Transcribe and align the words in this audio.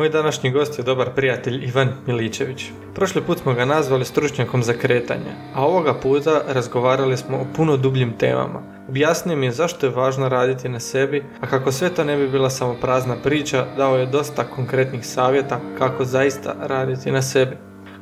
Moj 0.00 0.08
današnji 0.08 0.50
gost 0.50 0.78
je 0.78 0.84
dobar 0.84 1.10
prijatelj 1.14 1.64
Ivan 1.64 1.88
Miličević. 2.06 2.64
Prošli 2.94 3.22
put 3.22 3.38
smo 3.38 3.54
ga 3.54 3.64
nazvali 3.64 4.04
stručnjakom 4.04 4.62
za 4.62 4.72
kretanje, 4.72 5.32
a 5.54 5.66
ovoga 5.66 5.94
puta 5.94 6.40
razgovarali 6.48 7.16
smo 7.16 7.36
o 7.36 7.46
puno 7.56 7.76
dubljim 7.76 8.12
temama. 8.18 8.62
Objasnio 8.88 9.36
mi 9.36 9.46
je 9.46 9.52
zašto 9.52 9.86
je 9.86 9.92
važno 9.92 10.28
raditi 10.28 10.68
na 10.68 10.80
sebi, 10.80 11.24
a 11.40 11.46
kako 11.46 11.72
sve 11.72 11.90
to 11.94 12.04
ne 12.04 12.16
bi 12.16 12.28
bila 12.28 12.50
samo 12.50 12.76
prazna 12.80 13.16
priča, 13.22 13.66
dao 13.76 13.96
je 13.96 14.06
dosta 14.06 14.44
konkretnih 14.44 15.06
savjeta 15.06 15.60
kako 15.78 16.04
zaista 16.04 16.54
raditi 16.60 17.12
na 17.12 17.22
sebi. 17.22 17.56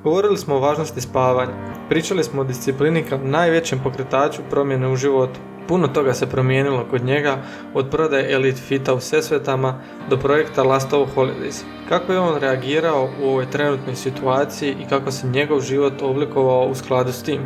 Govorili 0.04 0.36
smo 0.36 0.54
o 0.54 0.60
važnosti 0.60 1.00
spavanja, 1.00 1.52
pričali 1.88 2.24
smo 2.24 2.40
o 2.40 2.44
disciplini 2.44 3.02
kao 3.02 3.18
najvećem 3.18 3.80
pokretaču 3.84 4.42
promjene 4.50 4.88
u 4.88 4.96
životu. 4.96 5.40
Puno 5.68 5.88
toga 5.88 6.14
se 6.14 6.26
promijenilo 6.26 6.86
kod 6.90 7.04
njega, 7.04 7.38
od 7.74 7.90
prodaje 7.90 8.32
Elite 8.32 8.60
Fita 8.60 8.94
u 8.94 9.00
Sesvetama 9.00 9.80
do 10.10 10.16
projekta 10.16 10.62
Last 10.62 10.92
of 10.92 11.08
Holidays. 11.16 11.62
Kako 11.88 12.12
je 12.12 12.20
on 12.20 12.40
reagirao 12.40 13.08
u 13.22 13.28
ovoj 13.28 13.50
trenutnoj 13.50 13.96
situaciji 13.96 14.70
i 14.70 14.88
kako 14.88 15.10
se 15.10 15.26
njegov 15.26 15.60
život 15.60 16.02
oblikovao 16.02 16.66
u 16.66 16.74
skladu 16.74 17.12
s 17.12 17.22
tim. 17.22 17.40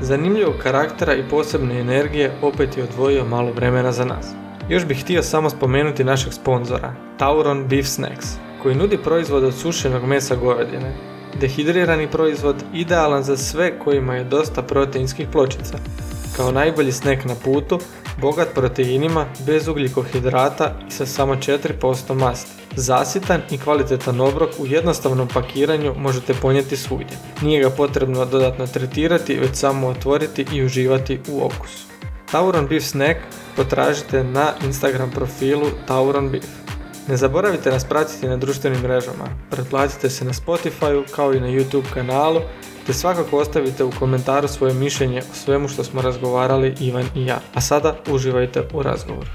Zanimljivog 0.00 0.54
karaktera 0.62 1.14
i 1.14 1.28
posebne 1.30 1.80
energije 1.80 2.32
opet 2.42 2.76
je 2.76 2.84
odvojio 2.84 3.24
malo 3.24 3.52
vremena 3.52 3.92
za 3.92 4.04
nas. 4.04 4.26
Još 4.68 4.86
bih 4.86 5.00
htio 5.00 5.22
samo 5.22 5.50
spomenuti 5.50 6.04
našeg 6.04 6.32
sponzora, 6.32 6.94
Tauron 7.18 7.68
Beef 7.68 7.86
Snacks, 7.86 8.26
koji 8.62 8.74
nudi 8.74 8.98
proizvode 8.98 9.46
od 9.46 9.54
sušenog 9.54 10.04
mesa 10.04 10.36
govedine. 10.36 10.96
Dehidrirani 11.40 12.08
proizvod 12.10 12.64
idealan 12.74 13.22
za 13.22 13.36
sve 13.36 13.78
kojima 13.78 14.14
je 14.14 14.24
dosta 14.24 14.62
proteinskih 14.62 15.28
pločica 15.32 15.78
kao 16.36 16.52
najbolji 16.52 16.92
snek 16.92 17.24
na 17.24 17.34
putu, 17.44 17.78
bogat 18.20 18.48
proteinima, 18.54 19.26
bez 19.46 19.68
ugljikohidrata 19.68 20.74
i 20.88 20.90
sa 20.90 21.06
samo 21.06 21.34
4% 21.34 22.14
masti. 22.14 22.50
Zasitan 22.76 23.42
i 23.50 23.58
kvalitetan 23.58 24.20
obrok 24.20 24.50
u 24.58 24.66
jednostavnom 24.66 25.28
pakiranju 25.28 25.94
možete 25.96 26.34
ponijeti 26.34 26.76
svugdje. 26.76 27.16
Nije 27.42 27.62
ga 27.62 27.70
potrebno 27.70 28.24
dodatno 28.24 28.66
tretirati, 28.66 29.38
već 29.38 29.56
samo 29.56 29.88
otvoriti 29.88 30.46
i 30.52 30.64
uživati 30.64 31.20
u 31.28 31.46
okusu. 31.46 31.86
Tauron 32.30 32.66
Beef 32.66 32.84
Snack 32.84 33.20
potražite 33.56 34.24
na 34.24 34.52
Instagram 34.64 35.10
profilu 35.10 35.66
Tauron 35.86 36.30
Beef. 36.30 36.44
Ne 37.08 37.16
zaboravite 37.16 37.70
nas 37.70 37.84
pratiti 37.84 38.28
na 38.28 38.36
društvenim 38.36 38.80
mrežama, 38.80 39.24
pretplatite 39.50 40.10
se 40.10 40.24
na 40.24 40.32
Spotify 40.32 41.04
kao 41.14 41.34
i 41.34 41.40
na 41.40 41.46
YouTube 41.46 41.92
kanalu 41.94 42.40
te 42.86 42.92
svakako 42.92 43.38
ostavite 43.38 43.84
u 43.84 43.90
komentaru 43.98 44.48
svoje 44.48 44.74
mišljenje 44.74 45.18
o 45.18 45.34
svemu 45.34 45.68
što 45.68 45.84
smo 45.84 46.02
razgovarali 46.02 46.74
Ivan 46.80 47.04
i 47.14 47.26
ja. 47.26 47.40
A 47.54 47.60
sada 47.60 47.96
uživajte 48.10 48.62
u 48.74 48.82
razgovoru. 48.82 49.30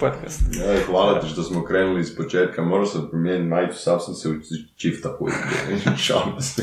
Podcast. 0.00 0.40
Ja, 0.52 0.86
hvala 0.86 1.20
ti 1.20 1.28
što 1.28 1.42
smo 1.42 1.64
krenuli 1.64 2.00
iz 2.00 2.16
početka, 2.16 2.62
morao 2.62 2.86
sam 2.86 3.08
promijeniti 3.10 3.48
majicu, 3.48 3.78
sav 3.78 3.98
sam 3.98 4.14
se 4.14 4.28
u 4.28 4.32
čifta 4.76 5.16
pustio. 5.18 5.92
Šalim 6.06 6.40
se. 6.40 6.62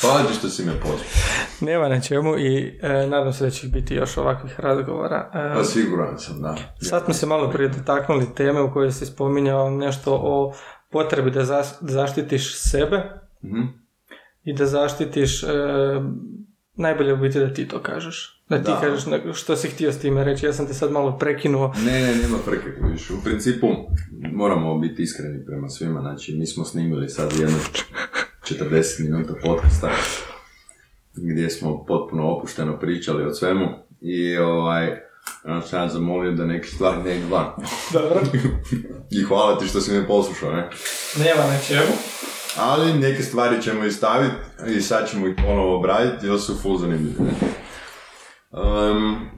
Hvala 0.00 0.22
ti 0.22 0.34
što 0.34 0.48
si 0.48 0.64
me 0.64 0.72
pozvao. 0.80 0.98
Nema 1.60 1.88
na 1.88 2.00
čemu 2.00 2.38
i 2.38 2.78
e, 2.82 3.06
nadam 3.06 3.32
se 3.32 3.44
da 3.44 3.50
će 3.50 3.68
biti 3.68 3.94
još 3.94 4.16
ovakvih 4.16 4.60
razgovora. 4.60 5.30
E, 5.34 5.54
pa 5.54 5.64
siguran 5.64 6.18
sam, 6.18 6.42
da. 6.42 6.56
Sad 6.80 7.04
smo 7.04 7.14
se 7.14 7.26
malo 7.26 7.50
prije 7.50 7.68
dotaknuli 7.68 8.34
teme 8.34 8.62
u 8.62 8.72
kojoj 8.72 8.92
si 8.92 9.06
spominjao 9.06 9.70
nešto 9.70 10.20
o 10.22 10.54
potrebi 10.90 11.30
da 11.30 11.64
zaštitiš 11.80 12.58
sebe 12.58 13.02
mm 13.42 13.82
i 14.44 14.54
da 14.54 14.66
zaštitiš, 14.66 15.42
e, 15.42 15.46
najbolje 16.82 17.12
u 17.12 17.16
biti 17.16 17.38
da 17.38 17.54
ti 17.54 17.68
to 17.68 17.82
kažeš. 17.82 18.42
Da 18.48 18.62
ti 18.62 18.70
kažeš 18.80 19.04
što 19.34 19.56
si 19.56 19.68
htio 19.68 19.92
s 19.92 19.98
time 19.98 20.24
reći, 20.24 20.46
ja 20.46 20.52
sam 20.52 20.66
te 20.66 20.74
sad 20.74 20.92
malo 20.92 21.18
prekinuo. 21.18 21.74
Ne, 21.84 22.00
ne, 22.00 22.14
nema 22.14 22.38
prekinuo. 22.46 22.90
U 23.20 23.24
principu 23.24 23.66
moramo 24.32 24.78
biti 24.78 25.02
iskreni 25.02 25.46
prema 25.46 25.68
svima, 25.68 26.00
znači 26.00 26.34
mi 26.34 26.46
smo 26.46 26.64
snimili 26.64 27.08
sad 27.08 27.32
jedno 27.32 27.58
40 28.44 29.02
minuta 29.04 29.34
podcasta 29.42 29.90
gdje 31.14 31.50
smo 31.50 31.84
potpuno 31.84 32.28
opušteno 32.28 32.78
pričali 32.78 33.24
o 33.24 33.34
svemu 33.34 33.66
i 34.00 34.36
ovaj, 34.36 34.86
ja 35.48 35.62
sam 35.62 35.82
ja 35.82 35.88
zamolio 35.88 36.32
da 36.32 36.44
neke 36.44 36.68
stvari 36.68 37.02
ne 37.02 37.18
idu 37.18 37.28
van. 37.28 37.46
Dobro. 37.92 38.20
I 39.20 39.22
hvala 39.22 39.58
ti 39.58 39.66
što 39.66 39.80
si 39.80 39.92
me 39.92 40.06
poslušao, 40.06 40.52
ne? 40.52 40.70
Nema 41.18 41.46
na 41.46 41.58
čemu. 41.68 41.92
Ali 42.56 42.92
neke 42.92 43.22
stvari 43.22 43.62
ćemo 43.62 43.84
istaviti 43.84 44.34
i 44.76 44.80
sad 44.80 45.10
ćemo 45.10 45.26
ih 45.26 45.34
ponovo 45.36 45.78
obraditi 45.78 46.26
jer 46.26 46.40
su 46.40 46.58
full 46.62 46.78
zanimljive. 46.78 47.30
Um, 48.50 49.32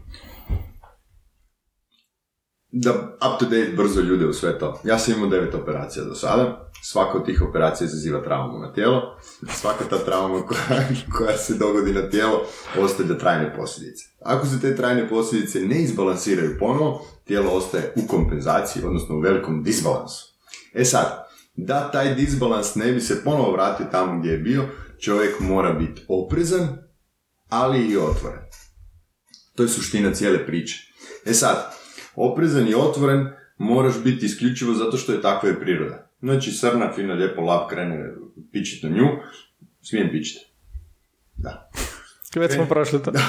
da 2.73 2.91
up 2.93 3.39
to 3.39 3.45
date 3.45 3.73
brzo 3.77 4.01
ljude 4.01 4.27
u 4.27 4.33
sve 4.33 4.59
to. 4.59 4.81
Ja 4.85 4.99
sam 4.99 5.15
imao 5.15 5.29
devet 5.29 5.55
operacija 5.55 6.05
do 6.05 6.15
sada. 6.15 6.71
Svaka 6.83 7.19
od 7.19 7.27
tih 7.27 7.43
operacija 7.43 7.85
izaziva 7.85 8.23
traumu 8.23 8.59
na 8.59 8.73
tijelo. 8.73 9.19
Svaka 9.49 9.85
ta 9.91 9.99
trauma 9.99 10.47
koja, 10.47 10.89
koja 11.19 11.37
se 11.37 11.55
dogodi 11.55 11.93
na 11.93 12.11
tijelo 12.11 12.47
ostavlja 12.79 13.19
trajne 13.19 13.55
posljedice. 13.57 14.05
Ako 14.25 14.47
se 14.47 14.61
te 14.61 14.77
trajne 14.77 15.09
posljedice 15.09 15.61
ne 15.61 15.83
izbalansiraju 15.83 16.59
ponovo, 16.59 17.07
tijelo 17.25 17.51
ostaje 17.51 17.93
u 17.97 18.07
kompenzaciji, 18.09 18.85
odnosno 18.85 19.17
u 19.17 19.21
velikom 19.21 19.63
disbalansu. 19.63 20.35
E 20.75 20.85
sad, 20.85 21.24
da 21.57 21.91
taj 21.91 22.15
disbalans 22.15 22.75
ne 22.75 22.93
bi 22.93 23.01
se 23.01 23.25
ponovo 23.25 23.53
vratio 23.53 23.87
tamo 23.91 24.19
gdje 24.19 24.31
je 24.31 24.39
bio, 24.39 24.69
čovjek 25.01 25.41
mora 25.41 25.73
biti 25.73 26.03
oprezan, 26.09 26.69
ali 27.49 27.87
i 27.87 27.97
otvoren. 27.97 28.41
To 29.55 29.63
je 29.63 29.69
suština 29.69 30.15
cijele 30.15 30.47
priče. 30.47 30.93
E 31.27 31.33
sad, 31.33 31.75
oprezan 32.15 32.69
i 32.69 32.75
otvoren 32.75 33.27
moraš 33.59 33.95
biti 34.05 34.27
isključivo 34.27 34.75
zato 34.75 34.97
što 34.97 35.13
je 35.13 35.23
takva 35.23 35.49
je 35.49 35.61
priroda. 35.61 36.11
Znači, 36.21 36.51
srna, 36.53 36.93
fina, 36.95 37.15
lijepo, 37.15 37.43
lav 37.43 37.69
krene 37.69 38.15
pičit 38.53 38.83
na 38.83 38.89
nju, 38.89 39.07
smijem 39.83 40.11
pičit. 40.13 40.37
Da. 41.37 41.71
Već 42.37 42.53
smo 42.53 42.67
prošli 42.67 43.03
to. 43.03 43.13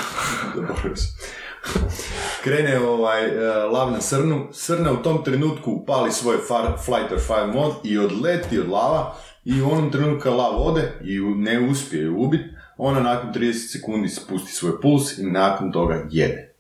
Krene 2.44 2.80
ovaj, 2.80 3.26
e, 3.26 3.53
lav 3.53 3.92
na 3.92 4.02
srnu, 4.02 4.48
srna 4.52 4.92
u 4.92 5.03
tom 5.03 5.24
trenutku 5.24 5.72
upali 5.72 6.12
svoj 6.12 6.38
far, 6.48 6.66
flight 6.86 7.12
or 7.12 7.20
fire 7.20 7.48
mod 7.48 7.74
i 7.84 7.98
odleti 7.98 8.59
od 8.59 8.70
lava 8.70 9.16
i 9.46 9.62
u 9.62 9.72
onom 9.72 9.92
trenutku 9.92 10.30
lav 10.30 10.68
ode 10.68 11.00
i 11.03 11.20
ne 11.20 11.70
uspije 11.70 12.03
ju 12.03 12.22
ubiti, 12.22 12.44
ona 12.78 13.00
nakon 13.00 13.34
30 13.34 13.72
sekundi 13.72 14.09
spusti 14.09 14.52
svoj 14.52 14.81
puls 14.81 15.18
i 15.18 15.26
nakon 15.26 15.72
toga 15.72 16.08
jede. 16.09 16.56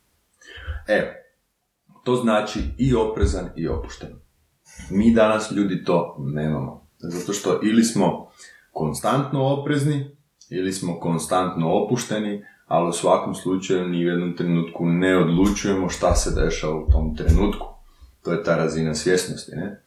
Evo, 0.87 1.07
to 2.03 2.15
znači 2.15 2.59
i 2.77 2.95
oprezan 2.95 3.49
i 3.55 3.67
opušten. 3.67 4.09
Mi 4.89 5.13
danas 5.13 5.51
ljudi 5.51 5.83
to 5.83 6.15
nemamo. 6.19 6.87
Zato 6.97 7.33
što 7.33 7.59
ili 7.63 7.83
smo 7.83 8.31
konstantno 8.71 9.53
oprezni, 9.53 10.15
ili 10.49 10.73
smo 10.73 10.99
konstantno 10.99 11.73
opušteni, 11.73 12.45
ali 12.67 12.89
u 12.89 12.93
svakom 12.93 13.35
slučaju 13.35 13.87
ni 13.87 14.05
u 14.05 14.09
jednom 14.09 14.35
trenutku 14.37 14.85
ne 14.85 15.17
odlučujemo 15.17 15.89
šta 15.89 16.15
se 16.15 16.41
dešava 16.41 16.75
u 16.75 16.91
tom 16.91 17.15
trenutku. 17.15 17.67
To 18.23 18.31
je 18.31 18.43
ta 18.43 18.55
razina 18.55 18.95
svjesnosti. 18.95 19.51
Ne? 19.55 19.81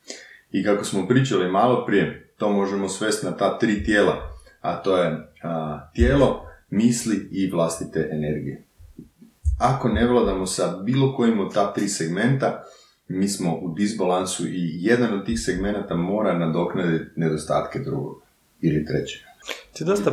I 0.52 0.64
kako 0.64 0.84
smo 0.84 1.08
pričali 1.08 1.50
malo 1.50 1.86
prije, 1.86 2.34
to 2.36 2.52
možemo 2.52 2.88
svesti 2.88 3.26
na 3.26 3.36
ta 3.36 3.58
tri 3.58 3.84
tijela 3.84 4.38
a 4.60 4.82
to 4.82 4.96
je 4.96 5.28
a, 5.42 5.80
tijelo, 5.94 6.46
misli 6.70 7.28
i 7.32 7.50
vlastite 7.50 8.08
energije. 8.12 8.64
Ako 9.58 9.88
ne 9.88 10.06
vladamo 10.06 10.46
sa 10.46 10.76
bilo 10.82 11.16
kojim 11.16 11.40
od 11.40 11.54
ta 11.54 11.72
tri 11.72 11.88
segmenta, 11.88 12.64
mi 13.08 13.28
smo 13.28 13.54
u 13.54 13.74
disbalansu 13.74 14.46
i 14.46 14.84
jedan 14.84 15.14
od 15.14 15.26
tih 15.26 15.40
segmenata 15.40 15.96
mora 15.96 16.38
nadoknaditi 16.38 17.10
nedostatke 17.16 17.78
drugog 17.78 18.22
ili 18.60 18.86
trećeg. 18.86 19.20
Ti 19.72 19.84
dosta 19.84 20.10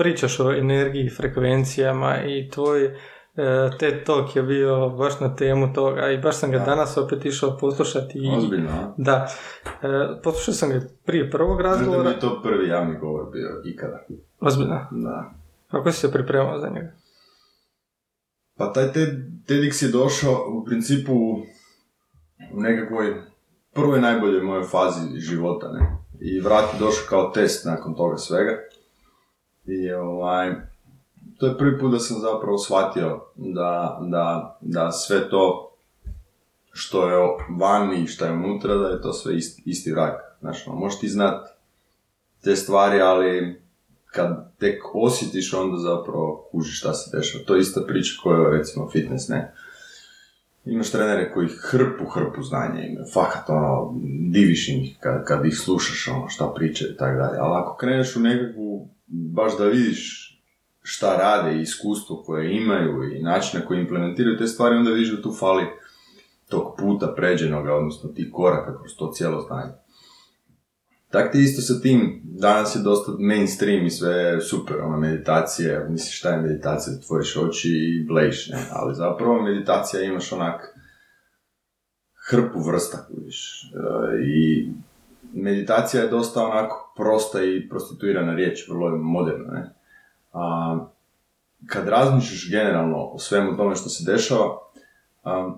pričaš 0.00 0.40
o 0.40 0.52
energiji, 0.52 1.10
frekvencijama 1.10 2.16
i 2.24 2.50
tvoj 2.50 2.90
E, 3.36 3.70
TED 3.78 4.04
Talk 4.04 4.36
je 4.36 4.42
bio 4.42 4.88
baš 4.88 5.20
na 5.20 5.36
temu 5.36 5.72
toga 5.72 6.10
i 6.10 6.18
baš 6.18 6.36
sam 6.36 6.50
ga 6.50 6.58
danas 6.58 6.96
opet 6.96 7.24
išao 7.24 7.56
poslušati. 7.60 8.18
I, 8.18 8.36
Ozbiljno, 8.36 8.94
Da. 8.96 9.28
E, 9.82 10.20
poslušao 10.22 10.54
sam 10.54 10.70
ga 10.70 10.80
prije 11.04 11.30
prvog 11.30 11.60
razgovora. 11.60 12.02
Da 12.02 12.10
je 12.10 12.20
to 12.20 12.40
prvi 12.42 12.68
javni 12.68 12.98
govor 12.98 13.30
bio 13.32 13.62
ikada. 13.64 14.04
Ozbiljno? 14.40 14.86
Da. 14.90 15.34
Kako 15.70 15.92
si 15.92 16.00
se 16.00 16.12
pripremao 16.12 16.58
za 16.58 16.68
njega? 16.68 16.92
Pa 18.58 18.72
taj 18.72 18.92
TED, 18.92 19.08
TEDx 19.48 19.84
je 19.84 19.90
došao 19.92 20.46
u 20.48 20.64
principu 20.64 21.12
u 22.52 22.60
nekakvoj 22.60 23.22
prvoj 23.74 24.00
najboljoj 24.00 24.42
mojoj 24.42 24.64
fazi 24.64 25.18
života, 25.18 25.72
ne. 25.72 25.96
I 26.20 26.40
vrat 26.40 26.74
je 26.74 26.78
došao 26.78 27.06
kao 27.08 27.30
test 27.30 27.66
nakon 27.66 27.94
toga 27.94 28.16
svega. 28.16 28.52
I 29.70 29.92
ovaj, 29.92 30.54
to 31.38 31.46
je 31.46 31.58
prvi 31.58 31.78
put 31.78 31.92
da 31.92 31.98
sam 31.98 32.20
zapravo 32.20 32.58
shvatio 32.58 33.20
da, 33.36 33.98
da, 34.02 34.58
da 34.60 34.90
sve 34.90 35.30
to 35.30 35.70
što 36.72 37.08
je 37.08 37.16
vani 37.58 38.02
i 38.02 38.06
što 38.06 38.24
je 38.24 38.32
unutra, 38.32 38.74
da 38.74 38.88
je 38.88 39.02
to 39.02 39.12
sve 39.12 39.36
isti, 39.36 39.62
isti 39.66 39.94
rak. 39.94 40.20
Znaš, 40.40 40.66
ono, 40.66 40.76
možeš 40.76 41.00
ti 41.00 41.08
znat 41.08 41.46
te 42.42 42.56
stvari, 42.56 43.00
ali 43.00 43.62
kad 44.06 44.52
tek 44.58 44.82
osjetiš, 44.94 45.54
onda 45.54 45.78
zapravo 45.78 46.48
kužiš 46.52 46.78
šta 46.78 46.92
se 46.94 47.16
dešava. 47.16 47.44
To 47.44 47.54
je 47.54 47.60
ista 47.60 47.80
priča 47.86 48.20
koja 48.22 48.40
je, 48.40 48.58
recimo, 48.58 48.90
fitness, 48.90 49.28
ne? 49.28 49.54
Imaš 50.64 50.90
trenere 50.90 51.32
koji 51.32 51.48
hrpu, 51.48 52.04
hrpu 52.04 52.42
znanja 52.42 52.82
imaju, 52.82 53.06
fakat 53.12 53.48
ono, 53.48 53.94
diviš 54.30 54.68
ih 54.68 54.96
kad, 55.00 55.24
kad 55.24 55.46
ih 55.46 55.58
slušaš 55.58 56.08
ono 56.08 56.28
šta 56.28 56.52
pričaju 56.56 56.90
i 56.90 56.96
tako 56.96 57.18
dalje, 57.18 57.38
ali 57.40 57.56
ako 57.56 57.76
kreneš 57.76 58.16
u 58.16 58.20
nekakvu, 58.20 58.88
baš 59.10 59.58
da 59.58 59.64
vidiš 59.64 60.30
šta 60.82 61.16
rade 61.16 61.58
i 61.58 61.62
iskustvo 61.62 62.22
koje 62.26 62.56
imaju 62.56 63.12
i 63.12 63.22
način 63.22 63.60
na 63.60 63.66
koji 63.66 63.80
implementiraju 63.80 64.38
te 64.38 64.46
stvari, 64.46 64.76
onda 64.76 64.90
vidiš 64.90 65.10
da 65.10 65.22
tu 65.22 65.32
fali 65.32 65.64
tog 66.48 66.74
puta 66.78 67.14
pređenoga, 67.16 67.74
odnosno 67.74 68.10
tih 68.10 68.26
koraka 68.32 68.78
kroz 68.78 68.90
to 68.98 69.12
cijelo 69.12 69.40
znanje. 69.40 69.72
Tak 71.10 71.32
ti 71.32 71.38
isto 71.40 71.62
sa 71.62 71.80
tim, 71.80 72.20
danas 72.24 72.76
je 72.76 72.82
dosta 72.82 73.12
mainstream 73.18 73.86
i 73.86 73.90
sve 73.90 74.40
super, 74.40 74.76
ono, 74.80 74.96
meditacije, 74.96 75.86
misliš 75.88 76.18
šta 76.18 76.30
je 76.30 76.42
meditacija, 76.42 77.00
tvoriš 77.06 77.36
oči 77.36 77.68
i 77.68 78.06
blejiš, 78.08 78.48
ne, 78.48 78.66
ali 78.72 78.94
zapravo 78.94 79.42
meditacija 79.42 80.02
imaš 80.02 80.32
onak 80.32 80.74
hrpu 82.28 82.60
vrsta, 82.66 83.06
vidiš, 83.16 83.64
e, 83.64 84.22
i 84.24 84.68
meditacija 85.32 86.02
je 86.02 86.08
dosta 86.08 86.44
onako 86.44 86.92
prosta 86.96 87.44
i 87.44 87.68
prostituirana 87.68 88.34
riječ, 88.34 88.68
vrlo 88.68 88.88
je 88.88 88.96
moderna, 88.96 89.52
ne, 89.52 89.70
a, 90.32 90.78
kad 91.66 91.88
razmišljaš 91.88 92.50
generalno 92.50 92.96
o 92.96 93.18
svemu 93.18 93.56
tome 93.56 93.76
što 93.76 93.88
se 93.88 94.12
dešava, 94.12 94.58
a, 95.24 95.54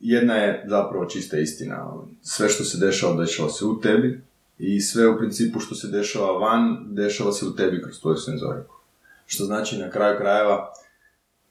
jedna 0.00 0.34
je 0.34 0.64
zapravo 0.68 1.04
čista 1.04 1.38
istina. 1.38 1.92
Sve 2.22 2.48
što 2.48 2.64
se 2.64 2.86
dešava, 2.86 3.14
dešava 3.16 3.48
se 3.48 3.64
u 3.64 3.80
tebi 3.80 4.22
i 4.58 4.80
sve 4.80 5.08
u 5.08 5.18
principu 5.18 5.60
što 5.60 5.74
se 5.74 5.88
dešava 5.88 6.38
van, 6.38 6.86
dešava 6.86 7.32
se 7.32 7.46
u 7.46 7.56
tebi 7.56 7.82
kroz 7.82 8.00
tvoju 8.00 8.16
senzoriku. 8.16 8.76
Što 9.26 9.44
znači 9.44 9.78
na 9.78 9.90
kraju 9.90 10.18
krajeva 10.18 10.72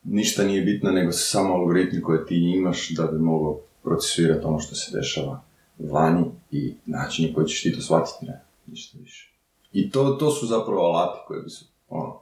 ništa 0.04 0.44
nije 0.44 0.62
bitno 0.62 0.92
nego 0.92 1.12
samo 1.12 1.54
algoritmi 1.54 2.02
koje 2.02 2.26
ti 2.26 2.36
imaš 2.36 2.90
da 2.90 3.04
bi 3.04 3.20
mogao 3.20 3.60
procesuirati 3.84 4.46
ono 4.46 4.60
što 4.60 4.76
se 4.76 4.98
dešava 4.98 5.51
vani 5.80 6.26
i 6.52 6.76
načini 6.86 7.34
koji 7.34 7.48
ćeš 7.48 7.64
ti 7.64 7.76
to 7.76 7.82
shvatiti, 7.82 8.26
ne, 8.26 8.42
ništa 8.68 8.98
više. 9.02 9.34
I 9.74 9.92
to, 9.92 10.10
to 10.20 10.32
su 10.32 10.48
zapravo 10.48 10.82
alati 10.82 11.20
koje 11.28 11.42
bi 11.42 11.50
su, 11.50 11.66
ono, 11.90 12.20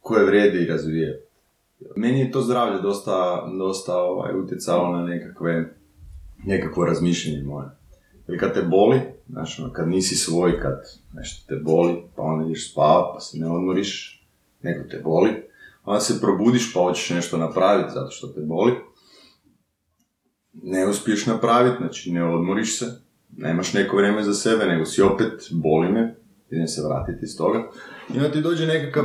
koje 0.00 0.26
vrijede 0.26 0.62
i 0.62 0.66
razvije. 0.66 1.22
Meni 1.96 2.20
je 2.20 2.30
to 2.30 2.42
zdravlje 2.42 2.82
dosta, 2.82 3.46
dosta 3.58 3.98
ovaj, 3.98 4.38
utjecalo 4.38 4.96
na 4.96 5.04
nekakve, 5.04 5.74
nekakvo 6.44 6.84
razmišljanje 6.84 7.42
moje. 7.42 7.68
Jer 8.28 8.40
kad 8.40 8.54
te 8.54 8.62
boli, 8.62 9.00
znaš, 9.28 9.58
ono, 9.58 9.72
kad 9.72 9.88
nisi 9.88 10.16
svoj, 10.16 10.60
kad 10.60 10.82
nešto 11.14 11.46
te 11.48 11.56
boli, 11.56 12.02
pa 12.16 12.22
onda 12.22 12.46
ideš 12.46 12.72
spavat, 12.72 13.14
pa 13.14 13.20
se 13.20 13.38
ne 13.38 13.50
odmoriš, 13.50 14.22
neko 14.62 14.88
te 14.88 15.00
boli, 15.04 15.30
onda 15.84 16.00
se 16.00 16.20
probudiš 16.20 16.74
pa 16.74 16.80
hoćeš 16.80 17.10
nešto 17.10 17.36
napraviti 17.36 17.92
zato 17.94 18.10
što 18.10 18.26
te 18.26 18.40
boli, 18.40 18.72
ne 20.62 20.86
uspiješ 20.86 21.26
napraviti, 21.26 21.76
znači 21.80 22.12
ne 22.12 22.24
odmoriš 22.24 22.78
se, 22.78 22.86
nemaš 23.36 23.72
neko 23.72 23.96
vrijeme 23.96 24.22
za 24.22 24.34
sebe, 24.34 24.64
nego 24.64 24.84
si 24.84 25.02
opet 25.02 25.48
boli 25.50 25.92
me, 25.92 26.16
idem 26.50 26.68
se 26.68 26.82
vratiti 26.88 27.18
iz 27.22 27.36
toga, 27.36 27.70
i 28.14 28.16
onda 28.16 28.32
ti 28.32 28.40
dođe 28.40 28.66
nekakav 28.66 29.04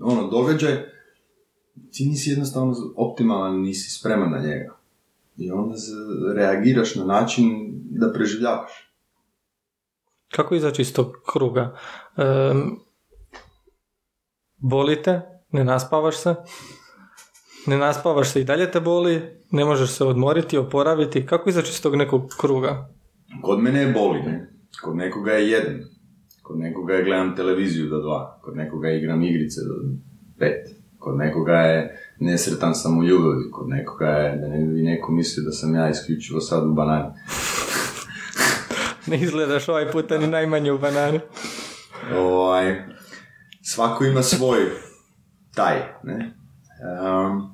ono, 0.00 0.28
događaj, 0.30 0.84
ti 1.92 2.04
nisi 2.06 2.30
jednostavno 2.30 2.74
optimalan, 2.96 3.60
nisi 3.60 3.98
spreman 3.98 4.30
na 4.30 4.38
njega. 4.38 4.76
I 5.36 5.50
onda 5.50 5.74
reagiraš 6.34 6.94
na 6.94 7.04
način 7.04 7.72
da 7.90 8.12
preživljavaš. 8.12 8.92
Kako 10.28 10.54
izaći 10.54 10.82
iz 10.82 10.94
tog 10.94 11.12
kruga? 11.32 11.76
E, 12.16 12.24
bolite, 14.58 15.20
ne 15.50 15.64
naspavaš 15.64 16.16
se, 16.16 16.34
ne 17.66 17.78
naspavaš 17.78 18.28
se 18.28 18.40
i 18.40 18.44
dalje 18.44 18.70
te 18.70 18.80
boli, 18.80 19.22
ne 19.50 19.64
možeš 19.64 19.90
se 19.90 20.04
odmoriti, 20.04 20.58
oporaviti. 20.58 21.26
Kako 21.26 21.48
izaći 21.48 21.70
iz 21.70 21.82
tog 21.82 21.96
nekog 21.96 22.34
kruga? 22.40 22.88
Kod 23.42 23.62
mene 23.62 23.80
je 23.80 23.92
boli, 23.92 24.22
ne? 24.22 24.50
Kod 24.82 24.96
nekoga 24.96 25.32
je 25.32 25.50
jedan. 25.50 25.80
Kod 26.42 26.58
nekoga 26.58 26.94
je 26.94 27.04
gledam 27.04 27.36
televiziju 27.36 27.88
do 27.88 28.00
dva. 28.00 28.38
Kod 28.42 28.56
nekoga 28.56 28.90
igram 28.90 29.22
igrice 29.22 29.60
do 29.60 29.74
pet. 30.38 30.82
Kod 30.98 31.16
nekoga 31.16 31.52
je 31.52 31.98
nesretan 32.20 32.74
sam 32.74 32.98
u 32.98 33.04
ljubavi. 33.04 33.50
Kod 33.50 33.68
nekoga 33.68 34.06
je, 34.06 34.36
da 34.36 34.48
ne 34.48 34.66
bi 34.66 34.82
neko 34.82 35.12
mislio 35.12 35.44
da 35.44 35.52
sam 35.52 35.74
ja 35.74 35.90
isključivo 35.90 36.40
sad 36.40 36.66
u 36.66 36.72
banani. 36.74 37.08
ne 39.06 39.16
izgledaš 39.16 39.68
ovaj 39.68 39.90
puta 39.90 40.18
ni 40.18 40.26
najmanje 40.26 40.72
u 40.72 40.78
banani. 40.78 41.20
Ovaj, 42.16 42.82
svako 43.62 44.04
ima 44.04 44.22
svoj 44.22 44.60
taj, 45.54 45.76
ne? 46.02 46.41
Um, 46.82 47.52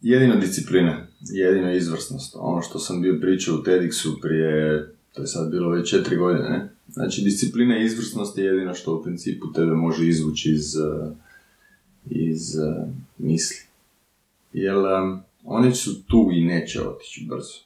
jedino 0.00 0.36
disciplina, 0.36 1.06
jedino 1.20 1.72
izvrsnost. 1.72 2.36
Ono 2.38 2.62
što 2.62 2.78
sam 2.78 3.02
bio 3.02 3.18
pričao 3.20 3.54
u 3.54 3.62
TEDxu 3.62 4.20
prije, 4.22 4.86
to 5.12 5.22
je 5.22 5.26
sad 5.26 5.50
bilo 5.50 5.70
već 5.70 5.90
četiri 5.90 6.16
godine, 6.16 6.48
ne? 6.48 6.68
Znači, 6.88 7.22
disciplina 7.22 7.78
i 7.78 7.84
izvrsnost 7.84 8.38
je 8.38 8.44
jedino 8.44 8.74
što 8.74 8.96
u 8.96 9.02
principu 9.02 9.52
tebe 9.52 9.72
može 9.72 10.08
izvući 10.08 10.52
iz, 10.52 10.76
eh, 10.76 11.10
iz 12.10 12.56
uh, 12.56 12.88
misli. 13.18 13.56
Jer 14.52 14.76
um, 14.76 15.20
one 15.44 15.74
su 15.74 16.02
tu 16.02 16.30
i 16.32 16.44
neće 16.44 16.82
otići 16.82 17.26
brzo. 17.28 17.63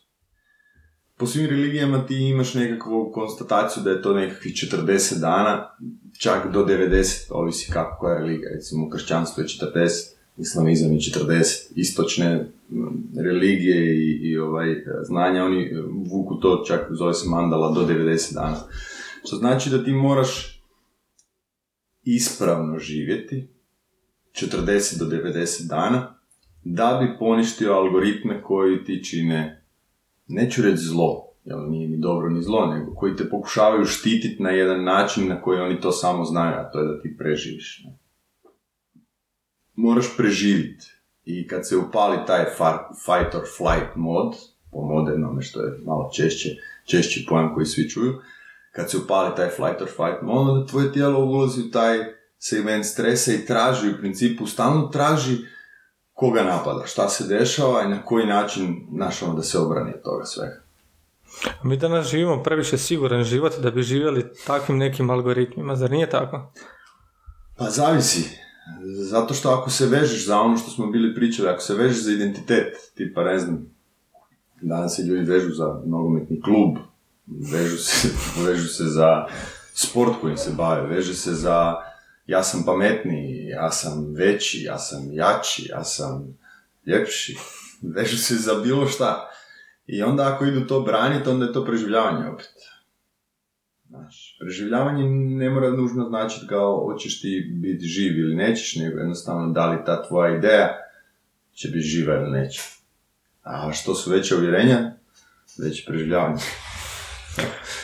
Po 1.18 1.26
svim 1.26 1.46
religijama 1.46 2.06
ti 2.06 2.14
imaš 2.14 2.54
nekakvu 2.54 3.10
konstataciju 3.14 3.82
da 3.82 3.90
je 3.90 4.02
to 4.02 4.14
nekakvih 4.14 4.54
40 4.54 5.20
dana, 5.20 5.70
čak 6.18 6.52
do 6.52 6.64
90, 6.64 7.26
ovisi 7.30 7.72
kako 7.72 7.98
koja 8.00 8.18
religija. 8.18 8.50
Recimo, 8.54 8.90
kršćanstvo 8.90 9.42
je 9.42 9.48
40, 9.48 9.88
islamizam 10.38 10.92
je 10.92 10.98
40, 10.98 11.72
istočne 11.74 12.46
religije 13.16 13.96
i, 13.96 14.20
i 14.22 14.38
ovaj, 14.38 14.84
znanja, 15.02 15.44
oni 15.44 15.70
vuku 16.10 16.34
to 16.34 16.64
čak, 16.66 16.86
zove 16.90 17.14
se 17.14 17.28
mandala, 17.28 17.72
do 17.72 17.86
90 17.86 18.34
dana. 18.34 18.58
Što 19.24 19.36
znači 19.36 19.70
da 19.70 19.84
ti 19.84 19.92
moraš 19.92 20.62
ispravno 22.04 22.78
živjeti 22.78 23.48
40 24.32 24.98
do 24.98 25.04
90 25.04 25.68
dana 25.68 26.14
da 26.64 26.98
bi 27.02 27.18
poništio 27.18 27.72
algoritme 27.72 28.42
koji 28.42 28.84
ti 28.84 29.04
čine, 29.04 29.64
neću 30.28 30.62
reći 30.62 30.82
zlo, 30.82 31.28
jer 31.44 31.58
nije 31.58 31.88
ni 31.88 31.96
dobro 31.96 32.30
ni 32.30 32.42
zlo, 32.42 32.66
nego 32.66 32.94
koji 32.94 33.16
te 33.16 33.30
pokušavaju 33.30 33.84
štititi 33.84 34.42
na 34.42 34.50
jedan 34.50 34.84
način 34.84 35.28
na 35.28 35.42
koji 35.42 35.60
oni 35.60 35.80
to 35.80 35.92
samo 35.92 36.24
znaju, 36.24 36.54
a 36.58 36.70
to 36.70 36.80
je 36.80 36.86
da 36.86 37.00
ti 37.00 37.16
preživiš. 37.18 37.82
Ne? 37.84 37.98
Moraš 39.74 40.16
preživjeti. 40.16 40.94
I 41.24 41.46
kad 41.48 41.68
se 41.68 41.76
upali 41.76 42.18
taj 42.26 42.44
fight 42.44 43.34
or 43.34 43.42
flight 43.56 43.96
mod, 43.96 44.34
po 44.72 44.80
modernome 44.80 45.42
što 45.42 45.60
je 45.60 45.78
malo 45.84 46.10
češće, 46.16 46.48
češći 46.84 47.26
pojam 47.28 47.54
koji 47.54 47.66
svi 47.66 47.90
čuju, 47.90 48.20
kad 48.72 48.90
se 48.90 48.96
upali 48.96 49.36
taj 49.36 49.48
flight 49.48 49.82
or 49.82 49.88
fight 49.88 50.22
mod, 50.22 50.48
onda 50.48 50.66
tvoje 50.66 50.92
tijelo 50.92 51.24
ulazi 51.24 51.60
u 51.60 51.70
taj 51.70 51.98
segment 52.38 52.84
stresa 52.84 53.32
i 53.32 53.46
traži 53.46 53.90
u 53.90 53.98
principu, 53.98 54.46
stalno 54.46 54.86
traži 54.86 55.36
koga 56.18 56.42
napada, 56.42 56.86
šta 56.86 57.08
se 57.08 57.26
dešava 57.26 57.82
i 57.82 57.88
na 57.88 58.02
koji 58.02 58.26
način 58.26 58.86
našamo 58.90 59.34
da 59.34 59.42
se 59.42 59.58
obrani 59.58 59.92
od 59.94 60.02
toga 60.02 60.24
svega. 60.24 60.60
Mi 61.62 61.76
danas 61.76 62.06
živimo 62.06 62.42
previše 62.42 62.78
siguran 62.78 63.24
život 63.24 63.52
da 63.58 63.70
bi 63.70 63.82
živjeli 63.82 64.26
takvim 64.46 64.78
nekim 64.78 65.10
algoritmima, 65.10 65.76
zar 65.76 65.90
nije 65.90 66.10
tako? 66.10 66.52
Pa 67.56 67.70
zavisi. 67.70 68.38
Zato 69.10 69.34
što 69.34 69.50
ako 69.50 69.70
se 69.70 69.86
vežeš 69.86 70.26
za 70.26 70.40
ono 70.40 70.56
što 70.56 70.70
smo 70.70 70.86
bili 70.86 71.14
pričali, 71.14 71.48
ako 71.48 71.62
se 71.62 71.74
vežeš 71.74 72.02
za 72.02 72.12
identitet, 72.12 72.74
tipa 72.94 73.24
ne 73.24 73.38
znam, 73.38 73.66
danas 74.60 74.96
se 74.96 75.02
ljudi 75.02 75.30
vežu 75.30 75.54
za 75.54 75.80
nogometni 75.86 76.40
klub, 76.42 76.76
vežu 77.52 77.76
se, 77.76 78.08
vežu 78.46 78.68
se 78.68 78.84
za 78.84 79.26
sport 79.74 80.12
kojim 80.20 80.36
se 80.36 80.50
bave, 80.56 80.86
veže 80.86 81.14
se 81.14 81.32
za 81.32 81.87
ja 82.28 82.42
sam 82.42 82.62
pametniji, 82.66 83.46
ja 83.48 83.70
sam 83.70 84.14
veći, 84.14 84.62
ja 84.62 84.78
sam 84.78 85.08
jači, 85.12 85.66
ja 85.68 85.84
sam 85.84 86.38
ljepši, 86.86 87.36
vežu 87.96 88.16
se 88.16 88.34
za 88.34 88.54
bilo 88.54 88.86
šta. 88.86 89.30
I 89.86 90.02
onda 90.02 90.34
ako 90.34 90.44
idu 90.44 90.66
to 90.66 90.80
braniti, 90.80 91.28
onda 91.28 91.46
je 91.46 91.52
to 91.52 91.64
preživljavanje 91.64 92.28
opet. 92.28 92.54
Znaš, 93.88 94.36
preživljavanje 94.40 95.04
ne 95.10 95.50
mora 95.50 95.70
nužno 95.70 96.08
značiti 96.08 96.46
kao 96.46 96.84
hoćeš 96.84 97.20
ti 97.20 97.50
biti 97.54 97.84
živ 97.84 98.18
ili 98.18 98.34
nećeš, 98.34 98.76
nego 98.76 98.98
jednostavno 98.98 99.52
da 99.52 99.66
li 99.66 99.84
ta 99.86 100.08
tvoja 100.08 100.36
ideja 100.36 100.76
će 101.54 101.68
biti 101.68 101.86
živa 101.86 102.14
ili 102.14 102.30
neće. 102.30 102.62
A 103.42 103.72
što 103.72 103.94
su 103.94 104.10
veće 104.10 104.36
uvjerenja, 104.36 104.92
već 105.58 105.86
preživljavanje. 105.86 106.42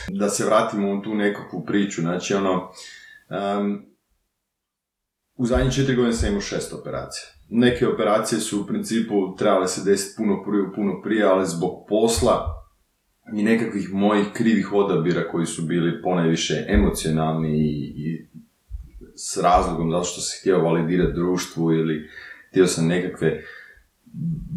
da 0.20 0.28
se 0.28 0.44
vratimo 0.44 0.98
u 0.98 1.02
tu 1.02 1.14
nekakvu 1.14 1.64
priču, 1.66 2.00
znači 2.00 2.34
ono, 2.34 2.72
um, 3.30 3.93
u 5.36 5.46
zadnjih 5.46 5.74
četiri 5.74 5.96
godine 5.96 6.14
sam 6.14 6.28
imao 6.28 6.40
šest 6.40 6.72
operacija. 6.72 7.26
Neke 7.48 7.86
operacije 7.86 8.40
su 8.40 8.60
u 8.60 8.66
principu 8.66 9.36
trebale 9.38 9.68
se 9.68 9.90
desiti 9.90 10.14
puno 10.16 10.42
prije, 10.44 10.72
puno 10.74 11.02
prije, 11.02 11.24
ali 11.24 11.46
zbog 11.46 11.86
posla 11.88 12.64
i 13.36 13.42
nekakvih 13.42 13.92
mojih 13.92 14.26
krivih 14.32 14.72
odabira 14.72 15.28
koji 15.28 15.46
su 15.46 15.62
bili 15.62 16.02
ponajviše 16.02 16.64
emocionalni 16.68 17.50
i, 17.50 17.92
i 17.96 18.28
s 19.16 19.36
razlogom 19.36 19.90
zato 19.90 20.04
što 20.04 20.20
sam 20.20 20.38
htio 20.40 20.62
validirati 20.62 21.14
društvu 21.14 21.72
ili 21.72 22.08
htio 22.50 22.66
sam 22.66 22.86
nekakve 22.86 23.42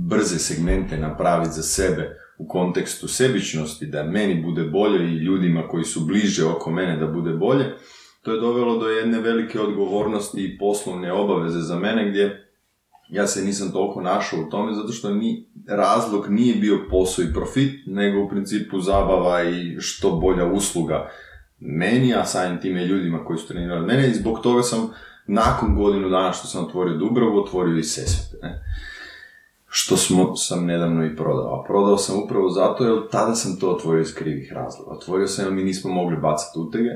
brze 0.08 0.40
segmente 0.40 0.98
napraviti 0.98 1.54
za 1.54 1.64
sebe 1.64 2.18
u 2.38 2.48
kontekstu 2.48 3.08
sebičnosti, 3.08 3.86
da 3.86 4.04
meni 4.04 4.44
bude 4.44 4.64
bolje 4.64 5.04
i 5.04 5.18
ljudima 5.18 5.68
koji 5.68 5.84
su 5.84 6.06
bliže 6.06 6.46
oko 6.46 6.72
mene 6.72 6.98
da 6.98 7.08
bude 7.08 7.34
bolje, 7.34 7.66
to 8.28 8.34
je 8.34 8.40
dovelo 8.40 8.78
do 8.78 8.90
jedne 8.90 9.20
velike 9.20 9.60
odgovornosti 9.62 10.44
i 10.44 10.58
poslovne 10.58 11.14
obaveze 11.14 11.60
za 11.60 11.80
mene 11.80 12.10
gdje 12.10 12.48
ja 13.10 13.28
se 13.28 13.46
nisam 13.46 13.72
toliko 13.72 14.02
našao 14.02 14.40
u 14.40 14.50
tome 14.50 14.74
zato 14.74 14.92
što 14.92 15.14
ni, 15.14 15.46
razlog 15.68 16.30
nije 16.30 16.56
bio 16.56 16.80
posao 16.90 17.24
i 17.24 17.34
profit, 17.34 17.74
nego 17.86 18.24
u 18.24 18.30
principu 18.30 18.80
zabava 18.80 19.44
i 19.44 19.76
što 19.80 20.12
bolja 20.12 20.46
usluga 20.46 21.10
meni, 21.60 22.16
a 22.16 22.26
samim 22.26 22.62
time 22.62 22.86
ljudima 22.86 23.26
koji 23.26 23.40
su 23.40 23.48
trenirali 23.48 23.86
mene 23.86 24.10
i 24.10 24.14
zbog 24.14 24.40
toga 24.44 24.62
sam 24.62 24.90
nakon 25.28 25.76
godinu 25.76 26.10
dana 26.10 26.34
što 26.34 26.48
sam 26.48 26.66
otvorio 26.66 26.98
Dubravu, 26.98 27.40
otvorio 27.40 27.78
i 27.78 27.84
Sesvete. 27.84 28.48
Ne? 28.48 28.64
Što 29.68 29.98
smo, 29.98 30.36
sam 30.36 30.66
nedavno 30.66 31.06
i 31.06 31.16
prodao. 31.16 31.60
A 31.60 31.64
prodao 31.68 31.98
sam 31.98 32.24
upravo 32.24 32.50
zato 32.50 32.86
jer 32.86 33.10
tada 33.12 33.36
sam 33.36 33.60
to 33.60 33.72
otvorio 33.72 34.02
iz 34.02 34.16
krivih 34.16 34.54
razloga. 34.54 34.92
Otvorio 34.92 35.28
sam 35.28 35.46
jer 35.46 35.54
mi 35.54 35.64
nismo 35.64 35.94
mogli 35.94 36.18
bacati 36.18 36.60
utege 36.60 36.90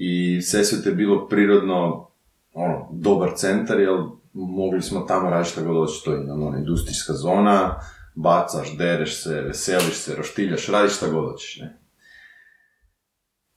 i 0.00 0.42
Sesvete 0.42 0.88
je 0.88 0.94
bilo 0.94 1.28
prirodno 1.28 2.08
ono, 2.52 2.88
dobar 2.92 3.30
centar 3.36 3.80
jer 3.80 3.90
mogli 4.32 4.82
smo 4.82 5.00
tamo 5.00 5.30
raditi 5.30 5.50
što 5.50 5.64
god 5.64 5.88
to 6.04 6.12
je 6.12 6.32
ono, 6.32 6.58
industrijska 6.58 7.12
zona, 7.12 7.80
bacaš, 8.14 8.76
dereš 8.76 9.22
se, 9.22 9.40
veseliš 9.40 9.94
se, 9.94 10.16
roštiljaš, 10.16 10.66
radiš 10.68 10.96
šta 10.96 11.08
god 11.08 11.34
ne. 11.60 11.78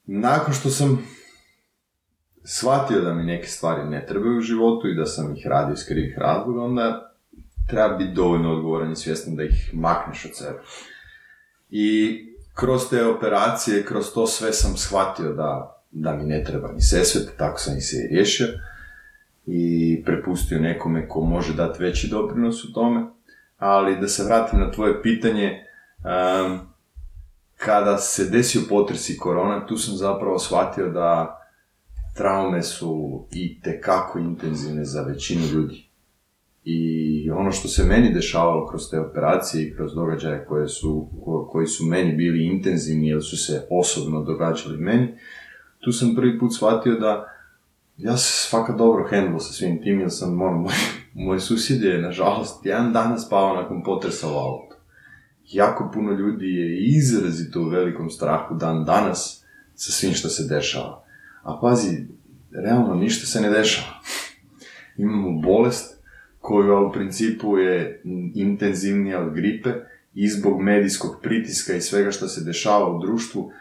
Nakon 0.05 0.53
što 0.53 0.69
sam 0.69 1.07
shvatio 2.43 3.01
da 3.01 3.13
mi 3.13 3.24
neke 3.24 3.48
stvari 3.48 3.89
ne 3.89 4.05
trebaju 4.05 4.38
u 4.38 4.41
životu 4.41 4.88
i 4.88 4.95
da 4.95 5.05
sam 5.05 5.36
ih 5.36 5.48
radio 5.48 5.74
iz 5.74 5.86
krivih 5.88 6.17
razloga, 6.17 6.62
onda 6.62 7.13
treba 7.67 7.98
biti 7.98 8.13
dovoljno 8.13 8.53
odgovoran 8.53 8.91
i 8.91 8.95
svjestan 8.95 9.36
da 9.36 9.43
ih 9.43 9.69
makneš 9.74 10.25
od 10.25 10.31
sebe. 10.36 10.60
I 11.69 12.17
kroz 12.55 12.89
te 12.89 13.05
operacije, 13.05 13.86
kroz 13.86 14.13
to 14.13 14.27
sve 14.27 14.53
sam 14.53 14.77
shvatio 14.77 15.33
da, 15.33 15.80
da 15.91 16.15
mi 16.15 16.24
ne 16.24 16.43
treba 16.43 16.71
ni 16.71 16.81
sesvet, 16.81 17.29
tako 17.38 17.60
sam 17.60 17.77
ih 17.77 17.86
se 17.86 17.98
i 17.98 18.07
riješio 18.07 18.48
i 19.45 20.01
prepustio 20.05 20.60
nekome 20.60 21.07
ko 21.07 21.21
može 21.21 21.53
dati 21.53 21.83
veći 21.83 22.07
doprinos 22.07 22.63
u 22.63 22.74
tome. 22.74 23.05
Ali 23.57 24.00
da 24.01 24.07
se 24.07 24.24
vratim 24.24 24.60
na 24.60 24.71
tvoje 24.71 25.01
pitanje, 25.01 25.65
kada 27.57 27.98
se 27.98 28.25
desio 28.25 28.62
potres 28.69 29.10
i 29.10 29.17
korona, 29.17 29.67
tu 29.67 29.77
sam 29.77 29.95
zapravo 29.95 30.39
shvatio 30.39 30.89
da 30.89 31.38
traume 32.15 32.63
su 32.63 33.24
i 33.31 33.62
tekako 33.62 34.19
intenzivne 34.19 34.86
za 34.86 35.01
većinu 35.01 35.45
ljudi. 35.53 35.88
I 36.63 37.29
ono 37.31 37.51
što 37.51 37.67
se 37.67 37.83
meni 37.83 38.13
dešavalo 38.13 38.67
kroz 38.67 38.81
te 38.91 39.00
operacije 39.00 39.63
i 39.63 39.75
kroz 39.75 39.95
događaje 39.95 40.45
koje 40.45 40.67
su, 40.67 41.10
koji 41.51 41.67
su 41.67 41.86
meni 41.86 42.15
bili 42.15 42.45
intenzivni 42.45 43.07
jer 43.07 43.24
su 43.24 43.38
se 43.38 43.67
osobno 43.69 44.24
događali 44.24 44.77
meni, 44.77 45.13
tu 45.81 45.91
sam 45.91 46.15
prvi 46.15 46.39
put 46.39 46.55
shvatio 46.55 47.00
da 47.00 47.27
ja 47.97 48.17
se 48.17 48.50
svaka 48.50 48.73
dobro 48.73 49.07
handlo 49.09 49.39
sa 49.39 49.53
svim 49.53 49.83
tim, 49.83 50.00
jer 50.00 50.09
sam, 50.11 50.41
ono, 50.41 50.57
moj, 50.61 50.73
moj 51.13 51.39
susjed 51.39 51.81
je, 51.81 52.01
nažalost, 52.01 52.65
jedan 52.65 52.93
dan 52.93 53.19
spavao 53.19 53.55
nakon 53.55 53.83
potresa 53.83 54.27
u 54.27 54.38
auto. 54.38 54.75
Jako 55.45 55.91
puno 55.93 56.11
ljudi 56.11 56.45
je 56.45 56.88
izrazito 56.88 57.61
u 57.61 57.69
velikom 57.69 58.09
strahu 58.09 58.55
dan 58.55 58.85
danas 58.85 59.45
sa 59.75 59.91
svim 59.91 60.13
što 60.13 60.29
se 60.29 60.55
dešava. 60.55 61.03
A 61.43 61.59
pazi, 61.61 62.05
realno 62.51 62.95
ništa 62.95 63.25
se 63.25 63.41
ne 63.41 63.50
dešava. 63.50 63.93
Imamo 64.97 65.41
bolest 65.41 66.01
koja 66.39 66.79
u 66.79 66.91
principu 66.91 67.57
je 67.57 68.01
intenzivnija 68.35 69.21
od 69.21 69.33
gripe 69.33 69.69
i 70.13 70.29
zbog 70.29 70.61
medijskog 70.61 71.19
pritiska 71.21 71.73
i 71.73 71.81
svega 71.81 72.11
što 72.11 72.27
se 72.27 72.43
dešava 72.43 72.95
u 72.95 73.01
društvu, 73.01 73.51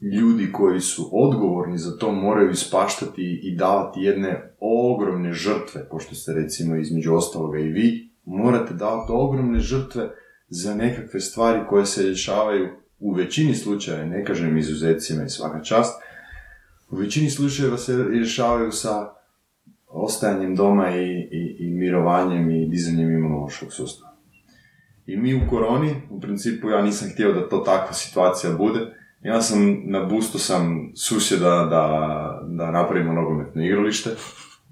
ljudi 0.00 0.52
koji 0.52 0.80
su 0.80 1.10
odgovorni 1.12 1.78
za 1.78 1.96
to 1.98 2.12
moraju 2.12 2.50
ispaštati 2.50 3.40
i 3.42 3.56
davati 3.56 4.00
jedne 4.00 4.54
ogromne 4.60 5.32
žrtve, 5.32 5.88
pošto 5.90 6.14
ste 6.14 6.32
recimo 6.32 6.76
između 6.76 7.14
ostaloga 7.14 7.58
i 7.58 7.68
vi, 7.68 8.10
morate 8.24 8.74
davati 8.74 9.12
ogromne 9.14 9.60
žrtve 9.60 10.10
za 10.48 10.74
nekakve 10.74 11.20
stvari 11.20 11.60
koje 11.68 11.86
se 11.86 12.02
rješavaju 12.02 12.68
u 12.98 13.12
većini 13.12 13.54
slučajeva, 13.54 14.04
ne 14.04 14.24
kažem 14.24 14.58
izuzecima 14.58 15.24
i 15.24 15.28
svaka 15.28 15.62
čast, 15.62 16.02
u 16.90 16.96
većini 16.96 17.30
slučajeva 17.30 17.78
se 17.78 18.04
rješavaju 18.10 18.72
sa 18.72 19.12
ostajanjem 19.88 20.56
doma 20.56 20.96
i, 20.96 21.28
i, 21.30 21.56
i 21.58 21.70
mirovanjem 21.70 22.50
i 22.50 22.66
dizanjem 22.66 23.10
imunološkog 23.10 23.72
sustava. 23.72 24.16
I 25.06 25.16
mi 25.16 25.34
u 25.34 25.40
koroni, 25.50 25.94
u 26.10 26.20
principu 26.20 26.70
ja 26.70 26.82
nisam 26.82 27.08
htio 27.12 27.32
da 27.32 27.48
to 27.48 27.58
takva 27.58 27.92
situacija 27.92 28.52
bude, 28.52 28.95
ja 29.22 29.42
sam 29.42 29.82
na 29.84 30.04
bustu 30.04 30.38
sam 30.38 30.92
susjeda 30.94 31.50
da, 31.50 32.40
da 32.48 32.70
napravimo 32.70 33.12
nogometno 33.12 33.64
igralište. 33.64 34.10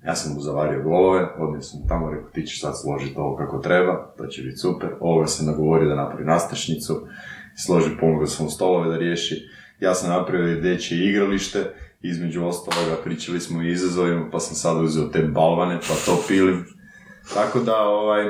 Ja 0.07 0.15
sam 0.15 0.35
mu 0.35 0.41
zavario 0.41 0.83
golove, 0.83 1.29
odnio 1.39 1.63
sam 1.63 1.89
tamo, 1.89 2.11
rekao 2.11 2.31
ti 2.31 2.47
ćeš 2.47 2.61
sad 2.61 2.73
složiti 2.83 3.15
ovo 3.19 3.37
kako 3.37 3.59
treba, 3.59 4.15
to 4.17 4.27
će 4.27 4.43
biti 4.43 4.57
super. 4.57 4.89
Ovoga 5.01 5.27
sam 5.27 5.47
nagovorio 5.47 5.89
da 5.89 5.95
napravi 5.95 6.25
nastašnicu, 6.25 7.07
složi 7.67 7.91
pomogao 8.01 8.27
sam 8.27 8.49
stolove 8.49 8.91
da 8.91 8.97
riješi. 8.97 9.49
Ja 9.81 9.95
sam 9.95 10.11
napravio 10.11 10.61
dječje 10.61 11.09
igralište, 11.09 11.75
između 12.03 12.45
ostaloga 12.45 12.97
pričali 13.05 13.41
smo 13.41 13.63
i 13.63 13.73
izazovima, 13.73 14.31
pa 14.33 14.41
sam 14.41 14.57
sad 14.57 14.85
uzeo 14.85 15.09
te 15.09 15.23
balvane, 15.23 15.79
pa 15.81 15.95
to 16.07 16.25
pilim. 16.29 16.65
Tako 17.35 17.61
da, 17.61 17.79
ovaj, 17.79 18.25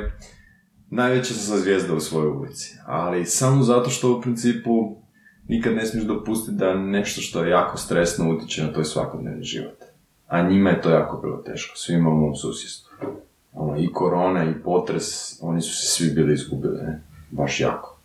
najveća 0.90 1.34
sam 1.34 1.58
zvijezda 1.58 1.94
u 1.94 2.00
svojoj 2.00 2.30
ulici. 2.30 2.76
Ali 2.86 3.26
samo 3.26 3.62
zato 3.62 3.90
što 3.90 4.16
u 4.16 4.20
principu 4.20 5.03
nikad 5.48 5.74
ne 5.74 5.86
smiješ 5.86 6.06
dopustiti 6.06 6.56
da 6.56 6.74
nešto 6.74 7.20
što 7.20 7.44
je 7.44 7.50
jako 7.50 7.76
stresno 7.76 8.34
utječe 8.34 8.62
na 8.62 8.72
tvoj 8.72 8.84
svakodnevni 8.84 9.42
život. 9.42 9.78
A 10.26 10.42
njima 10.42 10.70
je 10.70 10.80
to 10.80 10.90
jako 10.90 11.16
bilo 11.16 11.36
teško, 11.36 11.76
svima 11.76 12.10
u 12.10 12.14
mom 12.14 12.34
susjedstvu. 12.34 12.92
Ono, 13.52 13.78
I 13.78 13.92
korona 13.92 14.44
i 14.44 14.62
potres, 14.64 15.38
oni 15.42 15.60
su 15.60 15.76
se 15.76 15.86
svi 15.86 16.10
bili 16.10 16.34
izgubili, 16.34 16.82
ne? 16.82 17.02
Baš 17.30 17.60
jako. 17.60 17.98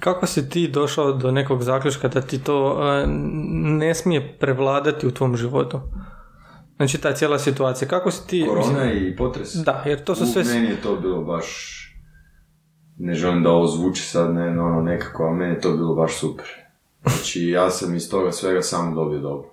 Kako 0.00 0.26
si 0.26 0.48
ti 0.48 0.68
došao 0.68 1.12
do 1.12 1.30
nekog 1.30 1.62
zaključka 1.62 2.08
da 2.08 2.20
ti 2.20 2.38
to 2.38 2.80
e, 2.82 3.06
ne 3.62 3.94
smije 3.94 4.36
prevladati 4.38 5.06
u 5.06 5.10
tvom 5.10 5.36
životu? 5.36 5.80
Znači 6.76 6.98
ta 6.98 7.12
cijela 7.12 7.38
situacija, 7.38 7.88
kako 7.88 8.10
si 8.10 8.26
ti... 8.26 8.44
Korona 8.48 8.92
i 8.92 9.16
potres? 9.16 9.54
Da, 9.54 9.82
jer 9.86 10.04
to 10.04 10.14
su 10.14 10.26
sve... 10.26 10.42
U 10.42 10.44
meni 10.44 10.66
je 10.66 10.80
to 10.82 10.96
bilo 10.96 11.22
baš 11.22 11.78
ne 13.04 13.14
želim 13.14 13.42
da 13.42 13.50
ovo 13.50 13.66
zvuči 13.66 14.02
sad 14.02 14.34
ne, 14.34 14.48
ono, 14.48 14.82
nekako, 14.82 15.24
ali 15.24 15.36
meni 15.36 15.54
je 15.54 15.60
to 15.60 15.72
bilo 15.72 15.94
baš 15.94 16.18
super. 16.18 16.46
Znači, 17.02 17.48
ja 17.48 17.70
sam 17.70 17.94
iz 17.94 18.10
toga 18.10 18.32
svega 18.32 18.62
samo 18.62 18.94
dobio 18.94 19.18
dobro. 19.18 19.48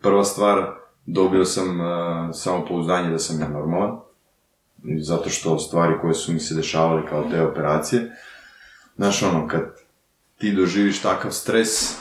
Prva 0.00 0.24
stvar, 0.24 0.66
dobio 1.06 1.44
sam 1.44 1.80
uh, 1.80 1.86
samo 2.32 2.66
pouzdanje 2.66 3.10
da 3.10 3.18
sam 3.18 3.40
ja 3.40 3.48
normalan, 3.48 4.00
zato 5.00 5.28
što 5.28 5.58
stvari 5.58 5.94
koje 6.00 6.14
su 6.14 6.32
mi 6.32 6.40
se 6.40 6.54
dešavale 6.54 7.06
kao 7.06 7.24
te 7.30 7.42
operacije, 7.42 8.10
znaš 8.96 9.22
ono, 9.22 9.48
kad 9.48 9.62
ti 10.38 10.52
doživiš 10.52 11.02
takav 11.02 11.30
stres, 11.30 11.98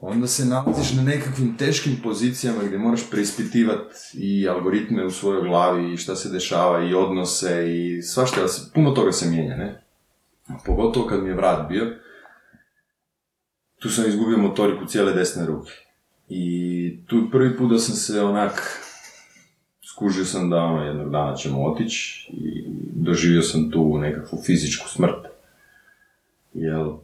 onda 0.00 0.26
se 0.26 0.44
nalaziš 0.44 0.92
na 0.92 1.02
nekakvim 1.02 1.56
teškim 1.56 1.96
pozicijama 2.02 2.62
gdje 2.62 2.78
moraš 2.78 3.10
preispitivati 3.10 3.94
i 4.14 4.48
algoritme 4.48 5.04
u 5.04 5.10
svojoj 5.10 5.48
glavi 5.48 5.92
i 5.92 5.96
šta 5.96 6.16
se 6.16 6.28
dešava 6.28 6.84
i 6.84 6.94
odnose 6.94 7.76
i 7.76 8.02
svašta, 8.02 8.40
puno 8.74 8.90
toga 8.90 9.12
se 9.12 9.30
mijenja, 9.30 9.56
ne? 9.56 9.82
Pogotovo 10.66 11.06
kad 11.06 11.22
mi 11.22 11.28
je 11.28 11.34
vrat 11.34 11.68
bio, 11.68 11.96
tu 13.78 13.88
sam 13.88 14.08
izgubio 14.08 14.38
motoriku 14.38 14.86
cijele 14.86 15.12
desne 15.12 15.46
ruke. 15.46 15.72
I 16.28 16.98
tu 17.06 17.28
prvi 17.32 17.56
put 17.56 17.70
da 17.70 17.78
sam 17.78 17.94
se 17.94 18.22
onak, 18.22 18.80
skužio 19.92 20.24
sam 20.24 20.50
da 20.50 20.56
ono, 20.56 20.84
jednog 20.84 21.10
dana 21.10 21.34
ćemo 21.34 21.64
otići 21.64 22.30
i 22.32 22.64
doživio 22.92 23.42
sam 23.42 23.70
tu 23.70 23.98
nekakvu 23.98 24.38
fizičku 24.46 24.88
smrt. 24.88 25.26
Jel, 26.54 26.96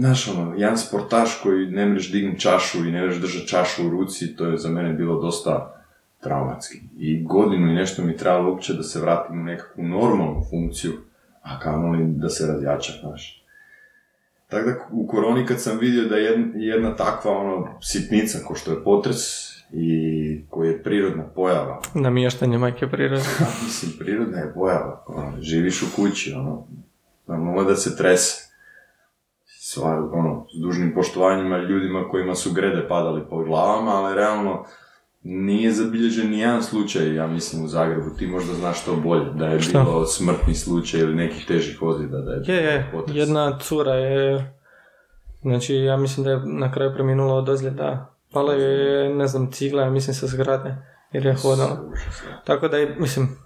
Znaš, 0.00 0.28
ono, 0.28 0.54
jedan 0.56 0.78
sportaš 0.78 1.40
koji 1.42 1.66
ne 1.66 1.86
mreš 1.86 2.12
dignuti 2.12 2.40
čašu 2.40 2.78
i 2.78 2.90
ne 2.90 3.02
mreš 3.02 3.16
držati 3.16 3.48
čašu 3.48 3.86
u 3.86 3.90
ruci, 3.90 4.36
to 4.36 4.46
je 4.46 4.58
za 4.58 4.68
mene 4.68 4.92
bilo 4.92 5.20
dosta 5.20 5.82
traumatski. 6.20 6.78
I 6.98 7.24
godinu 7.24 7.70
i 7.70 7.74
nešto 7.74 8.02
mi 8.02 8.16
trebalo 8.16 8.50
uopće 8.50 8.74
da 8.74 8.82
se 8.82 9.00
vratim 9.00 9.40
u 9.40 9.44
nekakvu 9.44 9.84
normalnu 9.84 10.44
funkciju, 10.50 10.92
a 11.42 11.58
kamoli 11.58 12.04
da 12.06 12.28
se 12.28 12.46
razjača, 12.46 12.92
znaš. 13.00 13.44
Tako 14.48 14.68
da 14.68 14.76
u 14.92 15.06
koroni 15.06 15.46
kad 15.46 15.60
sam 15.60 15.78
vidio 15.78 16.04
da 16.04 16.16
je 16.16 16.44
jedna 16.54 16.96
takva 16.96 17.32
ono, 17.32 17.68
sitnica 17.80 18.38
ko 18.46 18.54
što 18.54 18.70
je 18.70 18.84
potres 18.84 19.18
i 19.72 20.44
koji 20.50 20.68
je 20.68 20.82
prirodna 20.82 21.24
pojava. 21.24 21.80
Namještanje 21.94 22.58
majke 22.58 22.86
prirode. 22.86 23.24
mislim, 23.64 23.92
prirodna 23.98 24.38
je 24.38 24.52
pojava. 24.54 25.04
Ono, 25.06 25.32
živiš 25.40 25.82
u 25.82 25.86
kući, 25.96 26.32
ono, 26.32 26.66
normalno 27.26 27.64
da 27.64 27.76
se 27.76 27.96
trese. 27.96 28.49
Sva, 29.72 30.10
ono, 30.12 30.46
s 30.54 30.60
dužnim 30.60 30.94
poštovanjima 30.94 31.58
ljudima 31.58 32.08
kojima 32.10 32.34
su 32.34 32.52
grede 32.52 32.88
padali 32.88 33.22
po 33.30 33.44
glavama, 33.44 33.90
ali 33.90 34.14
realno 34.14 34.64
nije 35.22 35.72
zabilježen 35.72 36.30
ni 36.30 36.38
jedan 36.38 36.62
slučaj, 36.62 37.14
ja 37.14 37.26
mislim, 37.26 37.64
u 37.64 37.68
Zagrebu. 37.68 38.10
Ti 38.18 38.26
možda 38.26 38.54
znaš 38.54 38.84
to 38.84 38.96
bolje, 38.96 39.32
da 39.34 39.46
je 39.46 39.60
Šta? 39.60 39.82
bilo 39.82 40.06
smrtni 40.06 40.54
slučaj 40.54 41.00
ili 41.00 41.14
nekih 41.14 41.46
težih 41.46 41.82
ozljeda. 41.82 42.18
Da 42.18 42.32
je, 42.32 42.56
je, 42.56 42.72
je. 42.72 42.90
jedna 43.06 43.58
cura 43.58 43.94
je, 43.94 44.54
znači 45.42 45.74
ja 45.74 45.96
mislim 45.96 46.24
da 46.24 46.30
je 46.30 46.42
na 46.44 46.72
kraju 46.72 46.94
preminula 46.94 47.34
od 47.34 47.48
ozljeda. 47.48 48.14
Pala 48.32 48.54
je, 48.54 49.14
ne 49.14 49.26
znam, 49.26 49.52
cigla, 49.52 49.82
ja 49.82 49.90
mislim, 49.90 50.14
sa 50.14 50.26
zgrade, 50.26 50.76
jer 51.12 51.26
je 51.26 51.34
hodala. 51.34 51.80
Tako 52.44 52.68
da 52.68 52.76
je, 52.76 52.96
mislim, 52.98 53.36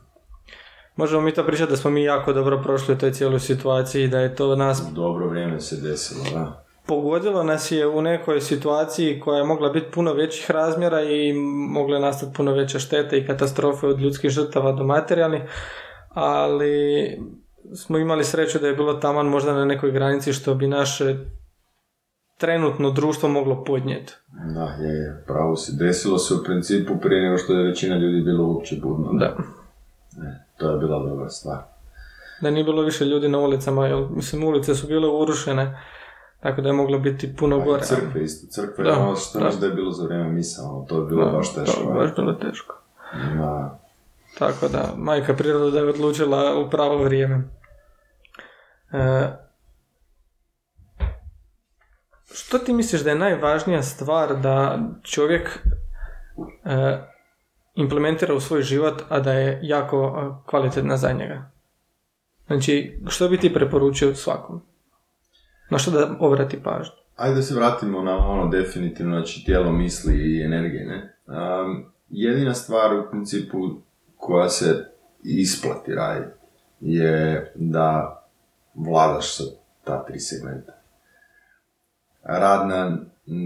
možemo 0.96 1.22
mi 1.22 1.34
to 1.34 1.46
pričati 1.46 1.70
da 1.70 1.76
smo 1.76 1.90
mi 1.90 2.02
jako 2.02 2.32
dobro 2.32 2.62
prošli 2.62 2.94
u 2.94 2.98
toj 2.98 3.12
cijeloj 3.12 3.40
situaciji, 3.40 4.08
da 4.08 4.20
je 4.20 4.34
to 4.34 4.56
nas... 4.56 4.82
Dobro 4.94 5.28
vrijeme 5.28 5.60
se 5.60 5.76
desilo, 5.76 6.24
da 6.34 6.64
pogodilo 6.86 7.42
nas 7.42 7.70
je 7.70 7.86
u 7.86 8.02
nekoj 8.02 8.40
situaciji 8.40 9.20
koja 9.20 9.38
je 9.38 9.44
mogla 9.44 9.68
biti 9.68 9.90
puno 9.90 10.12
većih 10.12 10.50
razmjera 10.50 11.02
i 11.02 11.32
mogle 11.70 12.00
nastati 12.00 12.32
puno 12.36 12.52
veće 12.52 12.78
štete 12.78 13.18
i 13.18 13.26
katastrofe 13.26 13.86
od 13.86 14.00
ljudskih 14.00 14.30
žrtava 14.30 14.72
do 14.72 14.84
materijalnih, 14.84 15.42
ali 16.08 17.06
smo 17.74 17.98
imali 17.98 18.24
sreću 18.24 18.58
da 18.58 18.66
je 18.66 18.74
bilo 18.74 18.94
taman 18.94 19.26
možda 19.26 19.54
na 19.54 19.64
nekoj 19.64 19.90
granici 19.90 20.32
što 20.32 20.54
bi 20.54 20.66
naše 20.66 21.16
trenutno 22.38 22.90
društvo 22.90 23.28
moglo 23.28 23.64
podnijeti. 23.64 24.12
Da, 24.54 24.84
je, 24.84 24.94
je, 24.94 25.24
pravo 25.26 25.56
si. 25.56 25.76
Desilo 25.78 26.18
se 26.18 26.34
u 26.34 26.44
principu 26.44 26.94
prije 27.02 27.22
nego 27.22 27.38
što 27.38 27.52
je 27.52 27.68
većina 27.68 27.96
ljudi 27.96 28.22
bilo 28.22 28.46
uopće 28.46 28.76
budno. 28.82 29.12
Da. 29.12 29.36
Ne, 30.16 30.43
to 30.56 30.70
je 30.70 30.78
bila 30.78 31.08
dobra 31.08 31.28
stvar. 31.28 31.58
Da 32.40 32.50
nije 32.50 32.64
bilo 32.64 32.82
više 32.82 33.04
ljudi 33.04 33.28
na 33.28 33.38
ulicama, 33.38 33.86
jer, 33.86 34.06
mislim, 34.10 34.44
ulice 34.44 34.74
su 34.74 34.86
bile 34.86 35.08
urušene 35.08 35.76
tako 36.44 36.62
da 36.62 36.68
je 36.68 36.72
moglo 36.72 36.98
biti 36.98 37.36
puno 37.36 37.60
gore. 37.60 37.82
Crkve 37.82 38.24
isto. 38.24 38.46
Crkve, 38.50 38.84
da, 38.84 38.98
ono 38.98 39.16
što 39.16 39.38
da. 39.38 39.50
da 39.60 39.66
je 39.66 39.72
bilo 39.72 39.90
za 39.90 40.04
vrijeme 40.04 40.28
misa, 40.28 40.62
ono, 40.62 40.84
to 40.88 41.00
je 41.00 41.06
bilo 41.06 41.32
baš 41.32 41.54
teško. 41.54 41.80
To 41.80 41.88
je 41.88 41.94
baš 41.94 42.16
bilo 42.16 42.32
teško. 42.32 42.74
Da. 43.36 43.78
Tako 44.38 44.68
da, 44.68 44.92
majka 44.96 45.34
priroda 45.34 45.78
je 45.78 45.88
odlučila 45.88 46.58
u 46.58 46.70
pravo 46.70 47.04
vrijeme. 47.04 47.44
E, 48.92 49.28
što 52.32 52.58
ti 52.58 52.72
misliš 52.72 53.02
da 53.02 53.10
je 53.10 53.18
najvažnija 53.18 53.82
stvar 53.82 54.40
da 54.40 54.78
čovjek 55.02 55.58
e, 56.64 56.98
implementira 57.74 58.34
u 58.34 58.40
svoj 58.40 58.62
život, 58.62 59.02
a 59.08 59.20
da 59.20 59.32
je 59.32 59.60
jako 59.62 60.42
kvalitetna 60.46 60.96
za 60.96 61.12
njega? 61.12 61.50
Znači, 62.46 63.00
što 63.08 63.28
bi 63.28 63.38
ti 63.38 63.54
preporučio 63.54 64.14
svakom? 64.14 64.62
Na 65.70 65.78
što 65.78 65.90
da 65.90 66.16
obrati 66.20 66.62
pažnju? 66.62 66.94
Ajde 67.16 67.34
da 67.34 67.42
se 67.42 67.54
vratimo 67.54 68.02
na 68.02 68.16
ono 68.16 68.48
definitivno, 68.48 69.16
znači 69.16 69.44
tijelo, 69.44 69.72
misli 69.72 70.14
i 70.14 70.42
energije, 70.42 70.86
ne? 70.86 71.16
Um, 71.26 71.84
jedina 72.08 72.54
stvar 72.54 72.94
u 72.94 73.10
principu 73.10 73.58
koja 74.16 74.48
se 74.48 74.90
isplati 75.22 75.94
raditi 75.94 76.36
je 76.80 77.52
da 77.54 78.20
vladaš 78.74 79.36
sa 79.36 79.44
ta 79.84 80.04
tri 80.04 80.20
segmenta. 80.20 80.72
Rad 82.22 82.68
na 82.68 82.98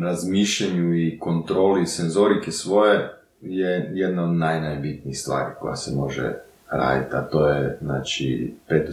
razmišljanju 0.06 0.94
i 0.94 1.18
kontroli 1.18 1.86
senzorike 1.86 2.52
svoje 2.52 3.17
je 3.40 3.90
jedna 3.94 4.24
od 4.24 4.36
naj, 4.36 4.60
najbitnijih 4.60 5.18
stvari 5.18 5.54
koja 5.60 5.76
se 5.76 5.94
može 5.94 6.34
raditi, 6.70 7.16
a 7.16 7.22
to 7.22 7.48
je 7.48 7.78
znači 7.82 8.54
pet 8.68 8.90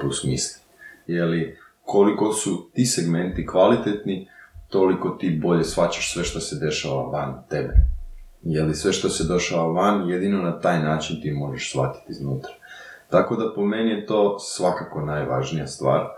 plus 0.00 0.24
misli. 0.24 0.62
Je 1.06 1.56
koliko 1.84 2.32
su 2.32 2.70
ti 2.74 2.84
segmenti 2.84 3.46
kvalitetni, 3.46 4.28
toliko 4.68 5.08
ti 5.08 5.40
bolje 5.42 5.64
svačaš 5.64 6.12
sve 6.12 6.24
što 6.24 6.40
se 6.40 6.56
dešava 6.56 7.02
van 7.02 7.42
tebe. 7.48 7.74
Je 8.42 8.62
li 8.62 8.74
sve 8.74 8.92
što 8.92 9.08
se 9.08 9.34
dešava 9.34 9.72
van, 9.72 10.08
jedino 10.08 10.42
na 10.42 10.60
taj 10.60 10.82
način 10.82 11.22
ti 11.22 11.30
možeš 11.30 11.70
shvatiti 11.70 12.12
iznutra. 12.12 12.52
Tako 13.10 13.36
da 13.36 13.54
po 13.54 13.64
meni 13.64 13.90
je 13.90 14.06
to 14.06 14.38
svakako 14.38 15.00
najvažnija 15.00 15.66
stvar. 15.66 16.08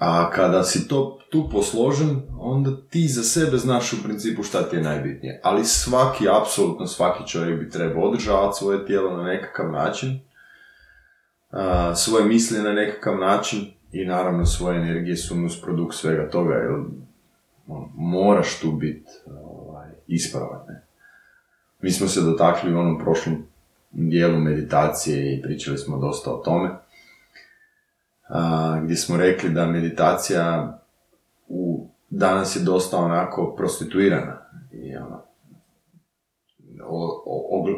A 0.00 0.30
kada 0.30 0.62
si 0.64 0.88
to 0.88 1.18
tu 1.30 1.48
posložen, 1.52 2.22
onda 2.38 2.70
ti 2.90 3.08
za 3.08 3.22
sebe 3.22 3.56
znaš 3.56 3.92
u 3.92 4.02
principu 4.02 4.42
šta 4.42 4.62
ti 4.62 4.76
je 4.76 4.82
najbitnije. 4.82 5.40
Ali 5.44 5.64
svaki, 5.64 6.28
apsolutno 6.28 6.86
svaki 6.86 7.28
čovjek 7.28 7.60
bi 7.60 7.70
trebao 7.70 8.02
održavati 8.02 8.58
svoje 8.58 8.86
tijelo 8.86 9.16
na 9.16 9.22
nekakav 9.22 9.72
način, 9.72 10.20
svoje 11.94 12.24
misli 12.24 12.62
na 12.62 12.72
nekakav 12.72 13.18
način, 13.18 13.66
i 13.92 14.04
naravno 14.04 14.46
svoje 14.46 14.78
energije 14.78 15.16
su 15.16 15.36
nus 15.36 15.62
produkt 15.62 15.94
svega 15.94 16.30
toga, 16.30 16.54
jer 16.54 16.72
ono, 16.72 17.88
moraš 17.94 18.60
tu 18.60 18.72
biti 18.72 19.10
ovaj, 19.44 19.88
ispravan. 20.06 20.60
Ne? 20.68 20.82
Mi 21.80 21.90
smo 21.90 22.08
se 22.08 22.20
dotakli 22.20 22.74
u 22.74 22.78
onom 22.78 22.98
prošlom 22.98 23.44
dijelu 23.90 24.38
meditacije 24.38 25.34
i 25.34 25.42
pričali 25.42 25.78
smo 25.78 25.98
dosta 25.98 26.32
o 26.32 26.36
tome, 26.36 26.70
a, 28.30 28.80
gdje 28.84 28.96
smo 28.96 29.16
rekli 29.16 29.50
da 29.50 29.66
meditacija 29.66 30.78
u, 31.48 31.88
danas 32.10 32.56
je 32.56 32.60
dosta 32.60 32.96
onako 32.96 33.54
prostituirana 33.56 34.38
i 34.72 34.96
ono, 34.96 35.22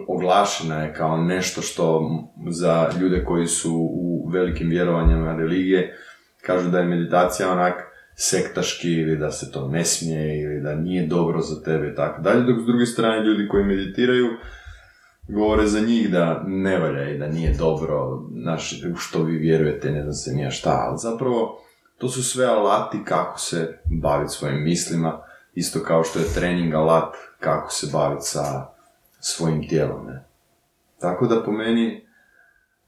oglašena 0.08 0.82
je 0.82 0.94
kao 0.94 1.16
nešto 1.16 1.62
što 1.62 2.10
za 2.50 2.90
ljude 3.00 3.24
koji 3.24 3.46
su 3.46 3.74
u 3.74 4.28
velikim 4.28 4.68
vjerovanjima 4.68 5.36
religije 5.36 5.96
kažu 6.42 6.70
da 6.70 6.78
je 6.78 6.84
meditacija 6.84 7.52
onak 7.52 7.74
sektaški 8.14 8.92
ili 8.92 9.16
da 9.16 9.30
se 9.30 9.52
to 9.52 9.68
ne 9.68 9.84
smije 9.84 10.42
ili 10.42 10.60
da 10.60 10.74
nije 10.74 11.06
dobro 11.06 11.40
za 11.40 11.62
tebe 11.62 11.88
i 11.88 11.94
tako 11.94 12.22
dalje, 12.22 12.42
dok 12.42 12.62
s 12.62 12.66
druge 12.66 12.86
strane 12.86 13.24
ljudi 13.24 13.48
koji 13.48 13.64
meditiraju 13.64 14.26
govore 15.28 15.66
za 15.66 15.80
njih 15.80 16.10
da 16.10 16.42
ne 16.46 16.78
valja 16.78 17.10
i 17.10 17.18
da 17.18 17.26
nije 17.26 17.54
dobro, 17.54 18.22
naš, 18.30 18.72
u 18.92 18.96
što 18.96 19.22
vi 19.22 19.36
vjerujete, 19.36 19.90
ne 19.90 20.02
znam 20.02 20.14
se 20.14 20.32
nije 20.32 20.50
šta, 20.50 20.86
ali 20.88 20.98
zapravo 20.98 21.58
to 21.98 22.08
su 22.08 22.22
sve 22.22 22.46
alati 22.46 23.04
kako 23.04 23.38
se 23.38 23.78
baviti 23.84 24.32
svojim 24.32 24.62
mislima, 24.62 25.22
isto 25.54 25.80
kao 25.80 26.04
što 26.04 26.18
je 26.18 26.34
trening 26.34 26.74
alat 26.74 27.14
kako 27.40 27.70
se 27.70 27.86
baviti 27.92 28.24
sa 28.24 28.66
svojim 29.20 29.68
tijelom. 29.68 30.06
Ne? 30.06 30.24
Tako 31.00 31.26
da 31.26 31.42
po 31.44 31.52
meni 31.52 32.06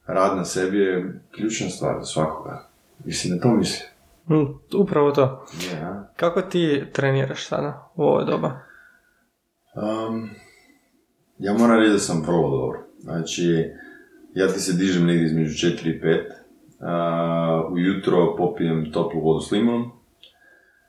rad 0.06 0.36
na 0.36 0.44
sebi 0.44 0.78
je 0.78 1.20
ključna 1.30 1.68
stvar 1.68 1.96
za 2.00 2.06
svakoga. 2.06 2.68
Mislim 3.04 3.36
da 3.36 3.42
to 3.42 3.48
misli. 3.48 3.86
Mm, 4.30 4.78
upravo 4.80 5.10
to. 5.10 5.46
Kako 6.16 6.42
ti 6.42 6.86
treniraš 6.92 7.46
sada 7.46 7.90
u 7.94 8.02
ovoj 8.02 8.24
doba? 8.24 8.60
Um, 9.74 10.30
ja 11.38 11.52
moram 11.52 11.80
reći 11.80 11.92
da 11.92 11.98
sam 11.98 12.22
vrlo 12.26 12.50
dobro. 12.50 12.86
Znači, 12.98 13.70
ja 14.34 14.48
ti 14.48 14.60
se 14.60 14.72
dižem 14.72 15.06
negdje 15.06 15.26
između 15.26 15.66
4 15.66 15.96
i 15.96 16.00
5. 16.00 16.24
Uh, 16.78 17.72
ujutro 17.72 18.36
popijem 18.36 18.92
toplu 18.92 19.20
vodu 19.20 19.40
s 19.40 19.50
limunom. 19.50 19.90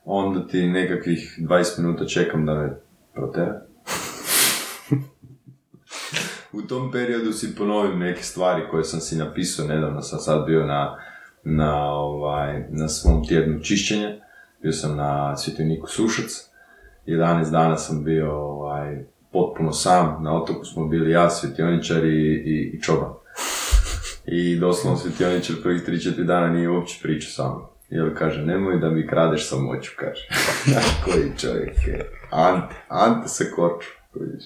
Onda 0.05 0.47
ti 0.47 0.67
nekakvih 0.67 1.39
20 1.41 1.79
minuta 1.79 2.05
čekam 2.05 2.45
da 2.45 2.53
me 2.53 2.79
protera 3.13 3.65
u 6.57 6.61
tom 6.61 6.91
periodu 6.91 7.31
si 7.31 7.55
ponovim 7.55 7.99
neke 7.99 8.23
stvari 8.23 8.61
koje 8.71 8.83
sam 8.83 8.99
si 8.99 9.15
napisao, 9.15 9.67
nedavno 9.67 10.01
sam 10.01 10.19
sad 10.19 10.45
bio 10.45 10.65
na, 10.65 10.97
na, 11.43 11.91
ovaj, 11.91 12.65
na 12.69 12.87
svom 12.87 13.27
tjednu 13.27 13.59
čišćenja, 13.59 14.15
bio 14.61 14.71
sam 14.71 14.97
na 14.97 15.37
Svjetoniku 15.37 15.87
Sušac, 15.87 16.49
11 17.07 17.51
dana 17.51 17.77
sam 17.77 18.03
bio 18.03 18.31
ovaj, 18.31 19.05
potpuno 19.35 19.71
sam, 19.71 20.23
na 20.23 20.41
otoku 20.41 20.65
smo 20.65 20.87
bili 20.87 21.11
ja, 21.11 21.29
svjetioničar 21.29 22.05
i, 22.05 22.43
i, 22.45 22.71
i 22.73 22.81
čoban. 22.81 23.13
I 24.25 24.55
doslovno 24.55 24.99
svjetioničar 24.99 25.55
prvih 25.63 25.81
3-4 25.87 26.23
dana 26.23 26.49
nije 26.49 26.69
uopće 26.69 26.99
pričao 27.03 27.31
sa 27.31 27.43
mnom. 27.43 27.65
Jer 27.89 28.17
kaže, 28.17 28.41
nemoj 28.41 28.79
da 28.79 28.89
mi 28.89 29.07
kradeš 29.07 29.49
samoću, 29.49 29.91
kaže. 29.95 30.27
koji 31.05 31.31
čovjek 31.37 31.87
je. 31.87 32.11
Ante, 32.31 32.75
Ante 32.87 33.27
se 33.27 33.51
korču, 33.51 33.89
vidiš. 34.13 34.45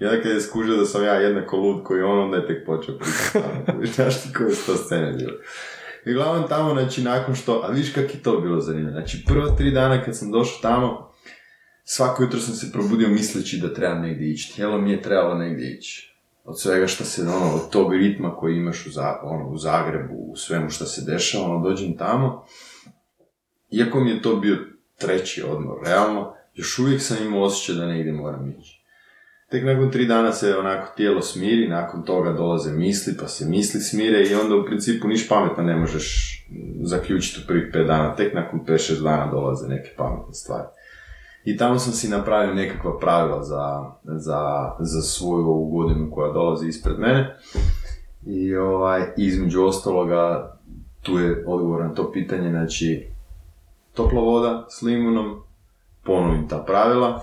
I 0.00 0.04
onda 0.04 0.22
kad 0.22 0.32
je 0.32 0.40
skužio 0.40 0.76
da 0.76 0.84
sam 0.84 1.04
ja 1.04 1.14
jednako 1.14 1.56
lud 1.56 1.84
koji 1.84 2.02
on, 2.02 2.18
onda 2.18 2.36
je 2.36 2.46
tek 2.46 2.66
počeo 2.66 2.98
pričati. 2.98 3.92
Znaš 3.94 4.22
ti 4.22 4.32
koje 4.32 4.54
su 4.54 4.72
to 4.72 4.76
scene 4.76 5.12
bilo. 5.12 5.32
I 6.06 6.12
uglavnom 6.12 6.48
tamo, 6.48 6.74
znači, 6.74 7.02
nakon 7.02 7.34
što, 7.34 7.62
a 7.64 7.70
viš 7.70 7.92
kak 7.92 8.14
je 8.14 8.22
to 8.22 8.40
bilo 8.40 8.60
zanimljivo. 8.60 8.92
Znači, 8.92 9.24
prva 9.26 9.56
tri 9.56 9.70
dana 9.70 10.02
kad 10.04 10.16
sam 10.16 10.30
došao 10.30 10.58
tamo, 10.62 11.13
svako 11.84 12.22
jutro 12.22 12.40
sam 12.40 12.54
se 12.54 12.72
probudio 12.72 13.08
misleći 13.08 13.58
da 13.58 13.74
trebam 13.74 14.02
negdje 14.02 14.30
ići. 14.30 14.54
Tijelo 14.54 14.78
mi 14.78 14.90
je 14.90 15.02
trebalo 15.02 15.34
negdje 15.34 15.74
ići. 15.74 16.14
od 16.44 16.60
svega 16.60 16.86
što 16.86 17.04
se, 17.04 17.22
ono, 17.22 17.54
od 17.54 17.70
tog 17.70 17.92
ritma 17.92 18.36
koji 18.36 18.56
imaš 18.56 18.86
u, 18.86 18.90
ono, 19.22 19.48
u 19.48 19.58
Zagrebu, 19.58 20.14
u 20.14 20.36
svemu 20.36 20.70
što 20.70 20.84
se 20.84 21.02
dešava, 21.12 21.44
ono, 21.44 21.68
dođem 21.68 21.96
tamo, 21.96 22.44
iako 23.70 24.00
mi 24.00 24.10
je 24.10 24.22
to 24.22 24.36
bio 24.36 24.56
treći 24.98 25.42
odmor, 25.42 25.78
realno, 25.84 26.34
još 26.54 26.78
uvijek 26.78 27.02
sam 27.02 27.16
imao 27.26 27.42
osjećaj 27.42 27.74
da 27.74 27.86
negdje 27.86 28.12
moram 28.12 28.50
ići. 28.50 28.84
Tek 29.50 29.64
nakon 29.64 29.90
tri 29.90 30.06
dana 30.06 30.32
se 30.32 30.56
onako 30.56 30.92
tijelo 30.96 31.22
smiri, 31.22 31.68
nakon 31.68 32.02
toga 32.04 32.32
dolaze 32.32 32.72
misli, 32.72 33.16
pa 33.20 33.28
se 33.28 33.44
misli 33.44 33.80
smire 33.80 34.22
i 34.22 34.34
onda 34.34 34.56
u 34.56 34.64
principu 34.64 35.08
niš 35.08 35.28
pametno 35.28 35.62
ne 35.62 35.76
možeš 35.76 36.38
zaključiti 36.82 37.40
u 37.44 37.46
prvih 37.46 37.70
pet 37.72 37.86
dana, 37.86 38.16
tek 38.16 38.34
nakon 38.34 38.60
5-6 38.66 39.02
dana 39.02 39.30
dolaze 39.30 39.68
neke 39.68 39.94
pametne 39.96 40.34
stvari. 40.34 40.68
I 41.44 41.56
tamo 41.56 41.78
sam 41.78 41.92
si 41.92 42.08
napravio 42.08 42.54
nekakva 42.54 42.98
pravila 42.98 43.42
za, 43.42 43.90
za, 44.04 44.70
za 44.78 45.02
svoju 45.02 45.46
ovu 45.46 45.68
godinu 45.68 46.10
koja 46.10 46.32
dolazi 46.32 46.68
ispred 46.68 46.98
mene. 46.98 47.36
I 48.26 48.56
ovaj, 48.56 49.02
između 49.16 49.64
ostaloga, 49.64 50.52
tu 51.02 51.18
je 51.18 51.44
odgovor 51.46 51.82
na 51.82 51.94
to 51.94 52.12
pitanje, 52.12 52.50
znači, 52.50 53.06
topla 53.94 54.20
voda 54.20 54.66
s 54.70 54.82
limunom, 54.82 55.40
ponovim 56.04 56.48
ta 56.48 56.58
pravila, 56.58 57.20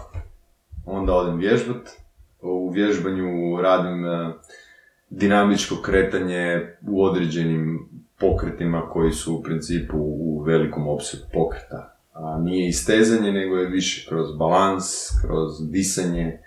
onda 0.86 1.14
odem 1.14 1.38
vježbat, 1.38 1.90
u 2.42 2.70
vježbanju 2.70 3.62
radim 3.62 4.06
e, 4.06 4.34
dinamičko 5.10 5.76
kretanje 5.82 6.76
u 6.88 7.04
određenim 7.04 7.90
pokretima 8.20 8.90
koji 8.90 9.12
su 9.12 9.36
u 9.36 9.44
principu 9.44 9.98
u 9.98 10.44
velikom 10.46 10.88
opsegu 10.88 11.24
pokreta. 11.34 11.96
A 12.24 12.40
nije 12.40 12.68
istezanje, 12.70 13.32
nego 13.32 13.58
je 13.58 13.70
više 13.70 14.10
kroz 14.10 14.38
balans, 14.38 14.86
kroz 15.22 15.72
disanje. 15.72 16.28
E, 16.28 16.42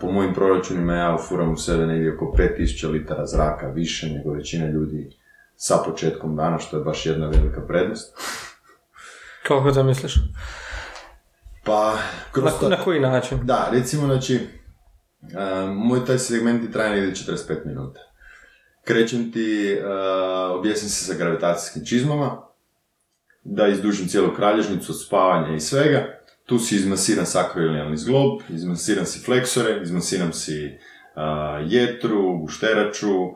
Po 0.00 0.12
mojim 0.12 0.34
proračunima 0.34 0.94
ja 0.94 1.14
ufuram 1.14 1.52
u 1.52 1.56
sebe 1.56 1.86
negdje 1.86 2.14
oko 2.14 2.34
5000 2.38 2.90
litara 2.90 3.26
zraka 3.26 3.66
više 3.66 4.06
nego 4.06 4.32
većina 4.32 4.66
ljudi 4.66 5.10
sa 5.56 5.74
početkom 5.86 6.36
dana, 6.36 6.58
što 6.58 6.76
je 6.76 6.84
baš 6.84 7.06
jedna 7.06 7.26
velika 7.28 7.60
prednost. 7.60 8.16
Kako 9.46 9.72
to 9.72 9.84
misliš? 9.84 10.14
Pa, 11.64 11.98
kroz 12.32 12.52
Na, 12.62 12.68
na 12.68 12.84
koji 12.84 13.00
način? 13.00 13.38
Da, 13.42 13.68
recimo, 13.72 14.06
znači, 14.06 14.34
e, 14.34 15.66
moj 15.74 16.04
taj 16.04 16.18
segment 16.18 16.72
traje 16.72 16.90
negdje 16.90 17.34
45 17.34 17.66
minuta. 17.66 18.00
Krećem 18.84 19.32
ti, 19.32 19.72
e, 19.72 19.84
objasnim 20.50 20.90
se 20.90 21.04
sa 21.04 21.14
gravitacijskim 21.18 21.84
čizmama, 21.86 22.49
da 23.44 23.68
izdužim 23.68 24.08
cijelu 24.08 24.34
kralježnicu 24.34 24.92
od 24.92 25.02
spavanja 25.06 25.54
i 25.56 25.60
svega. 25.60 26.20
Tu 26.46 26.58
si 26.58 26.76
izmasiram 26.76 27.26
sakroilijalni 27.26 27.96
zglob, 27.96 28.40
izmasiram 28.48 29.04
si 29.04 29.24
fleksore, 29.24 29.80
izmasiram 29.82 30.32
si 30.32 30.64
e, 30.64 30.78
jetru, 31.66 32.38
gušteraču, 32.38 33.12
e, 33.12 33.30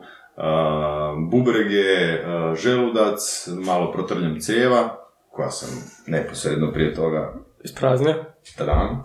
bubrege, 1.31 1.81
e, 1.81 2.19
želudac, 2.55 3.47
malo 3.65 3.91
protrljam 3.91 4.39
crijeva, 4.39 5.07
koja 5.31 5.49
sam 5.49 5.69
neposredno 6.07 6.71
prije 6.71 6.93
toga 6.93 7.45
Ispraznio? 7.65 8.15
Tadam. 8.57 9.03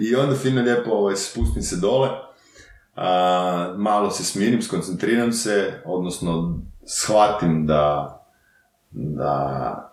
I 0.00 0.14
onda 0.14 0.36
fino 0.36 0.62
lijepo 0.62 0.90
ovaj, 0.90 1.16
spustim 1.16 1.62
se 1.62 1.76
dole, 1.76 2.08
a, 2.96 3.74
malo 3.76 4.10
se 4.10 4.24
smirim, 4.24 4.62
skoncentriram 4.62 5.32
se, 5.32 5.72
odnosno 5.84 6.60
shvatim 6.86 7.66
da, 7.66 8.23
da 8.94 9.90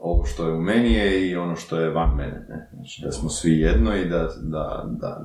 ovo 0.00 0.24
što 0.24 0.48
je 0.48 0.54
u 0.54 0.60
meni 0.60 0.92
je 0.92 1.28
i 1.28 1.36
ono 1.36 1.56
što 1.56 1.80
je 1.80 1.90
van 1.90 2.16
mene. 2.16 2.46
Ne? 2.48 2.68
Znači 2.74 3.02
da 3.04 3.12
smo 3.12 3.28
svi 3.28 3.58
jedno 3.58 3.96
i 3.96 4.04
da, 4.04 4.28
da, 4.42 4.84
da, 5.00 5.24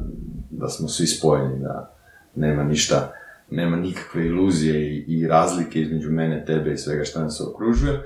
da 0.49 0.67
smo 0.67 0.87
svi 0.87 1.07
spojeni, 1.07 1.59
da 1.59 1.95
nema 2.35 2.63
ništa, 2.63 3.13
nema 3.49 3.77
nikakve 3.77 4.25
iluzije 4.25 4.95
i, 4.95 5.05
i 5.07 5.27
razlike 5.27 5.81
između 5.81 6.11
mene, 6.11 6.45
tebe 6.45 6.73
i 6.73 6.77
svega 6.77 7.03
što 7.03 7.19
nas 7.19 7.41
okružuje. 7.41 8.01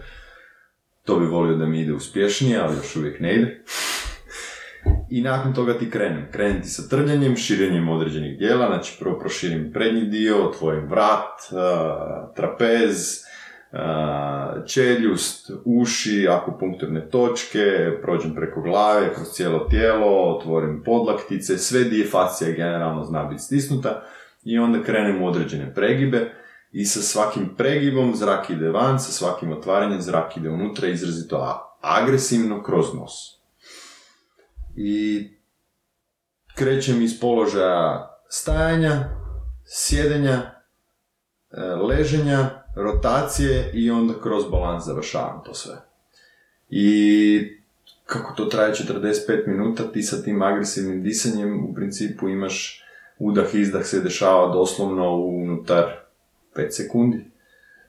To 1.06 1.20
bi 1.20 1.26
volio 1.26 1.58
da 1.58 1.66
mi 1.66 1.82
ide 1.82 1.94
uspješnije, 1.94 2.60
ali 2.60 2.76
još 2.76 2.96
uvijek 2.96 3.20
ne 3.20 3.36
ide. 3.36 3.64
I 5.10 5.22
nakon 5.22 5.54
toga 5.54 5.78
ti 5.78 5.90
krenem. 5.90 6.28
Krenem 6.32 6.62
ti 6.62 6.68
sa 6.68 6.90
trljanjem, 6.90 7.36
širenjem 7.36 7.90
određenih 7.90 8.38
dijela, 8.38 8.68
znači 8.68 8.98
prvo 9.00 9.20
proširim 9.20 9.72
prednji 9.74 10.02
dio, 10.02 10.48
otvorim 10.48 10.88
vrat, 10.90 11.40
trapez, 12.36 13.24
čeljust, 14.68 15.52
uši, 15.66 16.28
akupunkturne 16.30 17.10
točke, 17.10 17.92
prođem 18.02 18.36
preko 18.36 18.62
glave, 18.62 19.14
kroz 19.14 19.28
cijelo 19.28 19.60
tijelo, 19.60 20.36
otvorim 20.36 20.84
podlaktice, 20.86 21.58
sve 21.58 21.84
dio 21.84 22.10
fascija 22.12 22.52
generalno 22.52 23.04
zna 23.04 23.24
biti 23.24 23.42
stisnuta 23.42 24.04
i 24.44 24.60
onda 24.60 24.84
krenem 24.84 25.22
u 25.22 25.28
određene 25.28 25.74
pregibe 25.74 26.32
i 26.72 26.86
sa 26.86 27.02
svakim 27.02 27.56
pregibom 27.58 28.16
zrak 28.16 28.50
ide 28.50 28.70
van, 28.70 29.00
sa 29.00 29.12
svakim 29.12 29.52
otvaranjem 29.52 30.02
zrak 30.02 30.38
ide 30.38 30.50
unutra 30.50 30.88
izrazito 30.88 31.60
agresivno 31.82 32.64
kroz 32.64 32.94
nos. 32.94 33.12
I 34.76 35.30
krećem 36.56 37.02
iz 37.02 37.20
položaja 37.20 38.10
stajanja, 38.30 39.10
sjedenja, 39.66 40.42
e, 41.52 41.62
leženja, 41.62 42.63
rotacije 42.76 43.72
i 43.74 43.92
onda 43.92 44.14
kroz 44.24 44.44
balans 44.52 44.86
završavam 44.86 45.42
to 45.46 45.54
sve. 45.54 45.76
I 46.70 47.58
kako 48.06 48.34
to 48.34 48.46
traje 48.46 48.74
45 48.74 49.48
minuta, 49.48 49.92
ti 49.92 50.04
sa 50.04 50.24
tim 50.24 50.42
agresivnim 50.42 51.04
disanjem 51.04 51.66
u 51.66 51.74
principu 51.74 52.30
imaš 52.30 52.84
udah, 53.20 53.56
izdah 53.56 53.86
se 53.86 54.00
dešava 54.00 54.54
doslovno 54.54 55.16
unutar 55.16 55.86
5 56.56 56.72
sekundi, 56.72 57.26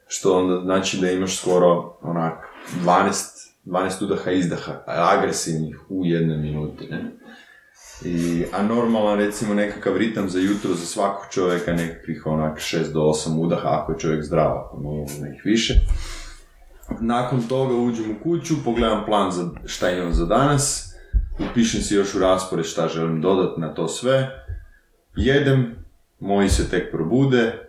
što 0.06 0.38
onda 0.38 0.60
znači 0.64 1.00
da 1.00 1.10
imaš 1.10 1.38
skoro 1.40 1.96
onak 2.02 2.48
12, 2.84 3.50
12 3.64 4.04
udaha 4.04 4.30
izdaha 4.30 4.82
agresivnih 4.86 5.80
u 5.88 6.04
jednoj 6.04 6.36
minuti. 6.36 6.86
Ne? 6.90 7.10
I, 8.02 8.44
a 8.52 8.62
normalan 8.62 9.18
recimo 9.18 9.54
nekakav 9.54 9.96
ritam 9.96 10.28
za 10.28 10.38
jutro 10.38 10.74
za 10.74 10.86
svakog 10.86 11.24
čovjeka 11.30 11.72
nekakvih 11.72 12.26
onak 12.26 12.58
6 12.58 12.92
do 12.92 13.00
8 13.00 13.38
udaha 13.38 13.68
ako 13.68 13.92
je 13.92 13.98
čovjek 13.98 14.24
zdrav, 14.24 14.58
ako 14.58 14.76
mogu 14.76 15.06
nekih 15.20 15.42
više. 15.44 15.74
Nakon 17.00 17.42
toga 17.42 17.74
uđem 17.74 18.10
u 18.10 18.22
kuću, 18.22 18.54
pogledam 18.64 19.04
plan 19.04 19.32
za 19.32 19.50
šta 19.64 19.90
imam 19.90 20.12
za 20.12 20.26
danas, 20.26 20.94
upišem 21.50 21.80
si 21.80 21.94
još 21.94 22.14
u 22.14 22.18
raspored 22.18 22.64
šta 22.64 22.88
želim 22.88 23.20
dodati 23.20 23.60
na 23.60 23.74
to 23.74 23.88
sve, 23.88 24.44
jedem, 25.16 25.76
moji 26.20 26.48
se 26.48 26.70
tek 26.70 26.90
probude, 26.90 27.68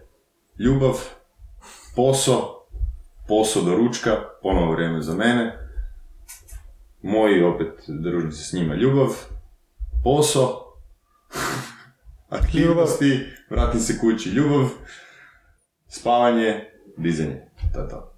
ljubav, 0.60 1.00
posao, 1.96 2.66
posao 3.28 3.62
do 3.62 3.76
ručka, 3.76 4.12
ponovo 4.42 4.72
vrijeme 4.72 5.02
za 5.02 5.16
mene, 5.16 5.58
moji 7.02 7.44
opet 7.44 7.68
družim 7.88 8.32
se 8.32 8.44
s 8.44 8.54
njima 8.54 8.76
ljubav, 8.76 9.08
posao, 10.06 10.62
aktivnosti, 12.40 13.26
vratim 13.50 13.80
se 13.80 14.00
kući 14.00 14.30
ljubav, 14.30 14.70
spavanje, 15.88 16.64
dizanje, 16.98 17.42
to 17.74 17.80
je 17.80 17.90
to. 17.90 18.12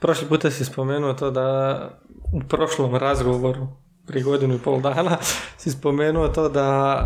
Prošli 0.00 0.28
puta 0.28 0.50
si 0.50 0.64
spomenuo 0.64 1.14
to 1.14 1.30
da 1.30 1.88
u 2.32 2.40
prošlom 2.48 2.94
razgovoru 2.94 3.68
prije 4.06 4.22
godinu 4.22 4.54
i 4.54 4.58
pol 4.58 4.80
dana 4.80 5.18
si 5.60 5.70
spomenuo 5.70 6.28
to 6.28 6.48
da 6.48 6.98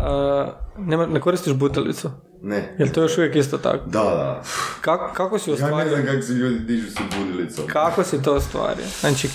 uh, 0.77 0.85
nema, 0.87 1.05
ne 1.05 1.19
koristiš 1.21 1.53
butelicu. 1.53 2.11
Ne. 2.41 2.75
Jel 2.79 2.89
to 2.89 3.01
još 3.01 3.17
uvijek 3.17 3.35
isto 3.35 3.57
tako? 3.57 3.85
Da, 3.85 3.99
da. 4.03 4.43
Kako, 4.81 5.13
kako 5.13 5.39
si 5.39 5.49
Ja 5.49 5.55
ne 5.57 5.63
ostvario? 5.63 5.89
znam 5.95 6.05
kako 6.05 6.21
se 6.21 6.33
ljudi 6.33 6.59
dižu 6.59 6.91
sa 6.91 7.01
budilicom. 7.19 7.67
Kako 7.67 8.03
si 8.03 8.21
to 8.21 8.35
ostvario? 8.35 8.85
Znači, 8.99 9.29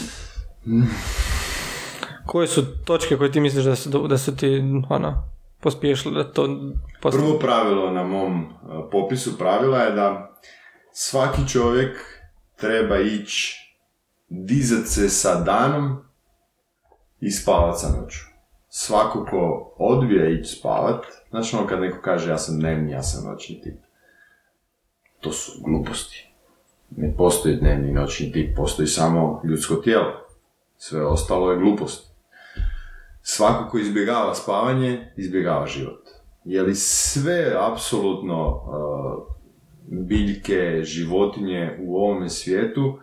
koje 2.26 2.46
su 2.46 2.84
točke 2.84 3.16
koje 3.16 3.32
ti 3.32 3.40
misliš 3.40 3.64
da 3.64 3.76
su, 3.76 4.06
da 4.08 4.18
su 4.18 4.36
ti 4.36 4.62
ono, 4.88 5.24
pospješile 5.60 6.24
da 6.24 6.32
to 6.32 6.48
post... 7.02 7.16
Prvo 7.18 7.38
pravilo 7.38 7.90
na 7.90 8.04
mom 8.04 8.44
uh, 8.44 8.50
popisu 8.90 9.38
pravila 9.38 9.78
je 9.78 9.92
da 9.92 10.36
svaki 10.92 11.48
čovjek 11.48 11.98
treba 12.56 12.98
ići 12.98 13.58
dizat 14.28 14.86
se 14.86 15.08
sa 15.08 15.40
danom 15.40 15.96
i 17.20 17.30
spavat 17.30 17.78
sa 17.78 17.88
noću. 18.00 18.18
Svako 18.68 19.26
ko 19.30 19.74
odbija 19.78 20.30
ići 20.30 20.56
spavat, 20.56 21.04
znači 21.30 21.56
ono 21.56 21.66
kad 21.66 21.80
neko 21.80 21.98
kaže 22.02 22.30
ja 22.30 22.38
sam 22.38 22.58
dnevni, 22.58 22.92
ja 22.92 23.02
sam 23.02 23.30
noćni 23.30 23.60
tip. 23.60 23.76
To 25.20 25.32
su 25.32 25.52
gluposti. 25.64 26.28
Ne 26.90 27.14
postoji 27.16 27.56
dnevni 27.56 27.88
i 27.88 27.92
noćni 27.92 28.32
tip, 28.32 28.56
postoji 28.56 28.88
samo 28.88 29.42
ljudsko 29.44 29.74
tijelo. 29.74 30.12
Sve 30.76 31.06
ostalo 31.06 31.52
je 31.52 31.58
glupost. 31.58 32.11
Svako 33.22 33.70
ko 33.70 33.78
izbjegava 33.78 34.34
spavanje, 34.34 35.12
izbjegava 35.16 35.66
život. 35.66 36.08
Je 36.44 36.62
li 36.62 36.74
sve 36.74 37.56
apsolutno 37.72 38.46
uh, 38.46 39.32
biljke, 40.06 40.80
životinje 40.84 41.78
u 41.80 41.96
ovome 41.96 42.28
svijetu 42.28 42.98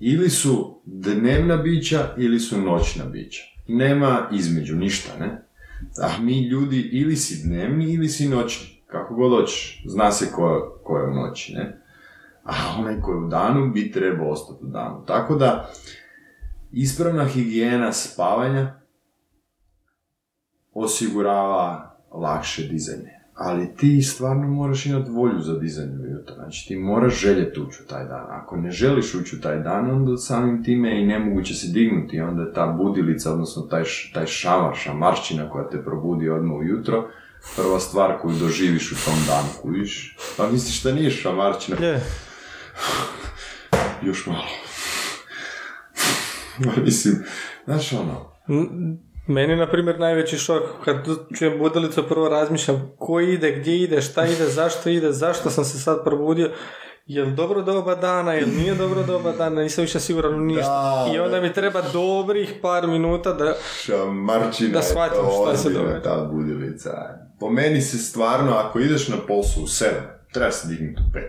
ili 0.00 0.30
su 0.30 0.80
dnevna 0.84 1.56
bića 1.56 2.14
ili 2.18 2.40
su 2.40 2.60
noćna 2.60 3.04
bića. 3.04 3.42
Nema 3.68 4.28
između 4.32 4.76
ništa, 4.76 5.18
ne? 5.20 5.42
A 6.02 6.22
mi 6.22 6.48
ljudi 6.48 6.80
ili 6.80 7.16
si 7.16 7.48
dnevni 7.48 7.92
ili 7.92 8.08
si 8.08 8.28
noćni. 8.28 8.66
kako 8.86 9.14
god 9.14 9.40
hoćeš, 9.40 9.82
zna 9.86 10.12
se 10.12 10.32
ko, 10.32 10.78
ko 10.84 10.98
je 10.98 11.10
u 11.10 11.14
noći, 11.14 11.54
ne? 11.54 11.80
A 12.44 12.52
onaj 12.78 13.00
koji 13.00 13.16
je 13.16 13.24
u 13.24 13.28
danu 13.28 13.72
bi 13.72 13.92
trebao 13.92 14.30
ostati 14.30 14.64
u 14.64 14.68
danu. 14.68 15.04
Tako 15.06 15.34
da, 15.34 15.70
ispravna 16.72 17.24
higijena 17.24 17.92
spavanja 17.92 18.83
osigurava 20.74 21.96
lakše 22.12 22.62
dizanje. 22.62 23.14
Ali 23.34 23.76
ti 23.76 24.02
stvarno 24.02 24.48
moraš 24.48 24.86
imati 24.86 25.10
volju 25.10 25.40
za 25.40 25.58
dizanje 25.58 25.96
ujutro. 26.02 26.34
Znači 26.34 26.68
ti 26.68 26.76
moraš 26.76 27.20
željeti 27.20 27.60
ući 27.60 27.82
u 27.82 27.86
taj 27.86 28.04
dan. 28.04 28.26
Ako 28.30 28.56
ne 28.56 28.70
želiš 28.70 29.14
ući 29.14 29.36
u 29.36 29.40
taj 29.40 29.58
dan, 29.58 29.90
onda 29.90 30.16
samim 30.16 30.64
time 30.64 31.02
i 31.02 31.06
nemoguće 31.06 31.54
se 31.54 31.68
dignuti. 31.68 32.20
Onda 32.20 32.42
je 32.42 32.52
ta 32.52 32.66
budilica, 32.66 33.32
odnosno 33.32 33.62
taj, 33.62 33.82
taj 34.14 34.26
šamar, 34.26 34.74
šamarčina 34.74 35.50
koja 35.50 35.68
te 35.68 35.84
probudi 35.84 36.28
odmah 36.28 36.56
ujutro, 36.56 37.08
prva 37.56 37.80
stvar 37.80 38.18
koju 38.22 38.38
doživiš 38.38 38.92
u 38.92 39.04
tom 39.04 39.18
danu, 39.26 39.48
kužiš. 39.62 40.16
Pa 40.36 40.50
misliš 40.50 40.82
da 40.82 40.92
nije 40.92 41.10
šamarčina? 41.10 41.86
Je, 41.86 42.00
Još 44.02 44.26
malo. 44.26 44.44
Pa 46.64 46.80
Mislim, 46.80 47.14
znaš 47.64 47.92
ono, 47.92 48.32
Meni, 49.26 49.56
na 49.56 49.70
primjer, 49.70 50.00
najveći 50.00 50.38
šok 50.38 50.62
kad 50.84 50.96
čujem 51.38 51.58
budilicu, 51.58 52.08
prvo 52.08 52.28
razmišljam 52.28 52.92
ko 52.98 53.20
ide, 53.20 53.52
gdje 53.52 53.82
ide, 53.82 54.00
šta 54.00 54.26
ide, 54.26 54.46
zašto 54.46 54.88
ide, 54.88 55.12
zašto 55.12 55.50
sam 55.50 55.64
se 55.64 55.78
sad 55.78 56.04
probudio, 56.04 56.50
je 57.06 57.24
li 57.24 57.32
dobro 57.32 57.62
doba 57.62 57.94
dana, 57.94 58.32
je 58.32 58.44
li 58.44 58.52
nije 58.52 58.74
dobro 58.74 59.02
doba 59.02 59.32
dana, 59.32 59.62
nisam 59.62 59.82
više 59.82 60.00
siguran 60.00 60.34
u 60.34 60.44
ništa. 60.44 61.04
Da, 61.06 61.12
I 61.14 61.18
onda 61.18 61.40
mi 61.40 61.52
treba 61.52 61.82
dobrih 61.92 62.54
par 62.62 62.86
minuta 62.86 63.32
da... 63.32 63.54
Da 64.72 64.78
je 64.78 64.84
shvatim 64.84 65.18
šta 65.42 65.56
se 65.56 65.70
događa. 65.70 66.02
ta 66.02 66.28
budilica. 66.32 66.90
Po 67.40 67.50
meni 67.50 67.80
se 67.80 67.98
stvarno, 67.98 68.52
ako 68.52 68.78
ideš 68.78 69.08
na 69.08 69.16
poslu 69.28 69.62
u 69.62 69.66
7, 69.66 69.86
treba 70.32 70.50
se 70.50 70.68
dignuti 70.68 71.02
u 71.10 71.16
5. 71.16 71.20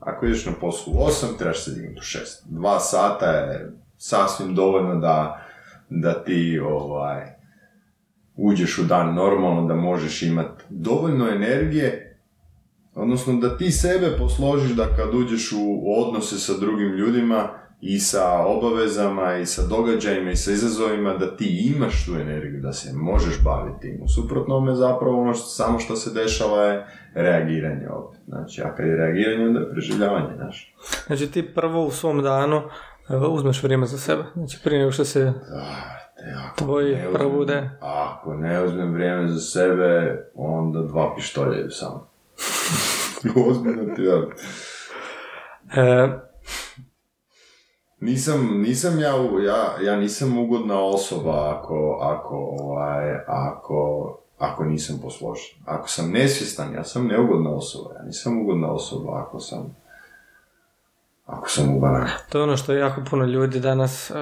Ako 0.00 0.26
ideš 0.26 0.46
na 0.46 0.52
poslu 0.60 0.92
u 0.92 0.96
8, 0.96 1.38
trebaš 1.38 1.64
se 1.64 1.70
dignuti 1.70 2.00
u 2.00 2.02
6. 2.02 2.18
Dva 2.44 2.80
sata 2.80 3.26
je 3.30 3.72
sasvim 3.98 4.54
dovoljno 4.54 4.94
da, 4.94 5.44
da 5.88 6.24
ti 6.24 6.60
ovaj, 6.64 7.41
uđeš 8.36 8.78
u 8.78 8.82
dan 8.82 9.14
normalno, 9.14 9.66
da 9.66 9.74
možeš 9.74 10.22
imati 10.22 10.64
dovoljno 10.70 11.28
energije 11.28 12.12
Odnosno 12.94 13.32
da 13.32 13.56
ti 13.56 13.70
sebe 13.70 14.16
posložiš 14.18 14.70
da 14.70 14.86
kad 14.96 15.14
uđeš 15.14 15.52
u 15.52 15.82
odnose 16.00 16.38
sa 16.38 16.52
drugim 16.60 16.88
ljudima 16.88 17.48
i 17.80 17.98
sa 17.98 18.46
obavezama 18.46 19.36
i 19.36 19.46
sa 19.46 19.62
događajima 19.66 20.30
i 20.30 20.36
sa 20.36 20.52
izazovima 20.52 21.14
da 21.14 21.36
ti 21.36 21.72
imaš 21.76 22.06
tu 22.06 22.14
energiju, 22.14 22.60
da 22.60 22.72
se 22.72 22.92
možeš 22.92 23.42
baviti 23.44 23.80
tim. 23.80 24.00
U 24.02 24.08
suprotnome 24.08 24.74
zapravo 24.74 25.20
ono 25.20 25.34
što, 25.34 25.46
samo 25.46 25.78
što 25.78 25.96
se 25.96 26.10
dešava 26.10 26.62
je 26.62 26.86
reagiranje 27.14 27.88
opet. 27.88 28.20
Znači, 28.28 28.62
a 28.62 28.74
kad 28.74 28.86
je 28.86 28.96
reagiranje 28.96 29.46
onda 29.46 29.60
je 29.60 29.70
preživljavanje, 29.70 30.36
znaš. 30.36 30.74
Znači 31.06 31.26
ti 31.26 31.54
prvo 31.54 31.86
u 31.86 31.90
svom 31.90 32.22
danu 32.22 32.62
uzmeš 33.30 33.62
vrijeme 33.62 33.86
za 33.86 33.98
sebe. 33.98 34.22
Znači 34.34 34.58
prije 34.64 34.78
nego 34.78 34.92
što 34.92 35.04
se 35.04 35.32
Tvoji 36.56 36.94
ne 36.94 37.08
uzmem- 37.08 37.14
probude. 37.14 37.70
Ako 37.80 38.34
ne 38.34 38.64
uzmem 38.64 38.92
vrijeme 38.92 39.28
za 39.28 39.40
sebe, 39.40 40.22
onda 40.34 40.82
dva 40.82 41.14
pištolja 41.16 41.60
idu 41.60 41.70
samo. 41.70 42.08
Ozbiljno 43.48 43.94
ti 43.94 44.02
ja. 44.02 44.22
E, 45.82 46.08
Nisam, 48.00 48.60
nisam 48.60 49.00
ja, 49.00 49.14
ja, 49.46 49.82
ja 49.82 49.96
nisam 49.96 50.38
ugodna 50.38 50.80
osoba 50.84 51.56
ako, 51.58 51.98
ako, 52.02 52.36
ovaj, 52.60 53.14
ako, 53.26 54.18
ako 54.38 54.64
nisam 54.64 54.98
posložen. 55.02 55.56
Ako 55.64 55.88
sam 55.88 56.10
nesvjestan, 56.10 56.74
ja 56.74 56.84
sam 56.84 57.06
neugodna 57.06 57.50
osoba. 57.50 57.94
Ja 57.98 58.02
nisam 58.04 58.42
ugodna 58.42 58.72
osoba 58.72 59.22
ako 59.26 59.40
sam, 59.40 59.76
ako 61.26 61.48
sam 61.48 61.76
u. 61.76 61.80
To 62.28 62.38
je 62.38 62.42
ono 62.44 62.56
što 62.56 62.72
jako 62.72 63.00
puno 63.10 63.24
ljudi 63.24 63.60
danas 63.60 64.10
e, 64.10 64.14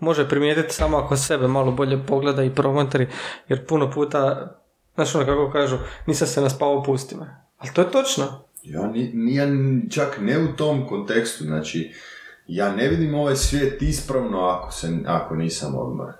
može 0.00 0.28
primijetiti 0.28 0.74
samo 0.74 0.96
ako 0.96 1.16
sebe 1.16 1.48
malo 1.48 1.72
bolje 1.72 2.06
pogleda 2.06 2.44
i 2.44 2.54
promotri, 2.54 3.08
jer 3.48 3.66
puno 3.66 3.90
puta, 3.90 4.52
znaš 4.94 5.14
ono 5.14 5.26
kako 5.26 5.50
kažu, 5.50 5.76
nisam 6.06 6.28
se 6.28 6.40
naspavao, 6.40 6.82
pusti 6.82 7.16
me. 7.16 7.36
Ali 7.58 7.72
to 7.72 7.80
je 7.80 7.90
točno. 7.90 8.24
Ja, 8.62 8.86
ni, 8.86 9.34
ja 9.34 9.46
čak 9.90 10.18
ne 10.20 10.38
u 10.38 10.56
tom 10.56 10.86
kontekstu, 10.86 11.44
znači, 11.44 11.92
ja 12.46 12.76
ne 12.76 12.88
vidim 12.88 13.14
ovaj 13.14 13.36
svijet 13.36 13.82
ispravno 13.82 14.40
ako, 14.40 14.72
se, 14.72 14.98
ako 15.06 15.36
nisam 15.36 15.74
odmoran. 15.76 16.14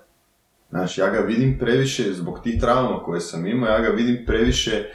Znači, 0.69 1.01
ja 1.01 1.09
ga 1.09 1.19
vidim 1.19 1.57
previše, 1.59 2.13
zbog 2.13 2.39
tih 2.43 2.61
trauma 2.61 3.03
koje 3.03 3.21
sam 3.21 3.47
imao, 3.47 3.69
ja 3.69 3.79
ga 3.79 3.89
vidim 3.89 4.23
previše 4.25 4.89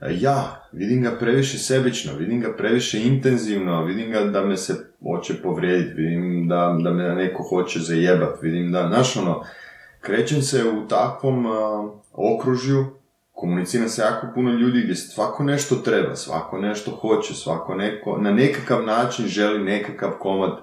ja, 0.00 0.68
vidim 0.72 1.02
ga 1.02 1.10
previše 1.10 1.58
sebično, 1.58 2.12
vidim 2.14 2.40
ga 2.40 2.56
previše 2.56 3.02
intenzivno, 3.02 3.84
vidim 3.84 4.10
ga 4.10 4.20
da 4.20 4.44
me 4.44 4.56
se 4.56 4.74
hoće 5.02 5.42
povrijediti, 5.42 5.94
vidim 6.02 6.48
da, 6.48 6.78
da 6.84 6.90
me 6.90 7.14
neko 7.14 7.42
hoće 7.42 7.78
zajebat, 7.78 8.42
vidim 8.42 8.72
da, 8.72 8.88
znaš 8.88 9.16
ono, 9.16 9.44
krećem 10.00 10.42
se 10.42 10.64
u 10.68 10.88
takvom 10.88 11.46
a, 11.46 11.88
okružju, 12.12 12.86
komunicira 13.32 13.88
se 13.88 14.02
jako 14.02 14.26
puno 14.34 14.50
ljudi 14.50 14.82
gdje 14.82 14.94
svako 14.94 15.44
nešto 15.44 15.76
treba, 15.76 16.16
svako 16.16 16.58
nešto 16.58 16.90
hoće, 16.90 17.34
svako 17.34 17.74
neko, 17.74 18.18
na 18.20 18.30
nekakav 18.30 18.84
način 18.84 19.26
želi 19.26 19.64
nekakav 19.64 20.10
komad 20.18 20.58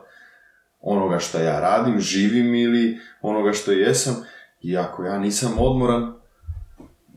onoga 0.81 1.19
što 1.19 1.37
ja 1.37 1.59
radim, 1.59 1.99
živim 1.99 2.55
ili 2.55 2.97
onoga 3.21 3.53
što 3.53 3.71
jesam. 3.71 4.15
I 4.61 4.77
ako 4.77 5.03
ja 5.03 5.19
nisam 5.19 5.51
odmoran, 5.59 6.13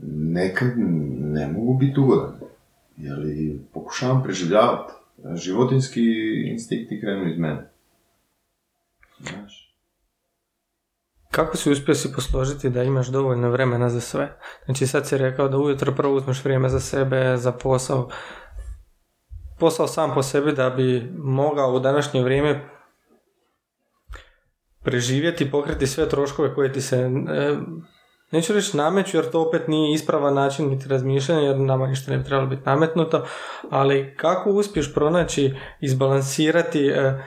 nekad 0.07 0.69
ne 1.37 1.49
mogu 1.49 1.79
biti 1.79 2.01
ugodan. 2.01 2.35
Jer 2.97 3.19
pokušavam 3.75 4.23
preživljavati. 4.23 4.93
Životinski 5.35 6.03
instinkti 6.51 7.01
krenu 7.01 7.31
iz 7.31 7.39
mene. 7.39 7.71
Znaš? 9.21 9.67
Kako 11.31 11.57
si 11.57 11.71
uspio 11.71 11.95
si 11.95 12.13
posložiti 12.13 12.71
da 12.71 12.83
imaš 12.83 13.09
dovoljno 13.09 13.51
vremena 13.51 13.91
za 13.91 14.01
sve? 14.01 14.39
Znači 14.65 14.87
sad 14.87 15.09
si 15.09 15.19
rekao 15.19 15.49
da 15.49 15.59
ujutro 15.59 15.95
prvo 15.95 16.15
uzmeš 16.15 16.45
vrijeme 16.45 16.69
za 16.69 16.81
sebe, 16.81 17.37
za 17.37 17.53
posao. 17.53 18.09
Posao 19.59 19.87
sam 19.87 20.15
po 20.15 20.23
sebi 20.23 20.53
da 20.53 20.71
bi 20.71 21.13
mogao 21.19 21.75
u 21.75 21.81
današnje 21.81 22.23
vrijeme 22.23 22.69
preživjeti 24.83 25.51
pokriti 25.51 25.87
sve 25.87 26.09
troškove 26.09 26.55
koje 26.55 26.73
ti 26.73 26.81
se 26.81 26.97
e, 26.97 27.09
neću 28.31 28.53
reći 28.53 28.77
nameću 28.77 29.17
jer 29.17 29.31
to 29.31 29.43
opet 29.43 29.69
nije 29.69 29.95
ispravan 29.95 30.35
način 30.35 30.69
niti 30.69 30.89
razmišljanja 30.89 31.41
jer 31.41 31.57
nama 31.57 31.87
ništa 31.87 32.11
ne 32.11 32.19
bi 32.19 32.25
trebalo 32.25 32.49
biti 32.49 32.63
nametnuto, 32.67 33.27
ali 33.71 34.15
kako 34.17 34.51
uspiješ 34.51 34.95
pronaći, 34.95 35.55
izbalansirati 35.81 36.87
e, 36.87 36.93
e, 36.93 37.23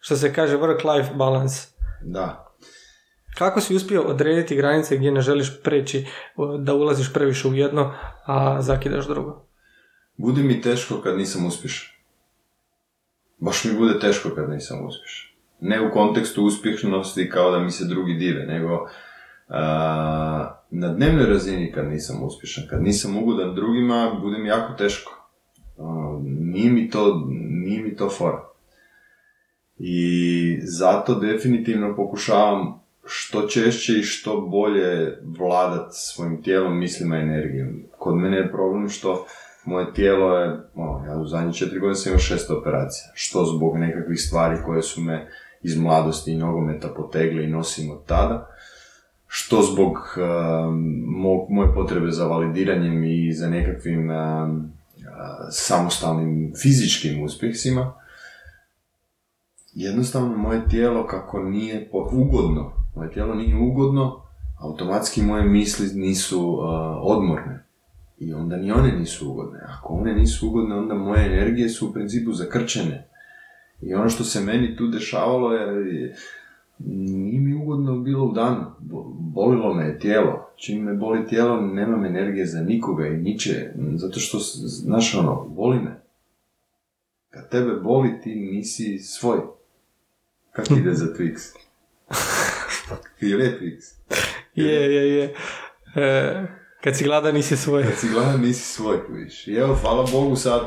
što 0.00 0.16
se 0.16 0.34
kaže 0.34 0.56
work-life 0.58 1.16
balance? 1.16 1.68
Da. 2.02 2.54
Kako 3.38 3.60
si 3.60 3.76
uspio 3.76 4.02
odrediti 4.02 4.56
granice 4.56 4.96
gdje 4.96 5.12
ne 5.12 5.20
želiš 5.20 5.62
preći, 5.62 6.06
da 6.58 6.74
ulaziš 6.74 7.12
previše 7.12 7.48
u 7.48 7.54
jedno, 7.54 7.94
a 8.26 8.62
zakidaš 8.62 9.06
drugo? 9.06 9.46
Bude 10.16 10.42
mi 10.42 10.60
teško 10.60 11.00
kad 11.00 11.16
nisam 11.16 11.46
uspješan. 11.46 11.94
Baš 13.38 13.64
mi 13.64 13.78
bude 13.78 13.98
teško 13.98 14.30
kad 14.34 14.50
nisam 14.50 14.86
uspješan. 14.86 15.33
Ne 15.60 15.86
u 15.86 15.90
kontekstu 15.92 16.44
uspješnosti 16.44 17.30
kao 17.30 17.50
da 17.50 17.58
mi 17.58 17.70
se 17.70 17.84
drugi 17.84 18.14
dive, 18.14 18.46
nego 18.46 18.88
a, 19.48 20.60
na 20.70 20.88
dnevnoj 20.88 21.26
razini 21.26 21.72
kad 21.72 21.88
nisam 21.88 22.22
uspješan. 22.22 22.64
Kad 22.70 22.82
nisam 22.82 23.16
ugodan 23.16 23.54
drugima, 23.54 24.18
bude 24.22 24.38
mi 24.38 24.48
jako 24.48 24.72
teško. 24.72 25.28
A, 25.78 26.18
nije 26.24 26.70
mi 26.70 26.90
to, 26.90 27.26
nije 27.50 27.82
mi 27.82 27.96
to 27.96 28.08
fora. 28.08 28.44
I 29.78 30.58
zato 30.62 31.14
definitivno 31.14 31.96
pokušavam 31.96 32.80
što 33.06 33.48
češće 33.48 33.98
i 33.98 34.02
što 34.02 34.40
bolje 34.40 35.18
vladat 35.38 35.88
svojim 35.90 36.42
tijelom, 36.42 36.78
mislima 36.78 37.18
i 37.18 37.22
energijom. 37.22 37.82
Kod 37.98 38.16
mene 38.16 38.36
je 38.36 38.52
problem 38.52 38.88
što 38.88 39.26
moje 39.64 39.92
tijelo 39.94 40.38
je, 40.38 40.60
ono, 40.74 41.06
ja 41.06 41.18
u 41.18 41.26
zadnje 41.26 41.52
četiri 41.52 41.78
godine 41.78 41.94
sam 41.94 42.10
imao 42.10 42.18
šest 42.18 42.50
operacija. 42.50 43.12
Što 43.14 43.44
zbog 43.44 43.78
nekakvih 43.78 44.20
stvari 44.20 44.56
koje 44.64 44.82
su 44.82 45.00
me 45.00 45.28
iz 45.64 45.76
mladosti 45.78 46.32
i 46.32 46.36
nogometa 46.36 46.88
potegle 46.96 47.44
i 47.44 47.50
nosim 47.50 47.90
od 47.90 48.04
tada. 48.06 48.50
Što 49.26 49.62
zbog 49.62 49.92
um, 49.92 50.24
mo- 51.06 51.46
moje 51.50 51.74
potrebe 51.74 52.10
za 52.10 52.26
validiranjem 52.26 53.04
i 53.04 53.32
za 53.32 53.48
nekakvim 53.50 54.10
um, 54.10 54.10
a, 54.10 54.70
samostalnim 55.50 56.52
fizičkim 56.62 57.22
uspjesima 57.24 57.94
jednostavno 59.72 60.36
moje 60.36 60.68
tijelo 60.68 61.06
kako 61.06 61.42
nije 61.42 61.88
po- 61.92 62.08
ugodno, 62.12 62.72
moje 62.96 63.10
tijelo 63.10 63.34
nije 63.34 63.56
ugodno, 63.56 64.22
automatski 64.60 65.22
moje 65.22 65.44
misli 65.44 66.00
nisu 66.00 66.48
uh, 66.48 66.64
odmorne. 67.02 67.64
I 68.18 68.32
onda 68.32 68.56
ni 68.56 68.72
one 68.72 68.92
nisu 68.92 69.30
ugodne. 69.30 69.60
Ako 69.68 69.94
one 69.94 70.14
nisu 70.14 70.48
ugodne, 70.48 70.74
onda 70.74 70.94
moje 70.94 71.26
energije 71.26 71.68
su 71.68 71.88
u 71.88 71.92
principu 71.92 72.32
zakrčene. 72.32 73.08
I 73.82 73.94
ono 73.94 74.08
što 74.08 74.24
se 74.24 74.40
meni 74.40 74.76
tu 74.76 74.86
dešavalo 74.86 75.52
je, 75.52 76.16
nije 76.78 77.40
mi 77.40 77.54
ugodno 77.54 77.98
bilo 77.98 78.24
u 78.24 78.32
danu. 78.32 78.64
Bolilo 79.18 79.74
me 79.74 79.84
je 79.84 79.98
tijelo. 79.98 80.50
Čim 80.56 80.84
me 80.84 80.94
boli 80.94 81.26
tijelo, 81.26 81.60
nemam 81.60 82.04
energije 82.04 82.46
za 82.46 82.60
nikoga 82.60 83.06
i 83.06 83.16
niče. 83.16 83.72
Zato 83.94 84.20
što, 84.20 84.38
znaš 84.66 85.14
ono, 85.14 85.44
boli 85.48 85.78
me. 85.78 86.00
Kad 87.30 87.50
tebe 87.50 87.74
boli, 87.74 88.20
ti 88.22 88.34
nisi 88.34 88.98
svoj. 88.98 89.38
Kak 90.52 90.70
ide 90.70 90.94
za 90.94 91.06
Twix? 91.06 91.38
je 93.20 93.58
Twix? 93.60 93.94
Je, 94.54 94.94
je, 94.94 95.14
je. 95.14 95.34
E, 95.96 96.46
kad 96.84 96.96
si 96.96 97.04
gladan 97.04 97.34
nisi 97.34 97.56
svoj. 97.56 97.82
Kad 97.82 97.94
si 97.94 98.08
gladan 98.08 98.40
nisi 98.40 98.72
svoj, 98.72 98.98
viš. 99.10 99.48
I 99.48 99.54
evo, 99.54 99.74
hvala 99.74 100.06
Bogu 100.12 100.36
sad, 100.36 100.60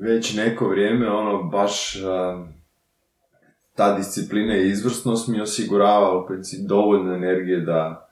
već 0.00 0.34
neko 0.34 0.68
vrijeme, 0.68 1.10
ono, 1.10 1.42
baš 1.42 1.96
ta 3.74 3.96
disciplina 3.96 4.56
i 4.56 4.68
izvrsnost 4.68 5.28
mi 5.28 5.40
osigurava 5.40 6.18
u 6.18 6.26
dovoljno 6.66 7.14
energije 7.14 7.60
da, 7.60 8.08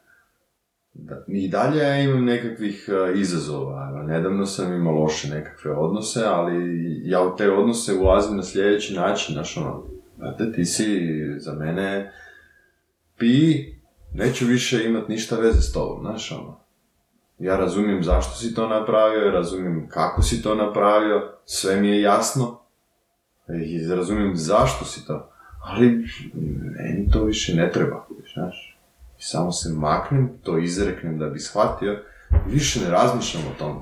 da 0.95 1.25
i 1.29 1.49
dalje 1.49 1.79
ja 1.79 1.99
imam 1.99 2.25
nekakvih 2.25 2.89
izazova. 3.17 4.03
Nedavno 4.07 4.47
sam 4.47 4.75
imao 4.75 4.95
loše 4.95 5.29
nekakve 5.29 5.73
odnose, 5.73 6.25
ali 6.25 6.57
ja 7.05 7.23
u 7.23 7.37
te 7.37 7.51
odnose 7.51 7.95
ulazim 7.95 8.37
na 8.37 8.43
sljedeći 8.43 8.95
način, 8.95 9.33
znaš 9.33 9.57
ono, 9.57 9.85
znate, 10.17 10.53
ti 10.53 10.65
si 10.65 11.11
za 11.39 11.53
mene 11.53 12.13
pi, 13.19 13.65
neću 14.15 14.47
više 14.47 14.85
imat 14.85 15.09
ništa 15.09 15.37
veze 15.37 15.61
s 15.61 15.73
tobom, 15.73 16.01
znaš 16.01 16.33
ono. 16.33 16.64
Ja 17.45 17.57
razumijem 17.57 18.03
zašto 18.03 18.37
si 18.37 18.55
to 18.55 18.69
napravio, 18.69 19.31
razumijem 19.31 19.89
kako 19.89 20.23
si 20.23 20.43
to 20.43 20.55
napravio, 20.55 21.33
sve 21.45 21.81
mi 21.81 21.89
je 21.89 22.01
jasno. 22.01 22.61
I 23.49 23.87
razumijem 23.89 24.37
zašto 24.37 24.85
si 24.85 25.07
to. 25.07 25.31
Ali 25.63 26.05
meni 26.79 27.11
to 27.13 27.25
više 27.25 27.55
ne 27.55 27.71
treba, 27.73 28.07
znaš. 28.35 28.79
Samo 29.19 29.53
se 29.53 29.73
maknem, 29.73 30.31
to 30.43 30.59
izreknem 30.59 31.19
da 31.19 31.27
bi 31.27 31.39
shvatio 31.39 32.03
i 32.49 32.51
više 32.51 32.81
ne 32.81 32.91
razmišljam 32.91 33.43
o 33.47 33.59
tome. 33.59 33.81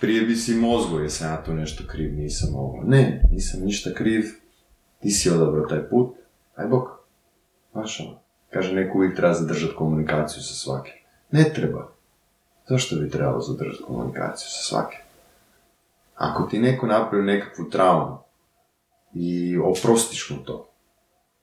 Prije 0.00 0.22
bi 0.22 0.36
si 0.36 0.54
mozgo, 0.54 0.98
jesam 0.98 1.30
ja 1.30 1.44
tu 1.44 1.54
nešto 1.54 1.84
kriv, 1.86 2.14
nisam 2.14 2.54
ovo. 2.54 2.82
Ne, 2.84 3.22
nisam 3.30 3.60
ništa 3.60 3.90
kriv, 3.94 4.24
ti 5.00 5.10
si 5.10 5.30
odabrao 5.30 5.66
taj 5.66 5.88
put, 5.88 6.16
aj 6.56 6.66
bok. 6.66 6.88
Znaš 7.72 8.00
ono, 8.00 8.18
kaže 8.50 8.74
neko 8.74 8.98
uvijek 8.98 9.16
treba 9.16 9.34
zadržati 9.34 9.74
komunikaciju 9.74 10.42
sa 10.42 10.54
svakim. 10.54 11.01
Ne 11.32 11.52
treba. 11.54 11.88
Zašto 12.68 12.96
bi 12.96 13.10
trebalo 13.10 13.40
zadržati 13.40 13.82
komunikaciju 13.86 14.48
sa 14.48 14.62
svakim? 14.62 15.00
Ako 16.14 16.42
ti 16.42 16.58
neko 16.58 16.86
napravi 16.86 17.24
nekakvu 17.24 17.64
traumu 17.70 18.18
i 19.14 19.58
oprostiš 19.58 20.30
mu 20.30 20.36
to, 20.44 20.68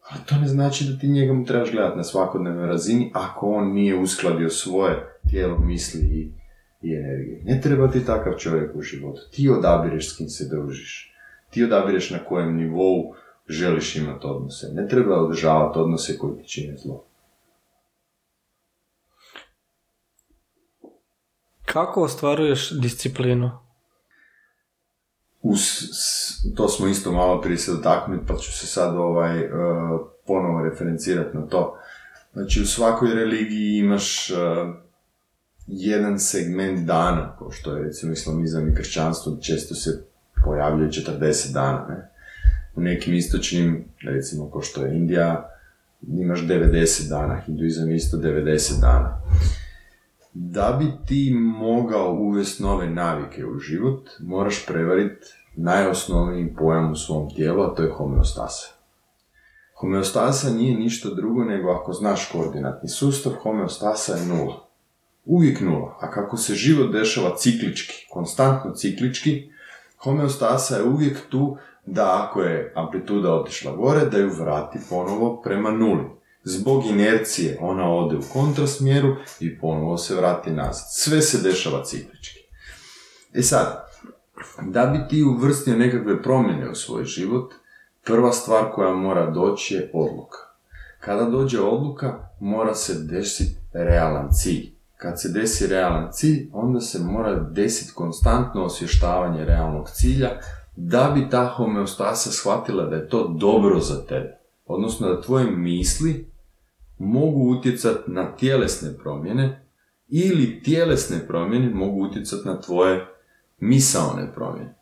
ali 0.10 0.21
to 0.25 0.36
ne 0.36 0.47
znači 0.47 0.86
da 0.86 0.99
ti 0.99 1.08
njega 1.08 1.34
mu 1.34 1.45
trebaš 1.45 1.71
gledati 1.71 1.97
na 1.97 2.04
svakodnevnoj 2.04 2.67
razini 2.67 3.12
ako 3.13 3.52
on 3.52 3.73
nije 3.73 3.99
uskladio 3.99 4.49
svoje 4.49 5.19
tijelo, 5.30 5.58
misli 5.58 6.02
i, 6.02 6.32
i 6.82 6.95
energije. 6.95 7.41
Ne 7.45 7.62
treba 7.62 7.91
ti 7.91 8.06
takav 8.06 8.34
čovjek 8.34 8.75
u 8.75 8.82
životu. 8.82 9.21
Ti 9.32 9.49
odabireš 9.49 10.13
s 10.13 10.17
kim 10.17 10.30
se 10.30 10.47
družiš. 10.49 11.13
Ti 11.49 11.63
odabireš 11.63 12.10
na 12.10 12.19
kojem 12.19 12.56
nivou 12.56 13.13
želiš 13.47 13.95
imati 13.95 14.28
odnose. 14.28 14.67
Ne 14.73 14.88
treba 14.88 15.21
održavati 15.21 15.80
odnose 15.80 16.17
koji 16.17 16.38
ti 16.38 16.47
čine 16.47 16.78
zlo. 16.78 17.09
Kako 21.73 22.03
ostvaruješ 22.03 22.71
disciplinu? 22.71 23.51
Us, 25.41 25.82
to 26.55 26.67
smo 26.69 26.88
isto 26.88 27.12
malo 27.12 27.41
prije 27.41 27.58
se 27.58 27.71
dotaknuti, 27.71 28.25
pa 28.27 28.38
ću 28.38 28.51
se 28.51 28.67
sad 28.67 28.95
ovaj, 28.95 29.45
uh, 29.45 29.51
ponovo 30.27 30.62
referencirati 30.63 31.38
na 31.38 31.47
to. 31.47 31.77
Znači 32.34 32.62
u 32.62 32.65
svakoj 32.65 33.13
religiji 33.13 33.77
imaš 33.77 34.32
uh, 34.32 34.38
jedan 35.67 36.19
segment 36.19 36.88
dana, 36.88 37.36
kao 37.39 37.51
što 37.51 37.75
je 37.75 37.84
recimo 37.84 38.13
islamizam 38.13 38.69
i 38.69 38.75
kršćanstvo, 38.75 39.38
često 39.41 39.75
se 39.75 40.03
pojavljuje 40.45 40.89
40 40.89 41.53
dana. 41.53 41.86
Ne? 41.89 42.10
U 42.75 42.82
nekim 42.82 43.13
istočnim, 43.13 43.86
recimo 44.01 44.51
kao 44.51 44.62
što 44.62 44.86
je 44.86 44.95
Indija, 44.97 45.49
imaš 46.08 46.39
90 46.39 47.10
dana, 47.10 47.41
hinduizam 47.45 47.91
isto 47.91 48.17
90 48.17 48.82
dana. 48.82 49.21
Da 50.34 50.78
bi 50.80 50.86
ti 51.08 51.34
mogao 51.60 52.13
uvesti 52.13 52.63
nove 52.63 52.89
navike 52.89 53.46
u 53.46 53.60
život, 53.60 54.10
moraš 54.20 54.65
prevariti 54.65 55.28
najosnovniji 55.56 56.56
pojam 56.58 56.92
u 56.92 56.96
svom 56.96 57.30
tijelu, 57.36 57.62
a 57.62 57.76
to 57.76 57.84
je 57.84 57.92
homeostasa. 57.92 58.68
Homeostasa 59.80 60.50
nije 60.50 60.78
ništa 60.78 61.10
drugo 61.10 61.44
nego 61.44 61.72
ako 61.72 61.94
znaš 61.94 62.30
koordinatni 62.32 62.89
sustav, 62.89 63.34
homeostasa 63.44 64.15
je 64.15 64.26
nula. 64.26 64.68
Uvijek 65.26 65.62
nula. 65.62 65.98
A 66.02 66.12
kako 66.12 66.38
se 66.38 66.54
život 66.54 66.92
dešava 66.92 67.36
ciklički, 67.36 68.08
konstantno 68.12 68.72
ciklički, 68.72 69.52
homeostasa 70.04 70.76
je 70.76 70.84
uvijek 70.84 71.18
tu 71.30 71.58
da 71.86 72.26
ako 72.26 72.42
je 72.42 72.74
amplituda 72.76 73.34
otišla 73.34 73.76
gore, 73.76 74.06
da 74.06 74.18
ju 74.18 74.30
vrati 74.30 74.80
ponovo 74.89 75.42
prema 75.42 75.72
nuli. 75.72 76.18
Zbog 76.50 76.86
inercije 76.86 77.58
ona 77.62 77.92
ode 77.92 78.18
u 78.18 78.22
kontrasmjeru 78.34 79.16
i 79.40 79.60
ponovo 79.60 79.98
se 79.98 80.16
vrati 80.16 80.52
nazad. 80.52 80.86
Sve 80.90 81.22
se 81.22 81.42
dešava 81.42 81.84
ciklički. 81.84 82.40
E 83.34 83.42
sad, 83.42 83.86
da 84.62 84.86
bi 84.86 85.08
ti 85.10 85.24
uvrstio 85.24 85.76
nekakve 85.76 86.22
promjene 86.22 86.70
u 86.70 86.76
svoj 86.76 87.06
život, 87.06 87.54
prva 88.06 88.32
stvar 88.32 88.72
koja 88.72 88.94
mora 88.94 89.30
doći 89.30 89.74
je 89.74 89.92
odluka. 89.94 90.38
Kada 91.00 91.26
dođe 91.26 91.62
odluka, 91.62 92.30
mora 92.40 92.76
se 92.76 92.94
desiti 92.94 93.58
realan 93.74 94.30
cilj. 94.32 94.72
Kad 94.98 95.22
se 95.22 95.30
desi 95.30 95.68
realan 95.68 96.10
cilj, 96.12 96.50
onda 96.54 96.82
se 96.82 97.00
mora 97.00 97.40
desiti 97.40 97.94
konstantno 97.94 98.64
osvještavanje 98.64 99.46
realnog 99.46 99.90
cilja, 99.90 100.30
da 100.76 101.12
bi 101.16 101.30
ta 101.30 101.46
homeostasa 101.46 102.32
shvatila 102.32 102.86
da 102.86 102.96
je 102.96 103.10
to 103.10 103.28
dobro 103.28 103.80
za 103.80 104.06
tebe. 104.06 104.38
Odnosno 104.66 105.08
da 105.08 105.22
tvoje 105.22 105.52
misli 105.52 106.29
mogu 107.00 107.58
utjecati 107.58 108.12
na 108.12 108.36
tjelesne 108.36 108.98
promjene 108.98 109.66
ili 110.08 110.64
tjelesne 110.64 111.28
promjene 111.28 111.70
mogu 111.70 112.04
utjecati 112.04 112.48
na 112.48 112.62
tvoje 112.62 113.08
misaone 113.60 114.34
promjene. 114.36 114.76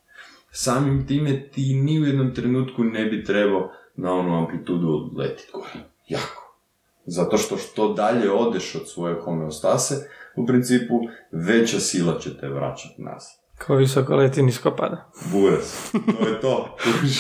Samim 0.52 1.08
time 1.08 1.50
ti 1.50 1.74
ni 1.74 2.02
u 2.02 2.06
jednom 2.06 2.34
trenutku 2.36 2.84
ne 2.84 3.06
bi 3.06 3.24
trebao 3.24 3.72
na 3.96 4.14
onu 4.14 4.38
amplitudu 4.38 4.88
odletiti 4.90 5.52
gore. 5.54 5.90
Jako. 6.08 6.58
Zato 7.06 7.38
što 7.38 7.58
što 7.58 7.94
dalje 7.94 8.32
odeš 8.32 8.76
od 8.76 8.90
svoje 8.90 9.16
homeostase, 9.22 10.10
u 10.36 10.46
principu 10.46 11.00
veća 11.32 11.80
sila 11.80 12.20
će 12.20 12.38
te 12.38 12.50
vraćati 12.50 13.02
nazad. 13.02 13.47
Ko 13.66 13.76
visoko 13.76 14.16
leti, 14.16 14.42
nisko 14.42 14.76
pada. 14.76 15.10
Buras, 15.32 15.92
to 15.92 16.28
je 16.28 16.42
to. 16.42 16.78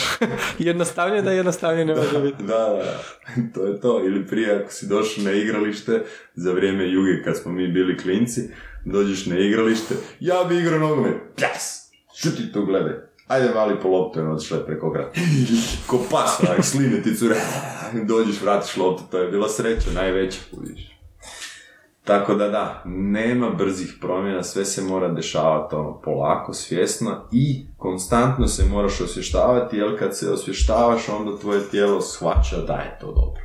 jednostavnije 0.69 1.21
da 1.21 1.31
jednostavnije 1.31 1.85
ne 1.85 1.95
može 1.95 2.19
biti. 2.19 2.43
Da, 2.43 2.57
da, 2.57 2.99
to 3.53 3.65
je 3.65 3.81
to. 3.81 4.01
Ili 4.05 4.27
prije 4.27 4.61
ako 4.61 4.71
si 4.71 4.87
došao 4.87 5.23
na 5.23 5.31
igralište 5.31 6.03
za 6.35 6.51
vrijeme 6.51 6.91
juge 6.91 7.23
kad 7.23 7.37
smo 7.37 7.51
mi 7.51 7.67
bili 7.67 7.97
klinci, 7.97 8.41
dođeš 8.85 9.25
na 9.25 9.37
igralište, 9.37 9.95
ja 10.19 10.43
bi 10.49 10.57
igrao 10.57 10.79
nogomet, 10.79 11.15
pjas, 11.35 11.91
šuti 12.21 12.51
tu 12.53 12.65
gledaj. 12.65 12.93
Ajde 13.27 13.49
vali 13.55 13.75
po 13.81 13.87
loptu, 13.87 14.19
ono 14.19 14.33
odšle 14.33 14.65
preko 14.65 14.89
grada. 14.89 15.11
Ko 15.87 16.05
pas, 16.11 16.39
onak, 16.39 16.65
sline 16.65 17.01
ti 17.01 17.15
cure. 17.15 17.35
Dođeš, 18.03 18.41
vratiš 18.41 18.77
loptu, 18.77 19.03
to 19.11 19.17
je 19.17 19.31
bila 19.31 19.49
sreća, 19.49 19.91
najveća, 19.93 20.39
vidiš. 20.61 20.96
Tako 22.07 22.35
da 22.35 22.49
da, 22.49 22.81
nema 22.85 23.49
brzih 23.49 23.97
promjena, 24.01 24.43
sve 24.43 24.65
se 24.65 24.81
mora 24.81 25.07
dešavati 25.07 25.75
ono, 25.75 26.01
polako, 26.01 26.53
svjesno 26.53 27.27
i 27.31 27.65
konstantno 27.77 28.47
se 28.47 28.65
moraš 28.65 29.01
osvještavati, 29.01 29.77
jer 29.77 29.99
kad 29.99 30.17
se 30.17 30.31
osvještavaš, 30.31 31.09
onda 31.09 31.39
tvoje 31.39 31.69
tijelo 31.71 32.01
shvaća 32.01 32.57
da 32.67 32.73
je 32.73 32.97
to 33.01 33.07
dobro. 33.07 33.41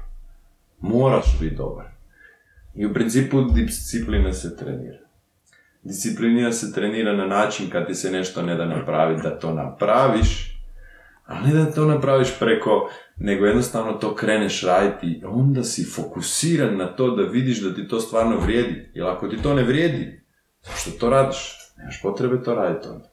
Moraš 0.80 1.40
biti 1.40 1.56
dobar. 1.56 1.86
I 2.74 2.86
u 2.86 2.94
principu 2.94 3.42
disciplina 3.42 4.32
se 4.32 4.56
trenira. 4.56 4.98
Disciplina 5.82 6.52
se 6.52 6.72
trenira 6.72 7.16
na 7.16 7.26
način 7.26 7.70
kad 7.70 7.86
ti 7.86 7.94
se 7.94 8.10
nešto 8.10 8.42
ne 8.42 8.54
da 8.54 8.64
napraviti, 8.64 9.22
da 9.22 9.38
to 9.38 9.54
napraviš, 9.54 10.51
a 11.24 11.40
ne 11.40 11.54
da 11.54 11.72
to 11.72 11.84
napraviš 11.84 12.38
preko 12.38 12.90
nego 13.16 13.46
jednostavno 13.46 13.92
to 13.92 14.14
kreneš 14.14 14.62
raditi, 14.62 15.22
onda 15.24 15.64
si 15.64 15.84
fokusiran 15.84 16.76
na 16.76 16.86
to 16.86 17.16
da 17.16 17.22
vidiš 17.22 17.60
da 17.60 17.74
ti 17.74 17.88
to 17.88 18.00
stvarno 18.00 18.38
vrijedi. 18.38 18.90
Jer 18.94 19.06
ako 19.06 19.28
ti 19.28 19.42
to 19.42 19.54
ne 19.54 19.62
vrijedi, 19.62 20.20
zašto 20.62 20.90
to 20.90 21.10
radiš? 21.10 21.58
Nemaš 21.78 22.02
potrebe 22.02 22.42
to 22.42 22.54
raditi 22.54 22.88
onda. 22.88 23.12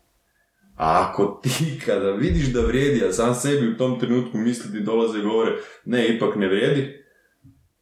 A 0.75 1.07
ako 1.09 1.39
ti 1.43 1.49
kada 1.85 2.11
vidiš 2.11 2.53
da 2.53 2.61
vrijedi, 2.61 3.05
a 3.05 3.13
sam 3.13 3.35
sebi 3.35 3.67
u 3.67 3.77
tom 3.77 3.99
trenutku 3.99 4.37
misli 4.37 4.71
ti 4.71 4.79
dolaze 4.79 5.19
i 5.19 5.21
govore, 5.21 5.51
ne, 5.85 6.15
ipak 6.15 6.35
ne 6.35 6.47
vrijedi, 6.47 7.03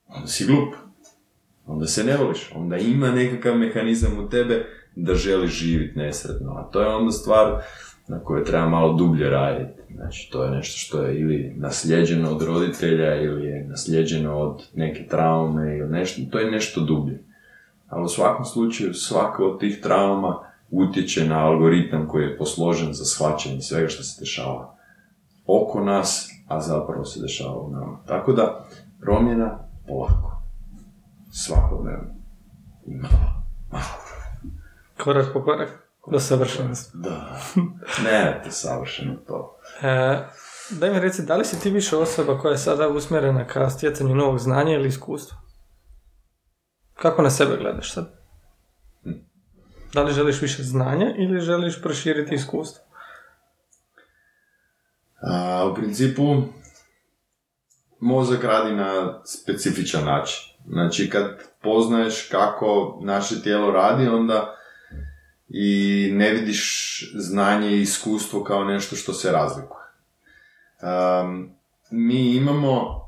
onda 0.07 0.27
si 0.27 0.45
glup. 0.45 0.73
Onda 1.65 1.87
se 1.87 2.03
ne 2.03 2.17
voliš. 2.17 2.51
Onda 2.55 2.77
ima 2.77 3.11
nekakav 3.11 3.57
mehanizam 3.57 4.19
u 4.19 4.29
tebe 4.29 4.65
da 4.95 5.15
želiš 5.15 5.51
živjeti 5.51 5.99
nesretno. 5.99 6.51
A 6.51 6.71
to 6.71 6.81
je 6.81 6.87
onda 6.87 7.11
stvar 7.11 7.61
na 8.07 8.19
koje 8.19 8.45
treba 8.45 8.69
malo 8.69 8.93
dublje 8.93 9.29
raditi. 9.29 9.81
Znači, 9.95 10.29
to 10.31 10.43
je 10.43 10.51
nešto 10.51 10.77
što 10.77 11.01
je 11.01 11.19
ili 11.19 11.53
nasljeđeno 11.57 12.31
od 12.31 12.41
roditelja 12.41 13.21
ili 13.21 13.45
je 13.45 13.67
nasljeđeno 13.67 14.37
od 14.37 14.67
neke 14.75 15.07
traume 15.07 15.77
ili 15.77 15.89
nešto, 15.89 16.21
to 16.31 16.39
je 16.39 16.51
nešto 16.51 16.81
dublje. 16.81 17.23
Ali 17.89 18.03
u 18.03 18.07
svakom 18.07 18.45
slučaju, 18.45 18.93
svaka 18.93 19.43
od 19.43 19.59
tih 19.59 19.79
trauma 19.83 20.39
utječe 20.71 21.25
na 21.25 21.45
algoritam 21.45 22.07
koji 22.07 22.23
je 22.23 22.37
posložen 22.37 22.93
za 22.93 23.05
shvaćanje 23.05 23.61
svega 23.61 23.87
što 23.87 24.03
se 24.03 24.21
dešava 24.21 24.75
oko 25.47 25.83
nas, 25.83 26.29
a 26.47 26.61
zapravo 26.61 27.05
se 27.05 27.21
dešava 27.21 27.57
u 27.57 27.71
nama. 27.71 27.99
Tako 28.05 28.33
da, 28.33 28.65
promjena 29.01 29.59
polako. 29.87 30.41
Svakodnevno. 31.31 32.13
Malo. 33.71 33.83
Korak 35.03 35.33
po 35.33 35.43
korak 35.43 35.86
do 36.11 36.19
savršenosti. 36.19 36.91
Da. 36.93 37.39
Ne, 38.03 38.39
to 38.41 38.47
je 38.47 38.51
savršeno 38.51 39.15
to. 39.27 39.59
E, 39.81 40.27
daj 40.69 40.89
mi 40.89 40.99
reci, 40.99 41.25
da 41.25 41.35
li 41.35 41.45
si 41.45 41.59
ti 41.59 41.69
više 41.69 41.97
osoba 41.97 42.39
koja 42.39 42.51
je 42.51 42.57
sada 42.57 42.87
usmjerena 42.87 43.47
ka 43.47 43.69
stjecanju 43.69 44.15
novog 44.15 44.39
znanja 44.39 44.73
ili 44.73 44.87
iskustva? 44.87 45.37
Kako 46.93 47.21
na 47.21 47.29
sebe 47.29 47.57
gledaš 47.57 47.93
sad? 47.93 48.13
Hm. 49.03 49.11
Da 49.93 50.03
li 50.03 50.13
želiš 50.13 50.41
više 50.41 50.63
znanja 50.63 51.13
ili 51.17 51.39
želiš 51.39 51.81
proširiti 51.81 52.35
iskustvo? 52.35 52.83
A, 55.21 55.69
u 55.71 55.75
principu, 55.75 56.43
mozak 57.99 58.43
radi 58.43 58.75
na 58.75 59.21
specifičan 59.25 60.05
način. 60.05 60.53
Znači, 60.67 61.09
kad 61.09 61.37
poznaješ 61.63 62.27
kako 62.31 62.99
naše 63.01 63.41
tijelo 63.41 63.71
radi, 63.71 64.07
onda 64.07 64.57
i 65.49 66.09
ne 66.13 66.31
vidiš 66.31 67.13
znanje 67.15 67.71
i 67.71 67.81
iskustvo 67.81 68.43
kao 68.43 68.63
nešto 68.63 68.95
što 68.95 69.13
se 69.13 69.31
razlikuje. 69.31 69.83
Um, 70.81 71.49
mi 71.91 72.35
imamo 72.35 73.01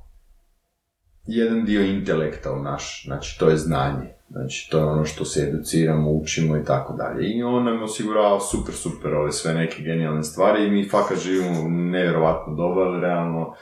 jedan 1.26 1.66
dio 1.66 1.82
intelekta 1.82 2.52
u 2.52 2.64
naš, 2.64 3.04
znači 3.06 3.40
to 3.40 3.50
je 3.50 3.58
znanje, 3.58 4.14
znači 4.30 4.70
to 4.72 4.78
je 4.78 4.86
ono 4.86 5.06
što 5.06 5.26
se 5.26 5.42
educiramo, 5.50 6.12
učimo 6.12 6.58
i 6.58 6.66
tako 6.66 6.94
dalje. 6.94 7.30
I 7.30 7.44
on 7.44 7.64
nam 7.64 7.84
osigurava 7.84 8.40
super, 8.40 8.76
super 8.76 9.14
ove 9.14 9.32
sve 9.32 9.54
neke 9.54 9.84
genijalne 9.84 10.24
stvari 10.24 10.66
i 10.66 10.72
mi 10.72 10.90
fakat 10.90 11.18
živimo 11.18 11.70
nevjerovatno 11.70 12.64
ali 12.64 13.02
realno 13.02 13.56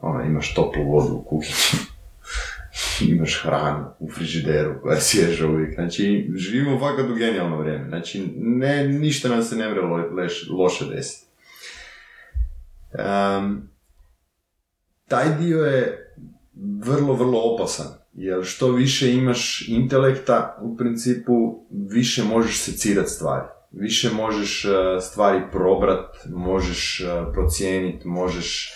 ono, 0.00 0.24
imaš 0.24 0.54
toplu 0.54 0.92
vodu 0.92 1.14
u 1.14 1.22
kuhinji, 1.22 1.54
imaš 3.08 3.42
hranu 3.42 3.86
u 3.98 4.10
frižideru 4.10 4.80
koja 4.82 4.94
je 4.94 5.00
svježa 5.00 5.46
uvijek. 5.46 5.74
Znači, 5.74 6.30
živimo 6.34 6.78
fakat 6.78 7.10
u 7.10 7.14
genijalno 7.14 7.58
vrijeme. 7.58 7.88
Znači, 7.88 8.32
ne, 8.36 8.88
ništa 8.88 9.28
nam 9.28 9.42
se 9.42 9.56
ne 9.56 9.70
mre 9.70 9.80
loše 10.50 10.84
desiti. 10.84 11.26
Um, 12.92 13.68
taj 15.08 15.36
dio 15.38 15.64
je 15.64 16.12
vrlo, 16.84 17.14
vrlo 17.14 17.40
opasan. 17.40 17.86
Jer 18.12 18.44
što 18.44 18.72
više 18.72 19.12
imaš 19.12 19.68
intelekta, 19.68 20.58
u 20.62 20.76
principu, 20.76 21.64
više 21.70 22.24
možeš 22.24 22.58
secirati 22.58 23.10
stvari. 23.10 23.46
Više 23.72 24.10
možeš 24.10 24.64
uh, 24.64 24.72
stvari 25.02 25.40
probrat, 25.52 26.16
možeš 26.28 27.00
uh, 27.00 27.32
procijeniti, 27.32 28.08
možeš, 28.08 28.74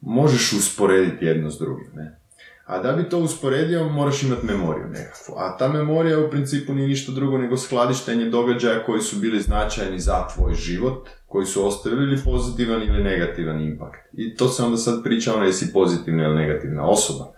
možeš 0.00 0.52
usporediti 0.52 1.24
jedno 1.24 1.50
s 1.50 1.58
drugim. 1.58 1.90
Ne? 1.94 2.23
A 2.64 2.78
da 2.78 2.92
bi 2.92 3.08
to 3.08 3.18
usporedio, 3.18 3.88
moraš 3.88 4.22
imati 4.22 4.46
memoriju 4.46 4.86
nekakvu. 4.88 5.34
A 5.36 5.56
ta 5.56 5.68
memorija 5.68 6.20
u 6.20 6.30
principu 6.30 6.74
nije 6.74 6.88
ništa 6.88 7.12
drugo 7.12 7.38
nego 7.38 7.56
skladištenje 7.56 8.24
događaja 8.24 8.84
koji 8.84 9.00
su 9.00 9.16
bili 9.16 9.40
značajni 9.40 9.98
za 10.00 10.28
tvoj 10.34 10.54
život, 10.54 11.08
koji 11.26 11.46
su 11.46 11.66
ostavili 11.66 12.22
pozitivan 12.24 12.82
ili 12.82 13.02
negativan 13.02 13.60
impakt. 13.60 14.00
I 14.12 14.34
to 14.34 14.48
se 14.48 14.62
onda 14.62 14.76
sad 14.76 15.02
priča 15.02 15.34
ono 15.34 15.44
jesi 15.44 15.72
pozitivna 15.72 16.24
ili 16.24 16.36
negativna 16.36 16.88
osoba. 16.88 17.32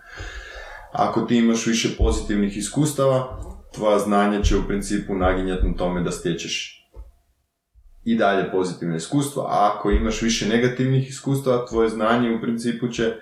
Ako 0.91 1.21
ti 1.21 1.37
imaš 1.37 1.67
više 1.67 1.97
pozitivnih 1.97 2.57
iskustava, 2.57 3.39
tvoja 3.75 3.99
znanja 3.99 4.41
će 4.41 4.57
u 4.57 4.67
principu 4.67 5.15
naginjati 5.15 5.67
na 5.67 5.73
tome 5.73 6.03
da 6.03 6.11
stječeš 6.11 6.77
i 8.03 8.15
dalje 8.15 8.51
pozitivne 8.51 8.97
iskustva. 8.97 9.43
A 9.43 9.73
ako 9.73 9.91
imaš 9.91 10.21
više 10.21 10.47
negativnih 10.49 11.09
iskustava, 11.09 11.65
tvoje 11.65 11.89
znanje 11.89 12.35
u 12.35 12.41
principu 12.41 12.87
će 12.87 13.13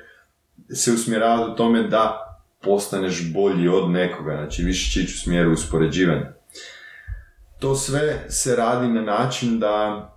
se 0.74 0.92
usmjerava 0.92 1.54
u 1.54 1.56
tome 1.56 1.84
da 1.84 2.22
postaneš 2.62 3.34
bolji 3.34 3.68
od 3.68 3.90
nekoga, 3.90 4.36
znači 4.36 4.64
više 4.64 4.92
će 4.92 5.02
ići 5.02 5.14
u 5.14 5.18
smjeru 5.18 5.52
uspoređivanja. 5.52 6.34
To 7.60 7.76
sve 7.76 8.26
se 8.30 8.56
radi 8.56 8.88
na 8.88 9.02
način 9.02 9.60
da 9.60 10.10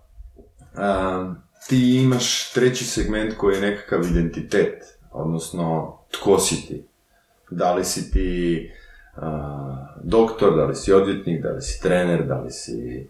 ti 1.68 1.96
imaš 2.02 2.52
treći 2.52 2.84
segment 2.84 3.34
koji 3.36 3.54
je 3.54 3.60
nekakav 3.60 4.00
identitet, 4.10 4.82
odnosno 5.12 5.98
tko 6.10 6.38
si 6.38 6.66
ti. 6.66 6.84
Da 7.50 7.74
li 7.74 7.84
si 7.84 8.10
ti 8.10 8.70
doktor, 10.02 10.56
da 10.56 10.64
li 10.64 10.74
si 10.74 10.92
odvjetnik, 10.92 11.42
da 11.42 11.50
li 11.50 11.62
si 11.62 11.82
trener, 11.82 12.26
da 12.26 12.40
li 12.40 12.50
si 12.50 13.08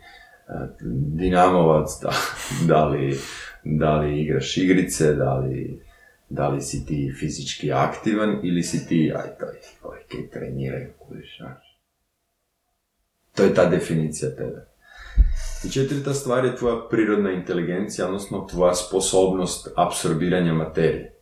dinamovac, 0.90 1.88
da, 2.02 2.12
da, 2.66 2.84
li, 2.84 3.18
da 3.64 3.96
li 3.96 4.22
igraš 4.22 4.56
igrice, 4.56 5.14
da 5.14 5.34
li 5.34 5.87
da 6.28 6.48
li 6.48 6.60
si 6.60 6.86
ti 6.86 7.12
fizički 7.18 7.72
aktivan 7.72 8.40
ili 8.42 8.62
si 8.62 8.88
ti, 8.88 9.12
aj 9.16 9.38
to 9.38 9.44
je, 9.94 10.30
treniraju, 10.30 10.92
kudiš, 10.98 11.38
To 13.34 13.42
je 13.42 13.54
ta 13.54 13.66
definicija 13.66 14.30
tebe. 14.30 14.66
I 15.64 15.70
četvrta 15.70 16.14
stvar 16.14 16.44
je 16.44 16.56
tvoja 16.56 16.88
prirodna 16.90 17.30
inteligencija, 17.32 18.06
odnosno 18.06 18.46
tvoja 18.50 18.74
sposobnost 18.74 19.68
apsorbiranja 19.76 20.52
materije. 20.52 21.14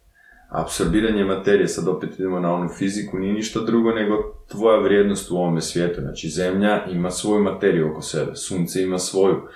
Apsorbiranje 0.49 1.25
materije, 1.25 1.69
sad 1.69 1.89
opet 1.89 2.19
idemo 2.19 2.41
na 2.41 2.55
onu 2.55 2.69
fiziku, 2.69 3.19
nije 3.19 3.35
ništa 3.35 3.61
drugo 3.61 3.91
nego 3.91 4.15
tvoja 4.49 4.81
vrijednost 4.81 5.31
u 5.31 5.37
ovome 5.37 5.61
svijetu. 5.61 6.01
Znači, 6.01 6.29
zemlja 6.29 6.85
ima 6.87 7.11
svoju 7.11 7.43
materiju 7.43 7.91
oko 7.91 8.03
sebe, 8.03 8.35
sunce 8.35 8.83
ima 8.83 8.99
svoju, 8.99 9.49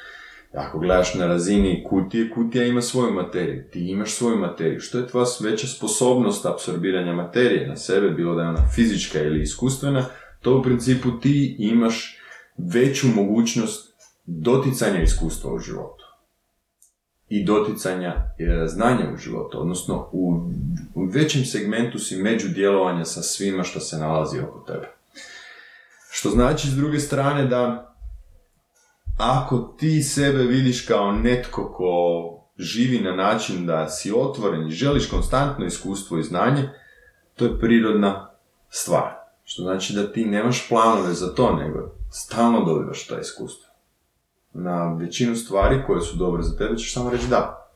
ako 0.52 0.78
gledaš 0.78 1.14
na 1.14 1.26
razini 1.26 1.84
kutije, 1.88 2.30
kutija 2.30 2.64
ima 2.64 2.82
svoju 2.82 3.12
materiju, 3.12 3.64
ti 3.72 3.90
imaš 3.90 4.14
svoju 4.14 4.36
materiju. 4.36 4.80
Što 4.80 4.98
je 4.98 5.06
tvoja 5.06 5.26
veća 5.40 5.66
sposobnost 5.66 6.46
apsorbiranja 6.46 7.12
materije 7.12 7.68
na 7.68 7.76
sebe, 7.76 8.10
bilo 8.10 8.34
da 8.34 8.42
je 8.42 8.48
ona 8.48 8.68
fizička 8.74 9.22
ili 9.22 9.42
iskustvena, 9.42 10.04
to 10.40 10.58
u 10.58 10.62
principu 10.62 11.20
ti 11.20 11.56
imaš 11.58 12.18
veću 12.56 13.06
mogućnost 13.08 13.94
doticanja 14.26 15.02
iskustva 15.02 15.52
u 15.52 15.58
životu. 15.58 16.04
I 17.28 17.44
doticanja 17.44 18.14
e, 18.38 18.66
znanja 18.66 19.10
u 19.14 19.16
životu, 19.16 19.60
odnosno 19.60 20.08
u, 20.12 20.50
većem 21.12 21.44
segmentu 21.44 21.98
si 21.98 22.16
među 22.16 22.48
djelovanja 22.48 23.04
sa 23.04 23.22
svima 23.22 23.62
što 23.62 23.80
se 23.80 23.98
nalazi 23.98 24.40
oko 24.40 24.64
tebe. 24.66 24.88
Što 26.10 26.30
znači 26.30 26.68
s 26.68 26.74
druge 26.74 26.98
strane 26.98 27.46
da 27.46 27.89
ako 29.20 29.58
ti 29.78 30.02
sebe 30.02 30.42
vidiš 30.42 30.86
kao 30.86 31.12
netko 31.12 31.72
ko 31.72 31.92
živi 32.58 33.00
na 33.00 33.12
način 33.12 33.66
da 33.66 33.88
si 33.88 34.12
otvoren 34.16 34.68
i 34.68 34.72
želiš 34.72 35.10
konstantno 35.10 35.66
iskustvo 35.66 36.18
i 36.18 36.22
znanje, 36.22 36.68
to 37.36 37.44
je 37.44 37.58
prirodna 37.58 38.30
stvar. 38.68 39.12
Što 39.44 39.62
znači 39.62 39.92
da 39.92 40.12
ti 40.12 40.24
nemaš 40.24 40.68
planove 40.68 41.12
za 41.12 41.34
to, 41.34 41.56
nego 41.56 41.90
stalno 42.10 42.64
dobivaš 42.64 43.06
to 43.06 43.18
iskustvo. 43.18 43.70
Na 44.52 44.94
većinu 44.94 45.36
stvari 45.36 45.82
koje 45.86 46.00
su 46.00 46.16
dobre 46.16 46.42
za 46.42 46.56
tebe 46.56 46.76
ćeš 46.76 46.94
samo 46.94 47.10
reći 47.10 47.26
da. 47.30 47.70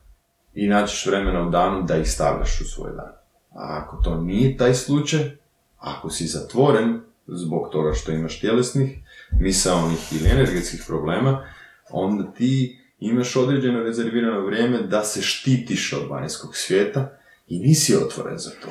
I 0.53 0.67
naćiš 0.67 1.05
vremena 1.05 1.47
u 1.47 1.49
danu 1.49 1.83
da 1.83 1.97
ih 1.97 2.11
stavljaš 2.11 2.61
u 2.61 2.65
svoj 2.65 2.91
dan. 2.91 3.11
A 3.49 3.81
ako 3.83 3.97
to 4.03 4.15
nije 4.15 4.57
taj 4.57 4.73
slučaj, 4.73 5.37
ako 5.77 6.09
si 6.09 6.27
zatvoren 6.27 7.01
zbog 7.27 7.69
toga 7.71 7.93
što 7.93 8.11
imaš 8.11 8.39
tjelesnih 8.39 8.99
misaonih 9.31 10.13
ili 10.13 10.29
energetskih 10.29 10.83
problema, 10.87 11.47
onda 11.89 12.31
ti 12.31 12.79
imaš 12.99 13.35
određeno 13.35 13.83
rezervirano 13.83 14.45
vrijeme 14.45 14.81
da 14.81 15.03
se 15.03 15.21
štitiš 15.21 15.93
od 15.93 16.09
vanjskog 16.09 16.55
svijeta 16.55 17.17
i 17.47 17.59
nisi 17.59 17.95
otvoren 17.95 18.37
za 18.37 18.49
to. 18.49 18.67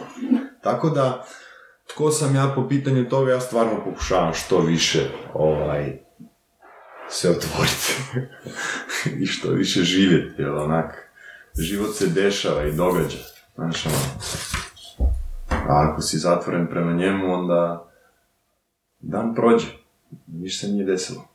Tako 0.62 0.90
da, 0.90 1.26
tko 1.86 2.10
sam 2.10 2.34
ja 2.34 2.52
po 2.54 2.68
pitanju 2.68 3.08
toga, 3.08 3.32
ja 3.32 3.40
stvarno 3.40 3.84
pokušavam 3.84 4.34
što 4.34 4.60
više 4.60 5.10
ovaj, 5.34 5.98
se 7.08 7.30
otvoriti 7.30 7.94
i 9.22 9.26
što 9.26 9.50
više 9.50 9.82
živjeti, 9.82 10.42
jer 10.42 10.50
onak, 10.50 11.10
život 11.58 11.94
se 11.94 12.06
dešava 12.06 12.66
i 12.66 12.72
događa. 12.72 13.18
Znaš, 13.54 13.86
ono, 13.86 13.96
a 15.50 15.90
ako 15.90 16.02
si 16.02 16.18
zatvoren 16.18 16.66
prema 16.66 16.92
njemu, 16.92 17.34
onda 17.34 17.90
dan 19.00 19.34
prođe 19.34 19.83
ništa 20.26 20.66
se 20.66 20.72
nije 20.72 20.84
desilo. 20.84 21.28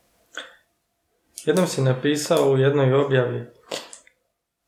Jednom 1.44 1.66
si 1.66 1.82
napisao 1.82 2.50
u 2.50 2.58
jednoj 2.58 2.94
objavi, 2.94 3.46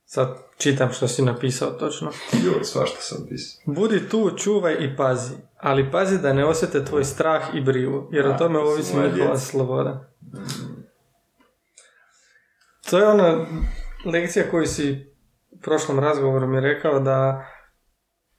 sad 0.04 0.38
čitam 0.58 0.92
što 0.92 1.08
si 1.08 1.22
napisao 1.22 1.70
točno. 1.70 2.10
Joj, 2.44 2.64
svašta 2.64 3.00
sam 3.00 3.26
pisao. 3.28 3.62
Budi 3.66 4.08
tu, 4.08 4.30
čuvaj 4.36 4.76
i 4.80 4.96
pazi, 4.96 5.34
ali 5.56 5.90
pazi 5.90 6.18
da 6.18 6.32
ne 6.32 6.44
osjete 6.44 6.84
tvoj 6.84 7.04
strah 7.04 7.54
i 7.54 7.60
brigu, 7.60 8.08
jer 8.12 8.26
o 8.26 8.38
tome 8.38 8.58
ovisi 8.58 8.96
njihova 8.96 9.38
sloboda. 9.38 10.10
Mm. 10.22 10.82
To 12.90 12.98
je 12.98 13.08
ono, 13.08 13.46
lekcija 14.04 14.50
koju 14.50 14.66
si 14.66 15.12
u 15.50 15.58
prošlom 15.58 15.98
razgovoru 15.98 16.46
mi 16.46 16.60
rekao 16.60 17.00
da 17.00 17.46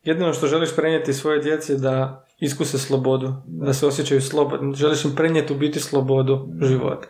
jedino 0.03 0.33
što 0.33 0.47
želiš 0.47 0.75
prenijeti 0.75 1.13
svoje 1.13 1.39
djeci 1.39 1.71
je 1.71 1.77
da 1.77 2.25
iskuse 2.43 2.77
slobodu, 2.77 3.33
da 3.45 3.73
se 3.73 3.87
osjećaju 3.87 4.21
slobodni. 4.21 4.75
Želiš 4.75 5.05
im 5.05 5.15
prenijeti 5.15 5.53
u 5.53 5.57
biti 5.57 5.79
slobodu 5.79 6.47
života. 6.61 7.07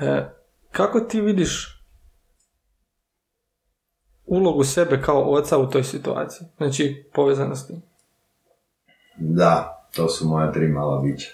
E, 0.00 0.30
kako 0.70 1.00
ti 1.00 1.20
vidiš 1.20 1.82
ulogu 4.24 4.64
sebe 4.64 5.02
kao 5.02 5.32
oca 5.32 5.58
u 5.58 5.70
toj 5.70 5.84
situaciji? 5.84 6.48
Znači, 6.56 7.10
povezano 7.14 7.56
s 7.56 7.66
tim. 7.66 7.82
Da, 9.16 9.84
to 9.96 10.08
su 10.08 10.28
moja 10.28 10.52
tri 10.52 10.68
mala 10.68 11.02
bića. 11.02 11.30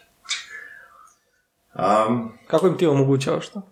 Um, 1.75 2.39
Kako 2.47 2.67
im 2.67 2.77
ti 2.77 2.87
omogućavaš 2.87 3.49
to? 3.49 3.63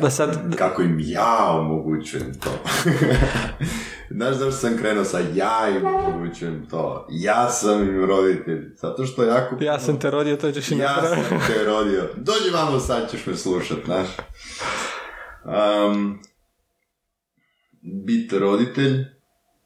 Da 0.00 0.10
sad... 0.10 0.56
kako 0.56 0.82
im 0.82 0.96
ja 1.00 1.50
omogućujem 1.50 2.40
to. 2.40 2.50
Znaš 4.10 4.34
zašto 4.36 4.52
sam 4.52 4.76
krenuo 4.78 5.04
sa 5.04 5.18
ja 5.34 5.68
im 5.76 5.86
omogućujem 5.86 6.66
to. 6.70 7.06
Ja 7.10 7.48
sam 7.48 7.82
im 7.82 8.04
roditelj. 8.04 8.74
Zato 8.76 9.04
što 9.06 9.22
jako... 9.22 9.56
Ja 9.60 9.78
sam 9.78 10.00
te 10.00 10.10
rodio, 10.10 10.36
to 10.36 10.52
ćeš 10.52 10.70
i 10.70 10.78
Ja 10.78 10.96
napraviti. 10.96 11.28
sam 11.28 11.38
te 11.46 11.64
rodio. 11.64 12.08
Dođi 12.16 12.50
vamo, 12.54 12.78
sad 12.78 13.10
ćeš 13.10 13.26
me 13.26 13.36
slušat, 13.36 13.78
znaš. 13.84 14.08
Um, 15.44 16.18
bit 18.06 18.32
roditelj 18.32 19.04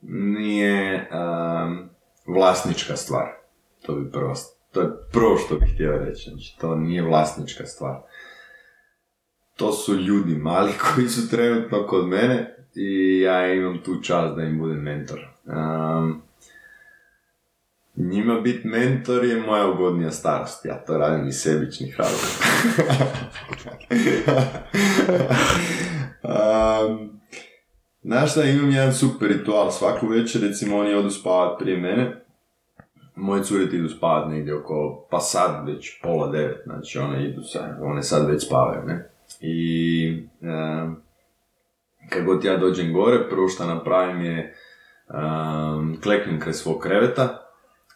nije 0.03 1.09
um, 1.13 1.89
vlasnička 2.27 2.97
stvar. 2.97 3.27
To 3.83 3.95
bi 3.95 4.11
prvo, 4.11 4.35
to 4.73 4.81
je 4.81 4.89
prvo 5.13 5.37
što 5.37 5.55
bih 5.55 5.69
htio 5.75 5.99
reći. 5.99 6.31
Znači, 6.31 6.57
to 6.61 6.75
nije 6.75 7.03
vlasnička 7.03 7.67
stvar. 7.67 7.97
To 9.57 9.73
su 9.73 9.95
ljudi 9.97 10.35
mali 10.35 10.73
koji 10.95 11.09
su 11.09 11.31
trenutno 11.31 11.87
kod 11.87 12.07
mene 12.09 12.62
i 12.75 13.21
ja 13.21 13.53
imam 13.53 13.79
tu 13.85 14.03
čast 14.03 14.37
da 14.37 14.43
im 14.43 14.59
budem 14.59 14.83
mentor. 14.83 15.19
Um, 15.47 16.23
njima 17.97 18.41
biti 18.41 18.69
mentor 18.69 19.25
je 19.25 19.41
moja 19.41 19.69
ugodnija 19.69 20.11
starost. 20.11 20.65
Ja 20.65 20.85
to 20.85 20.99
radim 20.99 21.29
iz 21.29 21.37
sebičnih 21.37 21.97
razloga. 21.99 22.35
um, 26.23 27.13
Znaš 28.05 28.31
šta, 28.31 28.45
imam 28.45 28.71
jedan 28.71 28.95
super 28.95 29.29
ritual. 29.29 29.71
Svaku 29.71 30.07
večer, 30.07 30.43
recimo, 30.43 30.79
oni 30.79 30.95
odu 30.95 31.11
spavat 31.11 31.59
prije 31.59 31.77
mene. 31.81 32.25
Moje 33.15 33.45
curete 33.45 33.77
idu 33.77 33.89
spavat 33.89 34.31
negdje 34.31 34.55
oko, 34.55 35.07
pa 35.11 35.21
sad 35.21 35.69
već 35.69 36.01
pola 36.03 36.31
devet, 36.31 36.61
znači 36.65 36.99
one 36.99 37.25
idu 37.29 37.43
sad, 37.43 37.79
one 37.83 38.03
sad 38.03 38.31
već 38.31 38.47
spavaju, 38.47 38.87
ne? 38.87 39.11
I 39.41 40.27
um, 40.41 41.02
kad 42.09 42.25
god 42.25 42.45
ja 42.45 42.57
dođem 42.57 42.93
gore, 42.93 43.29
prvo 43.31 43.49
što 43.49 43.67
napravim 43.67 44.25
je 44.25 44.55
um, 45.09 46.01
kleknem 46.03 46.41
kraj 46.41 46.53
svog 46.53 46.81
kreveta, 46.81 47.43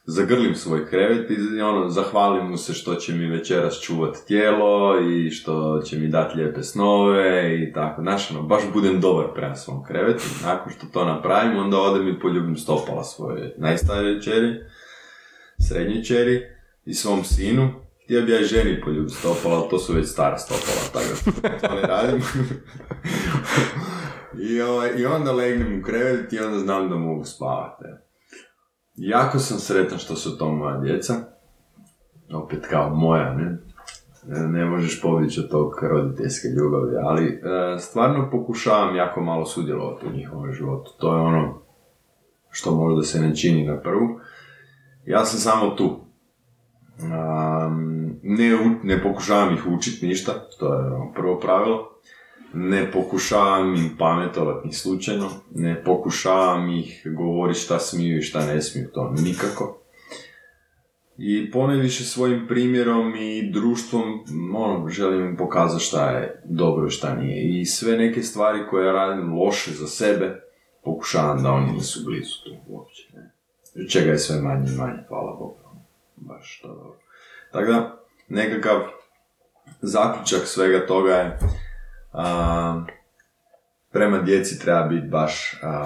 zagrlim 0.06 0.54
svoj 0.54 0.86
krevet 0.86 1.30
i 1.30 1.60
ono, 1.60 1.88
zahvalim 1.88 2.46
mu 2.46 2.56
se 2.56 2.72
što 2.74 2.94
će 2.94 3.12
mi 3.12 3.26
večeras 3.26 3.80
čuvat 3.80 4.16
tijelo 4.26 5.00
i 5.00 5.30
što 5.30 5.82
će 5.84 5.98
mi 5.98 6.08
dati 6.08 6.38
lijepe 6.38 6.62
snove 6.62 7.58
i 7.62 7.72
tako. 7.72 8.02
Znaš, 8.02 8.30
ono, 8.30 8.42
baš 8.42 8.62
budem 8.72 9.00
dobar 9.00 9.26
prema 9.34 9.54
svom 9.54 9.84
krevetu. 9.84 10.24
Nakon 10.44 10.72
što 10.72 10.86
to 10.92 11.04
napravim, 11.04 11.58
onda 11.58 11.78
odem 11.78 12.08
i 12.08 12.20
poljubim 12.20 12.56
stopala 12.56 13.04
svoje 13.04 13.54
najstarije 13.58 14.22
čeri, 14.22 14.54
srednje 15.68 16.04
čeri 16.04 16.42
i 16.84 16.94
svom 16.94 17.24
sinu. 17.24 17.70
Htio 18.04 18.22
bi 18.22 18.32
ja 18.32 18.42
ženi 18.42 18.80
poljubiti 18.80 19.14
stopala, 19.14 19.68
to 19.68 19.78
su 19.78 19.92
već 19.92 20.08
stara 20.08 20.38
stopala, 20.38 20.80
tako 20.92 21.40
da 21.42 21.68
to 21.68 21.74
ne 21.74 21.82
radim. 21.82 22.22
I, 24.40 24.60
ovaj, 24.60 24.90
I 24.98 25.06
onda 25.06 25.32
legnem 25.32 25.80
u 25.80 25.82
krevet 25.82 26.32
i 26.32 26.38
onda 26.38 26.58
znam 26.58 26.88
da 26.88 26.96
mogu 26.96 27.24
spavati. 27.24 27.84
Jako 28.94 29.38
sam 29.38 29.58
sretan 29.58 29.98
što 29.98 30.16
su 30.16 30.38
to 30.38 30.52
moja 30.52 30.80
djeca. 30.80 31.14
Opet 32.32 32.66
kao 32.70 32.94
moja, 32.94 33.34
ne? 33.34 33.58
Ne, 34.28 34.64
možeš 34.64 35.02
pobjeći 35.02 35.40
od 35.40 35.50
tog 35.50 35.82
roditeljske 35.82 36.48
ljubavi, 36.48 36.96
ali 37.02 37.24
e, 37.24 37.78
stvarno 37.78 38.30
pokušavam 38.30 38.96
jako 38.96 39.20
malo 39.20 39.46
sudjelovati 39.46 40.06
u 40.06 40.12
njihovom 40.12 40.52
životu. 40.52 40.92
To 40.98 41.16
je 41.16 41.20
ono 41.20 41.62
što 42.50 42.74
možda 42.74 43.02
se 43.02 43.20
ne 43.20 43.36
čini 43.36 43.66
na 43.66 43.80
prvu. 43.80 44.20
Ja 45.06 45.24
sam 45.24 45.40
samo 45.40 45.70
tu. 45.70 46.00
Ne, 48.22 48.58
ne 48.82 49.02
pokušavam 49.02 49.54
ih 49.54 49.66
učiti 49.66 50.06
ništa, 50.06 50.32
to 50.58 50.74
je 50.74 50.86
ono 50.86 51.12
prvo 51.12 51.40
pravilo. 51.40 51.95
Ne 52.54 52.92
pokušavam 52.92 53.74
im 53.74 53.96
pametovati 53.98 54.66
ni 54.66 54.72
slučajno, 54.72 55.30
ne 55.54 55.84
pokušavam 55.84 56.70
ih 56.70 57.02
govoriti 57.16 57.60
šta 57.60 57.78
smiju 57.78 58.18
i 58.18 58.22
šta 58.22 58.46
ne 58.46 58.62
smiju, 58.62 58.90
to 58.94 59.14
nikako. 59.18 59.78
I 61.18 61.50
ponajviše 61.50 62.04
svojim 62.04 62.46
primjerom 62.48 63.16
i 63.16 63.50
društvom 63.52 64.24
ono, 64.54 64.88
želim 64.88 65.26
im 65.26 65.36
pokazati 65.36 65.84
šta 65.84 66.10
je 66.10 66.42
dobro 66.44 66.86
i 66.86 66.90
šta 66.90 67.14
nije. 67.14 67.60
I 67.60 67.64
sve 67.64 67.96
neke 67.96 68.22
stvari 68.22 68.58
koje 68.70 68.92
radim 68.92 69.32
loše 69.32 69.70
za 69.70 69.86
sebe, 69.86 70.40
pokušavam 70.84 71.42
da 71.42 71.50
oni 71.50 71.72
nisu 71.72 72.04
blizu 72.04 72.32
tu 72.44 72.50
uopće. 72.68 73.02
Ne? 73.14 73.30
Čega 73.88 74.10
je 74.10 74.18
sve 74.18 74.40
manje 74.40 74.72
i 74.72 74.76
manje, 74.76 74.98
hvala 75.08 75.32
Bogu. 75.32 75.56
Baš 76.16 76.60
to 76.62 76.68
dobro. 76.68 76.98
Tako 77.52 77.72
da, 77.72 78.02
nekakav 78.28 78.80
zaključak 79.82 80.46
svega 80.46 80.86
toga 80.86 81.14
je 81.14 81.38
a, 82.16 82.84
prema 83.92 84.18
djeci 84.18 84.58
treba 84.58 84.82
biti 84.82 85.06
baš 85.06 85.60
a, 85.62 85.84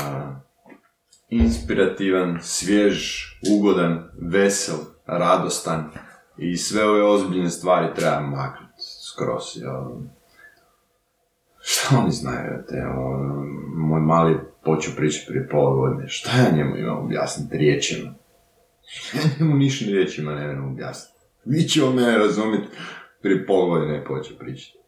inspirativan, 1.28 2.38
svjež, 2.42 3.24
ugodan, 3.52 4.10
vesel, 4.20 4.78
radostan 5.06 5.90
i 6.38 6.56
sve 6.56 6.84
ove 6.88 7.02
ozbiljne 7.02 7.50
stvari 7.50 7.94
treba 7.94 8.20
maknuti 8.20 8.82
skroz. 9.12 9.42
jel. 9.54 9.84
Šta 11.60 11.98
oni 11.98 12.10
znaju? 12.10 12.64
Te, 12.68 12.86
ono, 12.86 13.44
moj 13.76 14.00
mali 14.00 14.38
počeo 14.64 14.92
pričati 14.96 15.26
prije 15.28 15.48
pola 15.48 15.74
godine. 15.74 16.08
Šta 16.08 16.30
ja 16.36 16.56
njemu 16.56 16.76
imam 16.76 17.04
objasniti 17.04 17.58
riječima? 17.58 18.14
Ja 19.14 19.20
njemu 19.38 19.56
ništa 19.56 19.84
riječima 19.84 20.34
ne 20.34 20.54
mogu 20.54 20.72
objasniti. 20.72 21.26
Vi 21.44 21.62
će 21.62 21.84
on 21.84 21.94
mene 21.94 22.18
razumjeti. 22.18 22.68
Prije 23.22 23.46
pol 23.46 23.68
godine 23.68 24.04
počeo 24.04 24.36
pričati. 24.38 24.79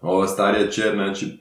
Ova 0.00 0.26
starija 0.26 0.70
čer, 0.70 0.94
znači, 0.94 1.38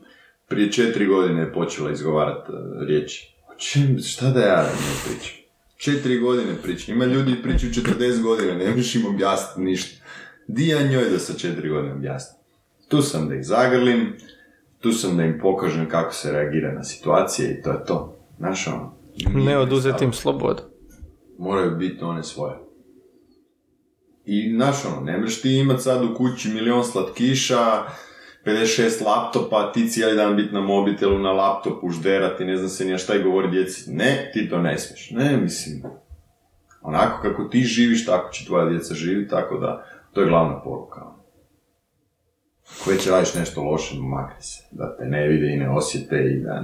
prije 0.48 0.72
četiri 0.72 1.06
godine 1.06 1.42
je 1.42 1.54
počela 1.54 1.92
izgovarati 1.92 2.52
uh, 2.52 2.58
riječi. 2.88 3.36
O 3.52 3.56
čem, 3.58 4.00
šta 4.00 4.30
da 4.30 4.40
ja 4.40 4.62
ne 4.62 4.70
pričam? 5.06 5.36
Četiri 5.78 6.20
godine 6.20 6.56
pričam. 6.64 6.96
Ima 6.96 7.06
ljudi 7.06 7.42
pričaju 7.44 7.72
40 7.72 8.22
godina, 8.22 8.54
ne 8.54 8.70
možeš 8.70 8.96
im 8.96 9.06
objasniti 9.06 9.62
ništa. 9.62 10.06
Di 10.48 10.68
ja 10.68 10.88
njoj 10.88 11.10
da 11.10 11.20
sa 11.20 11.34
četiri 11.34 11.70
godine 11.70 11.94
objasnim? 11.94 12.40
Tu 12.88 13.02
sam 13.02 13.30
da 13.30 13.36
ih 13.36 13.46
zagrlim, 13.46 14.14
tu 14.80 14.92
sam 14.92 15.18
da 15.18 15.24
im 15.24 15.40
pokažem 15.42 15.90
kako 15.90 16.14
se 16.14 16.32
reagira 16.32 16.74
na 16.74 16.84
situacije 16.84 17.52
i 17.52 17.62
to 17.62 17.72
je 17.72 17.86
to. 17.86 18.20
Znaš 18.38 18.68
ono? 18.68 18.96
Ne 19.46 19.58
oduzeti 19.58 20.04
im 20.04 20.14
slobodu. 20.14 20.62
moraju 21.38 21.76
biti 21.76 22.04
one 22.04 22.24
svoje. 22.24 22.56
I 24.26 24.54
znaš 24.56 24.86
ono, 24.86 25.02
ne 25.02 25.18
možeš 25.18 25.42
ti 25.42 25.58
imat 25.58 25.82
sad 25.82 26.04
u 26.04 26.16
kući 26.16 26.50
milion 26.50 26.84
slatkiša, 26.84 27.84
56 28.46 29.06
laptopa, 29.06 29.72
ti 29.72 29.90
cijeli 29.90 30.16
dan 30.16 30.36
biti 30.36 30.54
na 30.54 30.62
mobitelu, 30.62 31.20
na 31.20 31.32
laptopu, 31.32 31.90
žderati, 31.90 32.46
ne 32.46 32.58
znam 32.58 32.70
se 32.70 32.86
ni 32.86 32.98
šta 32.98 33.16
i 33.16 33.24
govori 33.24 33.52
djeci. 33.52 33.92
Ne, 33.92 34.30
ti 34.34 34.50
to 34.50 34.62
ne 34.62 34.78
smiješ. 34.78 35.12
Ne, 35.12 35.38
mislim, 35.38 35.84
onako 36.82 37.22
kako 37.22 37.44
ti 37.44 37.62
živiš, 37.62 38.06
tako 38.06 38.32
će 38.32 38.46
tvoja 38.46 38.70
djeca 38.70 38.94
živjeti, 38.94 39.30
tako 39.30 39.58
da, 39.58 39.86
to 40.14 40.22
je 40.22 40.28
glavna 40.28 40.62
poruka. 40.62 41.02
Ako 42.82 42.90
već 42.90 43.08
radiš 43.08 43.34
nešto 43.34 43.64
loše, 43.64 43.96
makni 44.00 44.42
se, 44.42 44.64
da 44.72 44.98
te 44.98 45.06
ne 45.06 45.28
vide 45.28 45.54
i 45.54 45.58
ne 45.58 45.70
osjete 45.70 46.16
i 46.16 46.44
da 46.44 46.64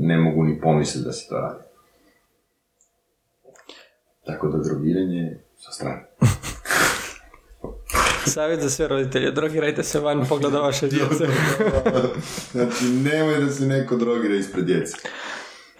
ne 0.00 0.18
mogu 0.18 0.44
ni 0.44 0.60
pomisliti 0.60 1.04
da 1.04 1.12
si 1.12 1.28
to 1.28 1.34
radi. 1.34 1.64
Tako 4.26 4.48
da 4.48 4.58
drogiranje 4.58 5.38
sa 5.56 5.72
strane. 5.72 6.06
Savjet 8.30 8.60
za 8.60 8.70
sve 8.70 8.88
roditelje, 8.88 9.30
drogirajte 9.30 9.82
se 9.82 10.00
van 10.00 10.26
pogleda 10.28 10.58
vaše 10.58 10.88
djece. 10.96 11.26
znači, 12.52 12.84
nemoj 12.84 13.36
da 13.36 13.50
se 13.50 13.66
neko 13.66 13.96
drogira 13.96 14.34
ispred 14.34 14.64
djece. 14.64 14.96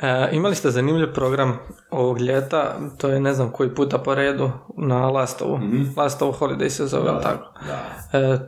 E, 0.00 0.28
imali 0.32 0.54
ste 0.54 0.70
zanimljiv 0.70 1.12
program 1.12 1.58
ovog 1.90 2.20
ljeta, 2.20 2.78
to 2.98 3.08
je 3.08 3.20
ne 3.20 3.34
znam 3.34 3.50
koji 3.50 3.70
puta 3.70 3.98
po 3.98 4.14
redu 4.14 4.50
na 4.76 5.10
Lastovu. 5.10 5.58
Mhm. 5.58 5.82
Lastovo 5.96 6.32
Holiday 6.32 6.68
se 6.68 6.86
zove, 6.86 7.06
jel 7.06 7.22
tako? 7.22 7.52
Da. 7.66 8.18
E, 8.18 8.38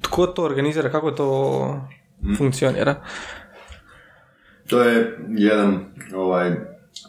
tko 0.00 0.26
to 0.26 0.44
organizira, 0.44 0.90
kako 0.90 1.10
to 1.10 1.80
Mhm. 2.22 2.34
funkcionira? 2.34 2.94
To 4.66 4.82
je 4.82 5.18
jedan 5.28 5.84
ovaj 6.14 6.50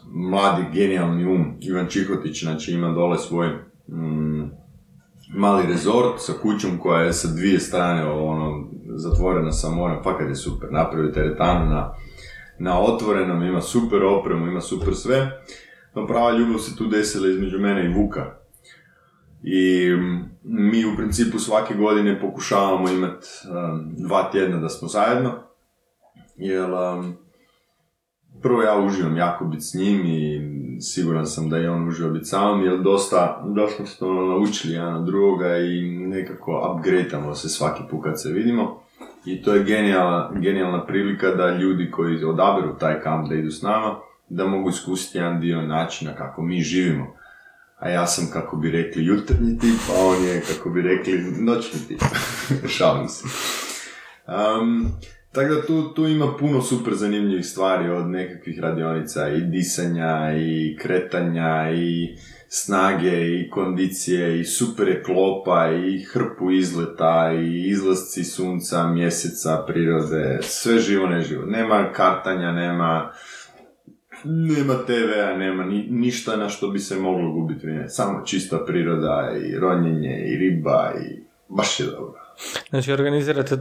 mladi 0.06 0.64
genijalni 0.74 1.26
um, 1.26 1.58
Ivan 1.62 1.88
Čihotić, 1.88 2.44
znači 2.44 2.72
ima 2.72 2.90
dole 2.90 3.18
svoj 3.18 3.48
mm, 3.88 4.44
mali 5.30 5.68
rezort 5.68 6.22
sa 6.22 6.34
kućom 6.42 6.78
koja 6.78 7.02
je 7.02 7.14
sa 7.14 7.28
dvije 7.28 7.60
strane 7.60 8.06
ono, 8.06 8.68
zatvorena 8.96 9.52
sa 9.52 9.70
morem, 9.70 10.04
fakat 10.04 10.30
je 10.30 10.36
super. 10.36 10.72
Napravio 10.72 11.12
teretanu 11.12 11.66
na, 11.66 11.94
na 12.60 12.80
otvorenom, 12.80 13.44
ima 13.44 13.62
super 13.62 14.04
opremu, 14.04 14.48
ima 14.48 14.62
super 14.62 14.96
sve. 14.96 15.42
No 15.96 16.08
prava 16.08 16.38
ljubav 16.38 16.60
se 16.60 16.76
tu 16.76 16.88
desila 16.88 17.28
između 17.28 17.60
mene 17.60 17.86
i 17.86 17.94
Vuka. 17.94 18.36
I 19.44 19.90
mm, 19.96 20.30
mi 20.44 20.86
u 20.86 20.96
principu 20.98 21.40
svake 21.40 21.74
godine 21.74 22.22
pokušavamo 22.22 22.90
imati 22.90 23.28
um, 23.50 23.96
dva 23.98 24.32
tjedna 24.32 24.58
da 24.58 24.70
smo 24.70 24.88
zajedno. 24.88 25.34
Jer 26.36 26.72
um, 26.72 27.16
prvo 28.42 28.62
ja 28.62 28.80
uživam 28.80 29.18
jako 29.18 29.46
biti 29.46 29.64
s 29.64 29.74
njim 29.74 30.06
i 30.06 30.42
siguran 30.82 31.26
sam 31.26 31.50
da 31.50 31.58
i 31.58 31.68
on 31.68 31.88
uživa 31.88 32.10
biti 32.10 32.26
sa 32.26 32.46
mnom, 32.46 32.66
jer 32.66 32.80
dosta, 32.80 33.44
dosta 33.56 33.86
smo 33.86 34.08
ono 34.08 34.26
naučili 34.26 34.74
jedan 34.74 34.96
od 34.96 35.06
drugoga 35.06 35.58
i 35.58 35.82
nekako 35.92 36.76
upgradeamo 36.76 37.36
se 37.36 37.50
svaki 37.50 37.84
put 37.92 38.04
kad 38.04 38.22
se 38.22 38.30
vidimo. 38.30 38.82
I 39.26 39.42
to 39.42 39.54
je 39.54 39.64
genijalna, 39.64 40.32
genijalna 40.36 40.86
prilika 40.86 41.28
da 41.28 41.50
ljudi 41.50 41.92
koji 41.92 42.24
odaberu 42.24 42.78
taj 42.78 43.02
kamp 43.02 43.30
da 43.30 43.36
idu 43.36 43.52
s 43.52 43.62
nama, 43.62 43.96
da 44.30 44.48
mogu 44.48 44.70
iskusiti 44.70 45.18
jedan 45.18 45.40
dio 45.40 45.62
načina 45.62 46.16
kako 46.16 46.42
mi 46.42 46.62
živimo. 46.62 47.16
A 47.80 47.90
ja 47.90 48.08
sam, 48.08 48.28
kako 48.34 48.58
bi 48.58 48.72
rekli, 48.72 49.06
jutarnji 49.06 49.60
tip, 49.60 49.80
a 49.90 50.06
on 50.06 50.24
je, 50.24 50.42
kako 50.42 50.70
bi 50.70 50.82
rekli, 50.82 51.24
noćni 51.40 51.80
tip. 51.88 52.02
Šalim 52.78 53.08
se. 53.08 53.28
Um, 54.28 54.92
tako 55.32 55.54
da 55.54 55.62
tu, 55.62 55.94
tu 55.94 56.08
ima 56.08 56.38
puno 56.40 56.62
super 56.62 56.94
zanimljivih 56.94 57.46
stvari 57.46 57.90
od 57.90 58.08
nekakvih 58.08 58.60
radionica 58.60 59.30
i 59.30 59.42
disanja 59.42 60.38
i 60.38 60.78
kretanja 60.82 61.72
i 61.72 62.16
snage 62.48 63.40
i 63.40 63.50
kondicije 63.50 64.40
i 64.40 64.44
super 64.44 64.88
je 64.88 65.04
klopa 65.04 65.72
i 65.72 66.04
hrpu 66.04 66.52
izleta 66.52 67.32
i 67.42 67.70
izlasci 67.70 68.24
sunca, 68.24 68.88
mjeseca, 68.88 69.64
prirode, 69.68 70.40
sve 70.42 70.80
živo 70.80 71.08
neživo. 71.08 71.46
Nema 71.46 71.92
kartanja, 71.94 72.52
nema 72.52 73.12
nema 74.24 74.74
TV-a, 74.74 75.38
nema 75.38 75.66
ni, 75.66 75.88
ništa 75.90 76.36
na 76.36 76.50
što 76.50 76.68
bi 76.68 76.80
se 76.80 76.96
moglo 76.96 77.32
gubiti 77.32 77.66
vrijeme. 77.66 77.90
Samo 77.90 78.26
čista 78.26 78.66
priroda 78.66 79.32
i 79.46 79.60
ronjenje 79.60 80.26
i 80.28 80.38
riba 80.38 80.94
i 81.02 81.24
baš 81.50 81.80
je 81.80 81.86
dobro. 81.86 82.20
Znači 82.70 82.92
organizirate 82.92 83.58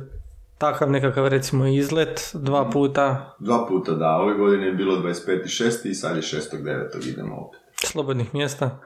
takav 0.59 0.90
nekakav 0.90 1.28
recimo 1.28 1.66
izlet 1.66 2.30
dva 2.34 2.70
puta? 2.70 3.36
Dva 3.38 3.66
puta 3.66 3.92
da, 3.92 4.16
ove 4.16 4.34
godine 4.34 4.66
je 4.66 4.72
bilo 4.72 4.96
25.6. 4.96 5.88
i 5.88 5.94
sad 5.94 6.16
je 6.16 6.22
6.9. 6.22 7.09
idemo 7.09 7.36
opet. 7.36 7.61
Slobodnih 7.84 8.34
mjesta? 8.34 8.80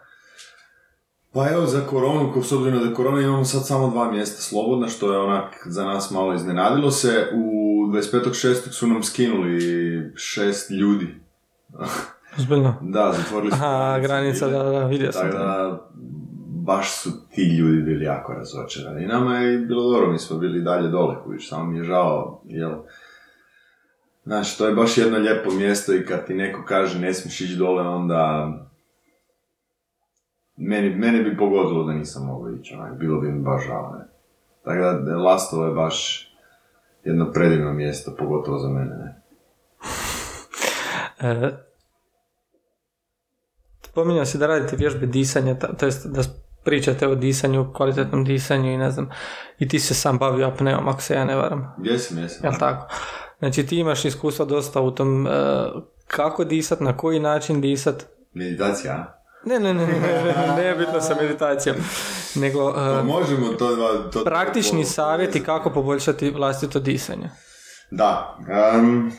Pa 1.33 1.49
evo 1.49 1.67
za 1.67 1.81
koronu, 1.81 2.33
ko 2.33 2.43
s 2.43 2.53
obzirom 2.53 2.89
da 2.89 2.95
korona 2.95 3.21
imamo 3.21 3.45
sad 3.45 3.67
samo 3.67 3.91
dva 3.91 4.11
mjesta 4.11 4.43
slobodna, 4.43 4.89
što 4.89 5.13
je 5.13 5.19
onak 5.19 5.67
za 5.67 5.85
nas 5.85 6.11
malo 6.11 6.35
iznenadilo 6.35 6.91
se. 6.91 7.29
U 7.35 7.49
25.6. 7.87 8.71
su 8.71 8.87
nam 8.87 9.03
skinuli 9.03 9.61
šest 10.17 10.71
ljudi. 10.71 11.15
Zbiljno? 12.37 12.75
da, 12.95 13.13
zatvorili 13.17 13.51
su 13.51 13.57
Aha, 13.57 13.99
granica, 14.03 14.49
da, 14.49 14.63
da, 14.63 14.87
vidio 14.87 15.13
sam. 15.13 15.23
Tako 15.23 15.39
da, 15.39 15.89
baš 16.65 16.97
su 16.97 17.11
ti 17.31 17.43
ljudi 17.43 17.83
bili 17.83 18.05
jako 18.05 18.33
razočarani. 18.33 19.05
I 19.05 19.07
nama 19.07 19.39
je 19.39 19.59
bilo 19.59 19.91
dobro, 19.91 20.13
mi 20.13 20.19
smo 20.19 20.39
bili 20.39 20.63
dalje 20.63 20.89
dole, 20.89 21.17
kuviš, 21.25 21.49
samo 21.49 21.65
mi 21.65 21.79
je 21.79 21.85
žao, 21.85 22.43
jel... 22.45 22.73
Znaš, 24.25 24.57
to 24.57 24.67
je 24.67 24.75
baš 24.75 24.99
jedno 24.99 25.19
lijepo 25.19 25.51
mjesto 25.51 25.95
i 25.95 26.07
kad 26.07 26.27
ti 26.27 26.35
neko 26.35 26.65
kaže 26.65 27.01
ne 27.01 27.15
smiješ 27.15 27.41
ići 27.41 27.57
dole, 27.57 27.83
onda... 27.83 28.53
Meni, 30.57 30.97
mene 30.97 31.23
bi 31.23 31.37
pogodilo 31.37 31.85
da 31.85 31.93
nisam 31.93 32.27
mogao 32.27 32.53
ići, 32.53 32.75
onaj, 32.75 32.91
bilo 32.93 33.21
bi 33.21 33.33
mi 33.33 33.43
baš 33.43 33.67
žao, 33.67 33.97
ne. 33.99 34.05
Tako 34.65 35.01
da, 35.03 35.17
Lastovo 35.17 35.67
je 35.67 35.75
baš 35.75 36.29
jedno 37.05 37.33
predivno 37.33 37.73
mjesto, 37.73 38.17
pogotovo 38.19 38.59
za 38.59 38.69
mene, 38.69 38.97
ne. 38.97 39.23
E, 41.25 41.51
spominjao 43.83 44.25
si 44.25 44.39
da 44.39 44.47
radite 44.47 44.77
vježbe 44.77 45.07
disanja, 45.07 45.55
to 45.55 45.87
jest 45.87 46.07
da 46.07 46.23
pričate 46.65 47.09
o 47.09 47.15
disanju, 47.15 47.73
kvalitetnom 47.73 48.25
disanju 48.25 48.73
i 48.73 48.77
ne 48.77 48.91
znam, 48.91 49.11
i 49.59 49.69
ti 49.69 49.81
se 49.81 49.95
sam 49.95 50.19
bavio 50.19 50.47
apneom, 50.49 50.89
ako 50.89 51.03
se 51.03 51.15
ja 51.15 51.25
ne 51.25 51.37
varam. 51.37 51.75
Jesam, 51.83 52.19
jesam. 52.19 52.41
Jel 52.45 52.55
tako? 52.59 52.95
Znači 53.39 53.67
ti 53.67 53.79
imaš 53.79 54.05
iskustva 54.05 54.45
dosta 54.45 54.81
u 54.81 54.91
tom 54.91 55.27
e, 55.27 55.31
kako 56.07 56.45
disat, 56.45 56.81
na 56.81 56.97
koji 56.97 57.21
način 57.21 57.61
disat. 57.61 58.07
Meditacija? 58.35 59.19
Ne, 59.45 59.59
ne, 59.61 59.75
ne, 59.75 59.87
ne, 59.87 60.55
ne, 60.57 60.75
bitno 60.75 61.01
sa 61.01 61.15
meditacijom. 61.21 61.77
Nego, 62.35 62.71
e, 62.71 62.75
Pa 62.75 63.03
možemo 63.03 63.47
to... 63.47 63.77
to 64.13 64.25
praktični 64.25 64.83
to- 64.83 64.89
savjeti 64.89 65.45
kako 65.45 65.71
poboljšati 65.71 66.31
vlastito 66.31 66.81
disanje. 66.81 67.31
Da. 67.91 68.37
Um, 68.79 69.13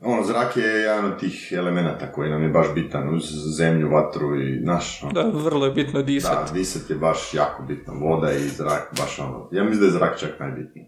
ono, 0.00 0.24
zrak 0.24 0.56
je 0.56 0.64
jedan 0.64 1.04
od 1.04 1.20
tih 1.20 1.52
elemenata 1.56 2.12
koji 2.12 2.30
nam 2.30 2.42
je 2.42 2.48
baš 2.48 2.66
bitan 2.74 3.14
uz 3.14 3.22
zemlju, 3.56 3.90
vatru 3.90 4.40
i 4.40 4.60
naš. 4.60 5.02
ono. 5.02 5.12
Da, 5.12 5.38
vrlo 5.38 5.66
je 5.66 5.72
bitno 5.72 6.02
disat. 6.02 6.48
Da, 6.48 6.54
disat 6.54 6.90
je 6.90 6.96
baš 6.96 7.34
jako 7.34 7.62
bitno. 7.62 7.94
Voda 7.94 8.32
i 8.32 8.48
zrak, 8.48 8.94
baš 8.98 9.18
ono. 9.18 9.48
Ja 9.52 9.64
mislim 9.64 9.80
da 9.80 9.86
je 9.86 9.92
zrak 9.92 10.18
čak 10.18 10.40
najbitniji. 10.40 10.86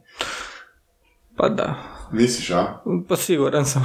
Pa 1.37 1.49
da, 1.49 1.75
Misliš, 2.13 2.51
a? 2.51 2.83
pa 3.09 3.17
siguran 3.17 3.65
sam. 3.65 3.85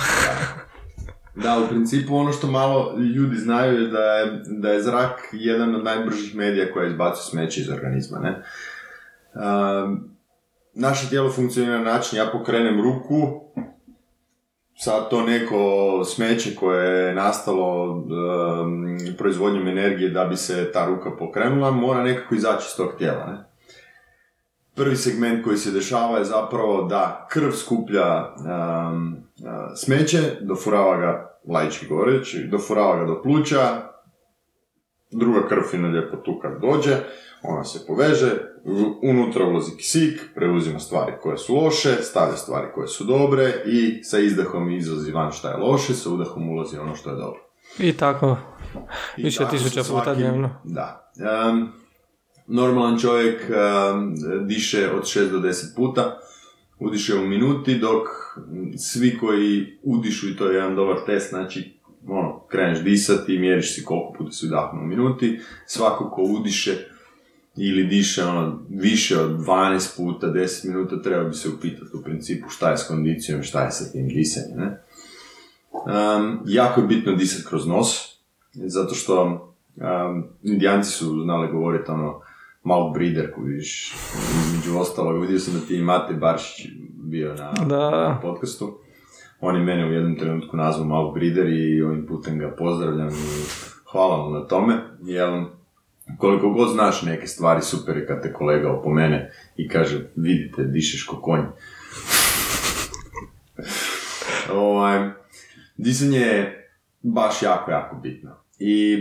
Da, 1.35 1.59
u 1.65 1.67
principu 1.69 2.15
ono 2.15 2.31
što 2.31 2.47
malo 2.47 2.97
ljudi 3.15 3.35
znaju 3.35 3.81
je 3.81 3.87
da 3.87 3.99
je, 3.99 4.41
da 4.47 4.69
je 4.69 4.83
zrak 4.83 5.29
jedan 5.31 5.75
od 5.75 5.83
najbržih 5.83 6.35
medija 6.35 6.73
koja 6.73 6.87
izbacuje 6.87 7.23
smeće 7.23 7.61
iz 7.61 7.69
organizma, 7.69 8.19
ne? 8.19 8.43
Um, 9.33 10.09
naše 10.73 11.09
tijelo 11.09 11.31
funkcionira 11.31 11.77
na 11.77 11.83
način, 11.83 12.17
ja 12.19 12.29
pokrenem 12.31 12.81
ruku, 12.81 13.41
sad 14.75 15.09
to 15.09 15.21
neko 15.21 16.01
smeće 16.05 16.55
koje 16.55 17.07
je 17.07 17.15
nastalo 17.15 17.91
um, 17.91 18.97
proizvodnjom 19.17 19.67
energije 19.67 20.09
da 20.09 20.25
bi 20.25 20.35
se 20.35 20.71
ta 20.73 20.85
ruka 20.85 21.11
pokrenula, 21.19 21.71
mora 21.71 22.03
nekako 22.03 22.35
izaći 22.35 22.65
iz 22.67 22.77
tog 22.77 22.89
tijela, 22.97 23.25
ne? 23.25 23.43
Prvi 24.75 24.95
segment 24.95 25.43
koji 25.43 25.57
se 25.57 25.71
dešava 25.71 26.17
je 26.17 26.25
zapravo 26.25 26.83
da 26.83 27.27
krv 27.29 27.51
skuplja 27.51 28.17
um, 28.17 29.15
a, 29.45 29.75
smeće, 29.75 30.19
dofurava 30.41 30.97
ga, 30.97 31.39
laički 31.47 31.87
govoreći, 31.87 32.47
dofurava 32.51 32.99
ga 32.99 33.05
do 33.05 33.21
pluća, 33.21 33.59
druga 35.11 35.47
krv 35.47 35.61
fino 35.71 35.87
lijepo 35.87 36.17
tu 36.17 36.39
kad 36.41 36.61
dođe, 36.61 36.95
ona 37.47 37.63
se 37.63 37.85
poveže, 37.87 38.31
unutra 39.01 39.45
ulazi 39.45 39.71
kisik, 39.77 40.21
preuzima 40.35 40.79
stvari 40.79 41.13
koje 41.21 41.37
su 41.37 41.55
loše, 41.55 41.95
stavlja 42.01 42.35
stvari 42.35 42.67
koje 42.75 42.87
su 42.87 43.03
dobre 43.03 43.53
i 43.65 44.03
sa 44.03 44.19
izdahom 44.19 44.71
izlazi 44.71 45.11
van 45.11 45.31
šta 45.31 45.49
je 45.49 45.57
loše, 45.57 45.93
sa 45.93 46.09
udahom 46.09 46.49
ulazi 46.49 46.77
ono 46.77 46.95
što 46.95 47.09
je 47.09 47.15
dobro. 47.15 47.39
I 47.79 47.97
tako, 47.97 48.37
I 49.17 49.23
Više 49.23 49.37
tako 49.37 49.51
tisuća 49.51 49.83
puta 49.83 50.15
dnevno. 50.15 50.49
Da. 50.63 51.11
Um, 51.49 51.71
normalan 52.47 52.99
čovjek 52.99 53.41
um, 53.49 54.15
diše 54.47 54.91
od 54.91 55.03
6 55.03 55.31
do 55.31 55.39
10 55.39 55.75
puta, 55.75 56.19
udiše 56.79 57.15
u 57.15 57.27
minuti, 57.27 57.79
dok 57.79 58.07
svi 58.77 59.17
koji 59.17 59.79
udišu, 59.83 60.29
i 60.29 60.37
to 60.37 60.49
je 60.49 60.55
jedan 60.55 60.75
dobar 60.75 60.97
test, 61.05 61.29
znači 61.29 61.79
ono, 62.07 62.45
kreneš 62.47 62.79
disati 62.79 63.39
mjeriš 63.39 63.75
si 63.75 63.83
koliko 63.83 64.13
puta 64.17 64.31
si 64.31 64.45
udahnuo 64.45 64.83
u 64.83 64.87
minuti, 64.87 65.39
svako 65.65 66.09
ko 66.09 66.21
udiše 66.21 66.94
ili 67.57 67.83
diše 67.83 68.25
ono, 68.25 68.59
više 68.69 69.19
od 69.19 69.31
12 69.31 69.97
puta, 69.97 70.27
10 70.27 70.67
minuta, 70.67 71.01
treba 71.01 71.23
bi 71.23 71.33
se 71.33 71.49
upitati 71.49 71.97
u 71.97 72.01
principu 72.03 72.49
šta 72.49 72.71
je 72.71 72.77
s 72.77 72.87
kondicijom, 72.87 73.43
šta 73.43 73.63
je 73.63 73.71
sa 73.71 73.91
tim 73.91 74.07
disanjem, 74.07 74.59
ne? 74.59 74.81
Um, 75.71 76.39
jako 76.45 76.81
je 76.81 76.87
bitno 76.87 77.15
disati 77.15 77.47
kroz 77.49 77.67
nos, 77.67 78.19
zato 78.53 78.95
što 78.95 79.23
um, 79.75 80.23
indijanci 80.43 80.91
su 80.91 81.21
znali 81.23 81.51
govoriti 81.51 81.91
ono 81.91 82.21
breather, 82.93 83.31
koji 83.35 83.47
vidiš, 83.47 83.93
između 84.47 84.79
ostalog, 84.79 85.21
vidio 85.21 85.39
sam 85.39 85.53
da 85.53 85.59
ti 85.59 85.81
Mate 85.81 86.13
Baršić 86.13 86.71
bio 86.93 87.35
na, 87.35 87.51
Da. 87.51 87.89
na 87.89 88.19
podcastu. 88.21 88.77
On 89.41 89.55
je 89.55 89.63
mene 89.63 89.85
u 89.85 89.93
jednom 89.93 90.15
trenutku 90.15 90.57
nazvao 90.57 90.87
mouth 90.87 91.13
breather 91.13 91.47
i 91.47 91.81
ovim 91.81 92.05
putem 92.05 92.39
ga 92.39 92.55
pozdravljam 92.57 93.09
i 93.09 93.43
hvala 93.91 94.25
mu 94.25 94.33
na 94.33 94.47
tome, 94.47 94.73
jer 95.01 95.45
koliko 96.17 96.49
god 96.49 96.73
znaš 96.73 97.01
neke 97.01 97.27
stvari, 97.27 97.61
super 97.61 97.97
je 97.97 98.07
kad 98.07 98.21
te 98.21 98.33
kolega 98.33 98.71
opomene 98.71 99.31
i 99.57 99.67
kaže, 99.67 100.09
vidite, 100.15 100.63
dišeš 100.63 101.03
ko 101.03 101.21
konj. 101.21 101.41
ovaj, 104.51 105.09
disanje 105.77 106.19
je 106.19 106.69
baš 107.01 107.41
jako, 107.41 107.71
jako 107.71 107.95
bitno. 107.95 108.31
I 108.59 108.93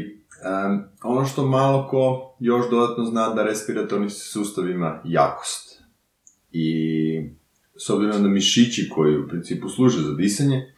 em, 0.44 0.84
ono 1.02 1.26
što 1.26 1.46
malo 1.46 1.88
ko 1.88 2.36
još 2.40 2.70
dodatno 2.70 3.04
zna 3.04 3.28
da 3.28 3.44
respiratorni 3.44 4.10
sustav 4.10 4.70
ima 4.70 5.00
jakost. 5.04 5.82
I 6.52 7.30
s 7.76 7.90
obzirom 7.90 8.22
da 8.22 8.28
mišići 8.28 8.88
koji 8.88 9.18
u 9.18 9.28
principu 9.28 9.68
služe 9.68 10.02
za 10.02 10.14
disanje, 10.14 10.74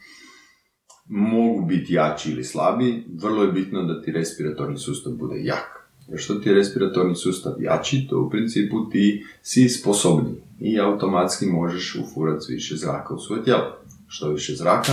mogu 1.09 1.66
biti 1.66 1.95
jači 1.95 2.31
ili 2.31 2.45
slabiji, 2.45 3.05
vrlo 3.22 3.43
je 3.43 3.53
bitno 3.53 3.83
da 3.83 4.03
ti 4.03 4.12
respiratorni 4.12 4.79
sustav 4.79 5.12
bude 5.12 5.35
jak. 5.45 5.76
Što 6.14 6.34
ti 6.34 6.48
je 6.48 6.54
respiratorni 6.54 7.14
sustav 7.14 7.52
jači, 7.61 8.07
to 8.11 8.20
u 8.20 8.30
principu 8.30 8.90
ti 8.90 9.24
si 9.42 9.68
sposobni 9.68 10.34
i 10.61 10.80
automatski 10.80 11.46
možeš 11.46 11.94
ufurati 11.94 12.52
više 12.52 12.76
zraka 12.76 13.14
u 13.14 13.18
svoje 13.18 13.44
tijelo. 13.44 13.76
Što 14.09 14.30
više 14.30 14.54
zraka, 14.54 14.92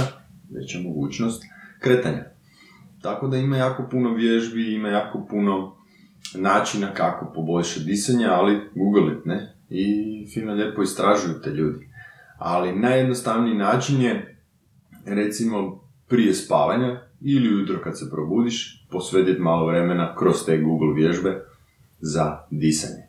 veća 0.49 0.79
mogućnost 0.79 1.43
kretanja. 1.79 2.23
Tako 3.01 3.27
da 3.27 3.37
ima 3.37 3.57
jako 3.57 3.87
puno 3.91 4.13
vježbi, 4.13 4.73
ima 4.73 4.89
jako 4.89 5.25
puno 5.29 5.75
načina 6.35 6.93
kako 6.93 7.31
poboljšati 7.35 7.85
disanje, 7.85 8.25
ali 8.25 8.59
google 8.75 9.15
ne? 9.25 9.55
I 9.69 10.27
fino 10.33 10.53
lijepo 10.53 10.83
istražuju 10.83 11.41
te 11.43 11.49
ljudi. 11.49 11.87
Ali 12.37 12.79
najjednostavniji 12.79 13.55
način 13.55 14.01
je, 14.01 14.37
recimo, 15.05 15.83
prije 16.07 16.33
spavanja 16.33 17.01
ili 17.23 17.55
ujutro 17.55 17.79
kad 17.83 17.99
se 17.99 18.09
probudiš, 18.09 18.87
posvetiti 18.91 19.41
malo 19.41 19.65
vremena 19.65 20.15
kroz 20.15 20.45
te 20.45 20.57
Google 20.57 20.93
vježbe 20.95 21.45
za 21.99 22.37
disanje. 22.51 23.03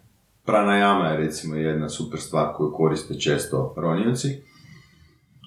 Pranayama 0.47 1.11
je 1.11 1.17
recimo 1.17 1.55
jedna 1.55 1.89
super 1.89 2.21
stvar 2.21 2.55
koju 2.55 2.73
koriste 2.73 3.21
često 3.21 3.75
ronioci. 3.77 4.43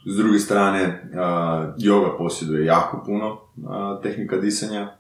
S 0.06 0.18
druge 0.18 0.40
strane, 0.40 1.10
yoga 1.78 2.18
posjeduje 2.18 2.66
jako 2.66 3.04
puno 3.06 3.38
tehnika 4.04 4.38
disanja. 4.38 4.98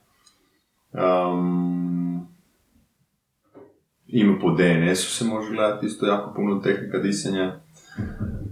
Ima 4.07 4.39
po 4.41 4.51
DNS-u 4.51 5.11
se 5.11 5.25
može 5.25 5.51
gledati 5.51 5.85
isto 5.85 6.05
jako 6.05 6.33
puno 6.35 6.59
tehnika 6.59 6.97
disanja 6.99 7.59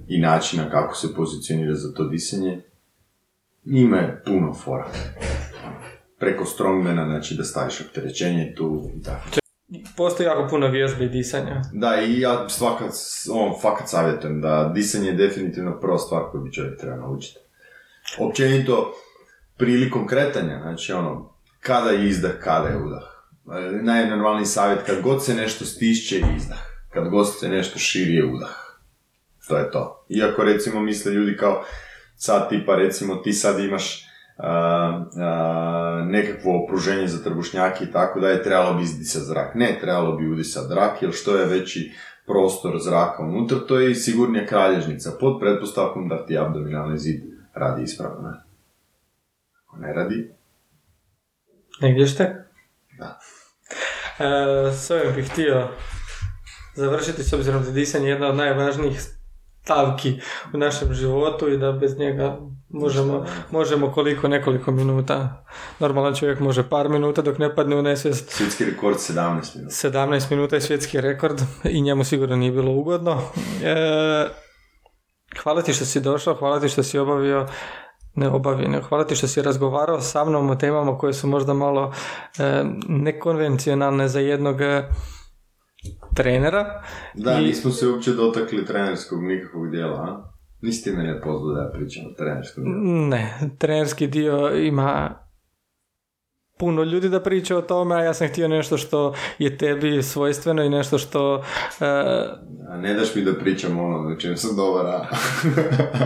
i 0.07 0.20
načina 0.20 0.70
kako 0.70 0.95
se 0.95 1.13
pozicionira 1.16 1.74
za 1.76 1.93
to 1.93 2.07
disanje. 2.07 2.61
Ima 3.66 3.97
je 3.97 4.22
puno 4.26 4.53
fora. 4.53 4.88
Preko 6.20 6.45
strongmana, 6.45 7.05
znači 7.05 7.36
da 7.36 7.43
staviš 7.43 7.82
opterećenje 7.82 8.53
tu 8.57 8.91
i 8.99 9.03
tako. 9.03 9.24
Postoji 9.97 10.28
jako 10.28 10.47
puno 10.49 10.68
vježbe 10.68 11.05
i 11.05 11.09
disanja. 11.09 11.61
Da, 11.74 12.01
i 12.01 12.20
ja 12.20 12.49
svakat, 12.49 12.91
on, 13.32 13.53
fakat 13.61 13.89
savjetujem 13.89 14.41
da 14.41 14.72
disanje 14.76 15.07
je 15.07 15.16
definitivno 15.16 15.80
prva 15.80 15.97
stvar 15.97 16.24
koju 16.32 16.43
bi 16.43 16.51
čovjek 16.51 16.80
treba 16.80 16.95
naučiti. 16.95 17.39
Općenito, 18.20 18.93
prilikom 19.57 20.07
kretanja, 20.07 20.59
znači 20.61 20.93
ono, 20.93 21.36
kada 21.59 21.89
je 21.89 22.07
izdah, 22.09 22.32
kada 22.43 22.68
je 22.68 22.78
udah. 22.78 23.03
Najnormalniji 23.82 24.45
savjet, 24.45 24.80
kad 24.86 25.01
god 25.01 25.26
se 25.26 25.34
nešto 25.34 25.66
stišće, 25.66 26.22
izdah. 26.38 26.59
Kad 26.93 27.09
god 27.09 27.39
se 27.39 27.49
nešto 27.49 27.80
širi, 27.80 28.13
je 28.13 28.26
udah. 28.26 28.55
To 29.47 29.57
je 29.57 29.72
to. 29.72 30.05
Iako 30.09 30.43
recimo 30.43 30.82
misle 30.82 31.11
ljudi 31.11 31.38
kao, 31.38 31.63
sad 32.16 32.49
tipa 32.49 32.76
recimo 32.76 33.16
ti 33.16 33.34
sad 33.34 33.59
imaš 33.59 34.05
uh, 34.38 34.45
uh, 34.45 36.07
nekakvo 36.07 36.63
okruženje 36.63 37.07
za 37.07 37.24
trbušnjake 37.24 37.84
i 37.84 37.91
tako 37.91 38.20
da 38.20 38.30
je 38.30 38.43
trebalo 38.43 38.74
bi 38.74 38.84
izdisati 38.84 39.26
zrak. 39.26 39.55
Ne, 39.55 39.78
trebalo 39.82 40.16
bi 40.18 40.32
udisati 40.32 40.68
zrak, 40.68 41.01
jer 41.01 41.11
što 41.11 41.36
je 41.36 41.45
veći 41.45 41.91
prostor 42.28 42.80
zraka 42.80 43.24
unutra, 43.24 43.57
to 43.59 43.80
je 43.80 43.91
i 43.91 43.95
sigurnija 43.95 44.45
kralježnica, 44.45 45.11
pod 45.20 45.39
pretpostavkom 45.39 46.09
da 46.09 46.26
ti 46.26 46.38
abdominalni 46.38 46.97
zid 46.97 47.22
radi 47.53 47.84
ispravno. 47.84 48.30
Ne? 48.30 48.38
Ako 49.66 49.78
ne 49.78 49.93
radi, 49.93 50.36
Negdje 51.82 52.07
ste? 52.07 52.45
Da. 52.97 53.20
E, 54.20 54.72
s 54.72 54.91
ovim 54.91 55.16
bih 55.16 55.32
htio 55.32 55.68
završiti 56.76 57.24
s 57.24 57.34
obzirom 57.34 57.63
da 57.63 57.68
je 57.68 57.74
disanje 57.74 58.09
jedna 58.09 58.28
od 58.28 58.36
najvažnijih 58.36 59.01
stavki 59.66 60.20
u 60.53 60.57
našem 60.57 60.93
životu 60.93 61.49
i 61.49 61.57
da 61.57 61.72
bez 61.72 61.97
njega 61.97 62.38
možemo, 62.70 63.26
možemo 63.51 63.91
koliko 63.91 64.28
nekoliko 64.28 64.72
minuta. 64.72 65.45
Normalan 65.80 66.16
čovjek 66.16 66.39
može 66.39 66.70
par 66.70 66.89
minuta 66.89 67.22
dok 67.22 67.38
ne 67.38 67.55
padne 67.55 67.76
u 67.76 67.82
nesvijest. 67.82 68.30
svjetski 68.30 68.66
rekord 68.66 68.97
17 68.97 69.55
minuta. 69.55 69.76
17 69.76 70.32
minuta 70.32 70.55
je 70.55 70.61
svjetski 70.61 71.01
rekord 71.01 71.41
i 71.63 71.82
njemu 71.82 72.03
sigurno 72.03 72.36
nije 72.36 72.51
bilo 72.51 72.72
ugodno. 72.72 73.22
E, 73.63 73.76
hvala 75.43 75.61
ti 75.61 75.74
što 75.74 75.86
si 75.86 76.01
došao, 76.01 76.34
hvala 76.36 76.59
ti 76.59 76.70
što 76.70 76.84
si 76.84 76.99
obavio 76.99 77.47
ne 78.16 78.30
obavio, 78.30 78.68
nego 78.68 78.88
hvala 78.88 79.07
ti 79.07 79.16
što 79.16 79.28
si 79.28 79.41
razgovarao 79.41 80.01
sa 80.01 80.26
mnom 80.26 80.49
o 80.49 80.55
temama 80.55 80.97
koje 80.97 81.13
su 81.13 81.28
možda 81.28 81.53
malo 81.53 81.93
e, 82.39 82.63
nekonvencionalne 82.88 84.07
za 84.07 84.20
jednog 84.20 84.61
trenera. 86.16 86.82
Da, 87.13 87.34
I- 87.34 87.45
nismo 87.45 87.72
se 87.72 87.88
uopće 87.88 88.11
dotakli 88.11 88.66
trenerskog 88.66 89.24
nikakvog 89.24 89.72
dijela, 89.72 89.95
a? 89.95 90.32
Nisi 90.61 90.84
ti 90.84 90.91
mene 90.97 91.22
pozvao 91.22 91.53
da 91.53 91.61
ja 91.61 91.70
pričam 91.74 92.03
o 92.05 92.13
trenerskom 92.18 92.63
dijelu. 92.63 93.07
Ne, 93.07 93.34
trenerski 93.57 94.07
dio 94.07 94.51
ima 94.55 95.20
puno 96.57 96.84
ljudi 96.84 97.09
da 97.09 97.20
priča 97.20 97.57
o 97.57 97.61
tome, 97.61 97.95
a 97.95 98.03
ja 98.03 98.13
sam 98.13 98.28
htio 98.28 98.47
nešto 98.47 98.78
što 98.78 99.13
je 99.39 99.57
tebi 99.57 100.03
svojstveno 100.03 100.63
i 100.63 100.70
nešto 100.70 100.97
što 100.97 101.43
e, 101.82 101.86
A 102.70 102.78
ne 102.78 102.93
daš 102.93 103.16
mi 103.16 103.22
da 103.22 103.34
pričam 103.34 103.80
ono 103.80 104.09
na 104.09 104.18
čem 104.18 104.38
sam 104.38 104.55
dobar, 104.55 104.86
a? 104.86 105.05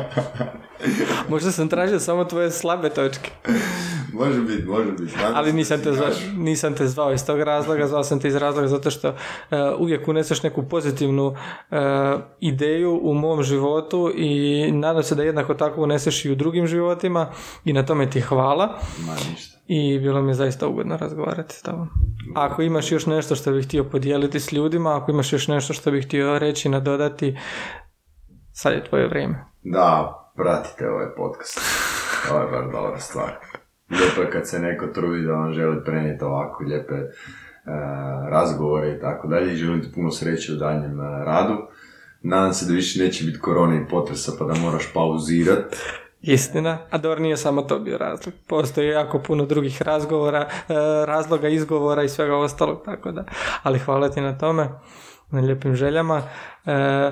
možda 1.32 1.52
sam 1.52 1.70
tražio 1.70 2.00
samo 2.00 2.26
tvoje 2.26 2.52
slabe 2.52 2.90
točke. 2.90 3.32
može 4.20 4.42
biti, 4.42 4.64
može 4.64 4.92
biti. 4.92 5.14
Ali 5.34 5.54
nisam 5.54 5.80
te, 5.84 5.94
zva, 5.94 6.06
kažeš. 6.06 6.24
nisam 6.38 6.74
te 6.74 6.88
zvao 6.88 7.14
iz 7.14 7.26
tog 7.26 7.40
razloga, 7.42 7.88
zvao 7.88 8.04
sam 8.04 8.20
te 8.20 8.28
iz 8.28 8.36
razloga 8.36 8.68
zato 8.68 8.92
što 8.92 9.08
e, 9.08 9.14
uvijek 9.80 10.08
uneseš 10.08 10.44
neku 10.44 10.64
pozitivnu 10.64 11.36
e, 11.72 11.76
ideju 12.40 13.00
u 13.04 13.14
mom 13.14 13.44
životu 13.44 14.12
i 14.16 14.72
nadam 14.72 15.04
se 15.04 15.16
da 15.16 15.24
jednako 15.24 15.54
tako 15.54 15.82
uneseš 15.82 16.26
i 16.26 16.32
u 16.32 16.36
drugim 16.36 16.68
životima 16.68 17.30
i 17.66 17.74
na 17.74 17.86
tome 17.86 18.10
ti 18.10 18.22
hvala 18.22 18.80
Ma 19.08 19.14
ništa. 19.32 19.58
i 19.68 20.00
bilo 20.00 20.22
mi 20.22 20.30
je 20.30 20.36
zaista 20.36 20.68
ugodno 20.68 20.98
razgovarati 20.98 21.56
s 21.56 21.62
tobom. 21.62 21.88
Ako 22.36 22.62
imaš 22.62 22.92
još 22.92 23.06
nešto 23.06 23.36
što 23.36 23.52
bih 23.52 23.66
htio 23.66 23.84
podijeliti 23.84 24.40
s 24.40 24.52
ljudima, 24.52 24.98
ako 24.98 25.12
imaš 25.12 25.34
još 25.34 25.48
nešto 25.48 25.74
što 25.74 25.92
bih 25.92 26.06
htio 26.06 26.40
reći, 26.40 26.70
nadodati, 26.70 27.38
sad 28.54 28.74
je 28.74 28.84
tvoje 28.84 29.08
vrijeme. 29.08 29.46
Da, 29.64 30.16
pratite 30.36 30.90
ovaj 30.90 31.08
podcast. 31.18 31.60
Ovo 32.32 32.40
je 32.40 32.48
baš 32.52 32.72
dobra 32.72 33.00
stvar. 33.00 33.49
Lijepo 33.92 34.22
je 34.22 34.32
kad 34.32 34.50
se 34.50 34.60
neko 34.60 34.88
trudi 34.88 35.22
da 35.22 35.34
vam 35.34 35.54
želi 35.54 35.84
prenijeti 35.86 36.24
ovako 36.24 36.64
lijepe 36.64 36.96
e, 36.96 37.10
razgovore 38.30 38.92
i 38.92 39.00
tako 39.00 39.28
dalje 39.28 39.54
i 39.54 39.56
želim 39.56 39.82
ti 39.82 39.92
puno 39.96 40.12
sreće 40.12 40.54
u 40.54 40.56
daljem 40.56 41.02
e, 41.02 41.26
radu. 41.26 41.58
Nadam 42.22 42.54
se 42.54 42.66
da 42.66 42.74
više 42.74 43.04
neće 43.04 43.26
biti 43.26 43.40
korone 43.40 43.78
i 43.78 43.90
potresa 43.90 44.32
pa 44.40 44.46
da 44.46 44.54
moraš 44.54 44.94
pauzirat. 44.94 45.76
Istina, 46.22 46.78
a 46.90 46.98
dobro 46.98 47.20
nije 47.20 47.38
samo 47.38 47.62
to 47.62 47.80
bio 47.80 47.98
razlog. 47.98 48.34
Postoji 48.48 48.88
jako 48.88 49.20
puno 49.20 49.46
drugih 49.46 49.82
razgovora, 49.82 50.40
e, 50.40 50.74
razloga, 51.06 51.48
izgovora 51.48 52.04
i 52.04 52.10
svega 52.10 52.36
ostalog, 52.36 52.82
tako 52.86 53.12
da. 53.12 53.26
Ali 53.64 53.80
hvala 53.80 54.10
ti 54.10 54.22
na 54.22 54.38
tome, 54.38 54.70
na 55.32 55.42
lijepim 55.42 55.76
željama. 55.76 56.22
E, 56.66 57.12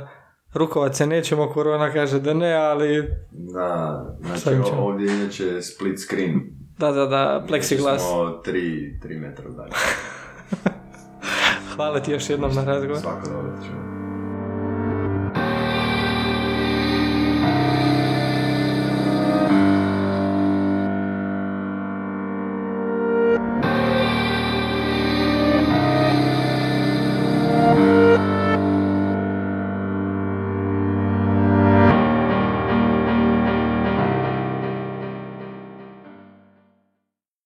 rukovat 0.54 0.96
se 0.96 1.08
nećemo, 1.08 1.50
korona 1.50 1.94
kaže 1.94 2.20
da 2.20 2.34
ne, 2.34 2.54
ali 2.54 3.10
Da, 3.32 4.06
znači 4.22 4.62
ovdje 4.78 5.08
je 5.08 5.16
inače 5.16 5.62
split 5.62 6.00
screen. 6.00 6.42
Da, 6.78 6.92
da, 6.92 7.06
da, 7.06 7.46
plexiglas. 7.50 7.82
Znači 7.82 8.04
smo 8.04 8.30
tri, 8.46 9.00
tri 9.02 9.18
metra 9.18 9.50
dalje. 9.50 9.72
Hvala 11.76 12.00
ti 12.00 12.12
još 12.12 12.30
jednom 12.30 12.56
na 12.56 12.64
razgovor. 12.64 13.02
Svako 13.02 13.28
dobro 13.30 13.52
čujem. 13.62 13.97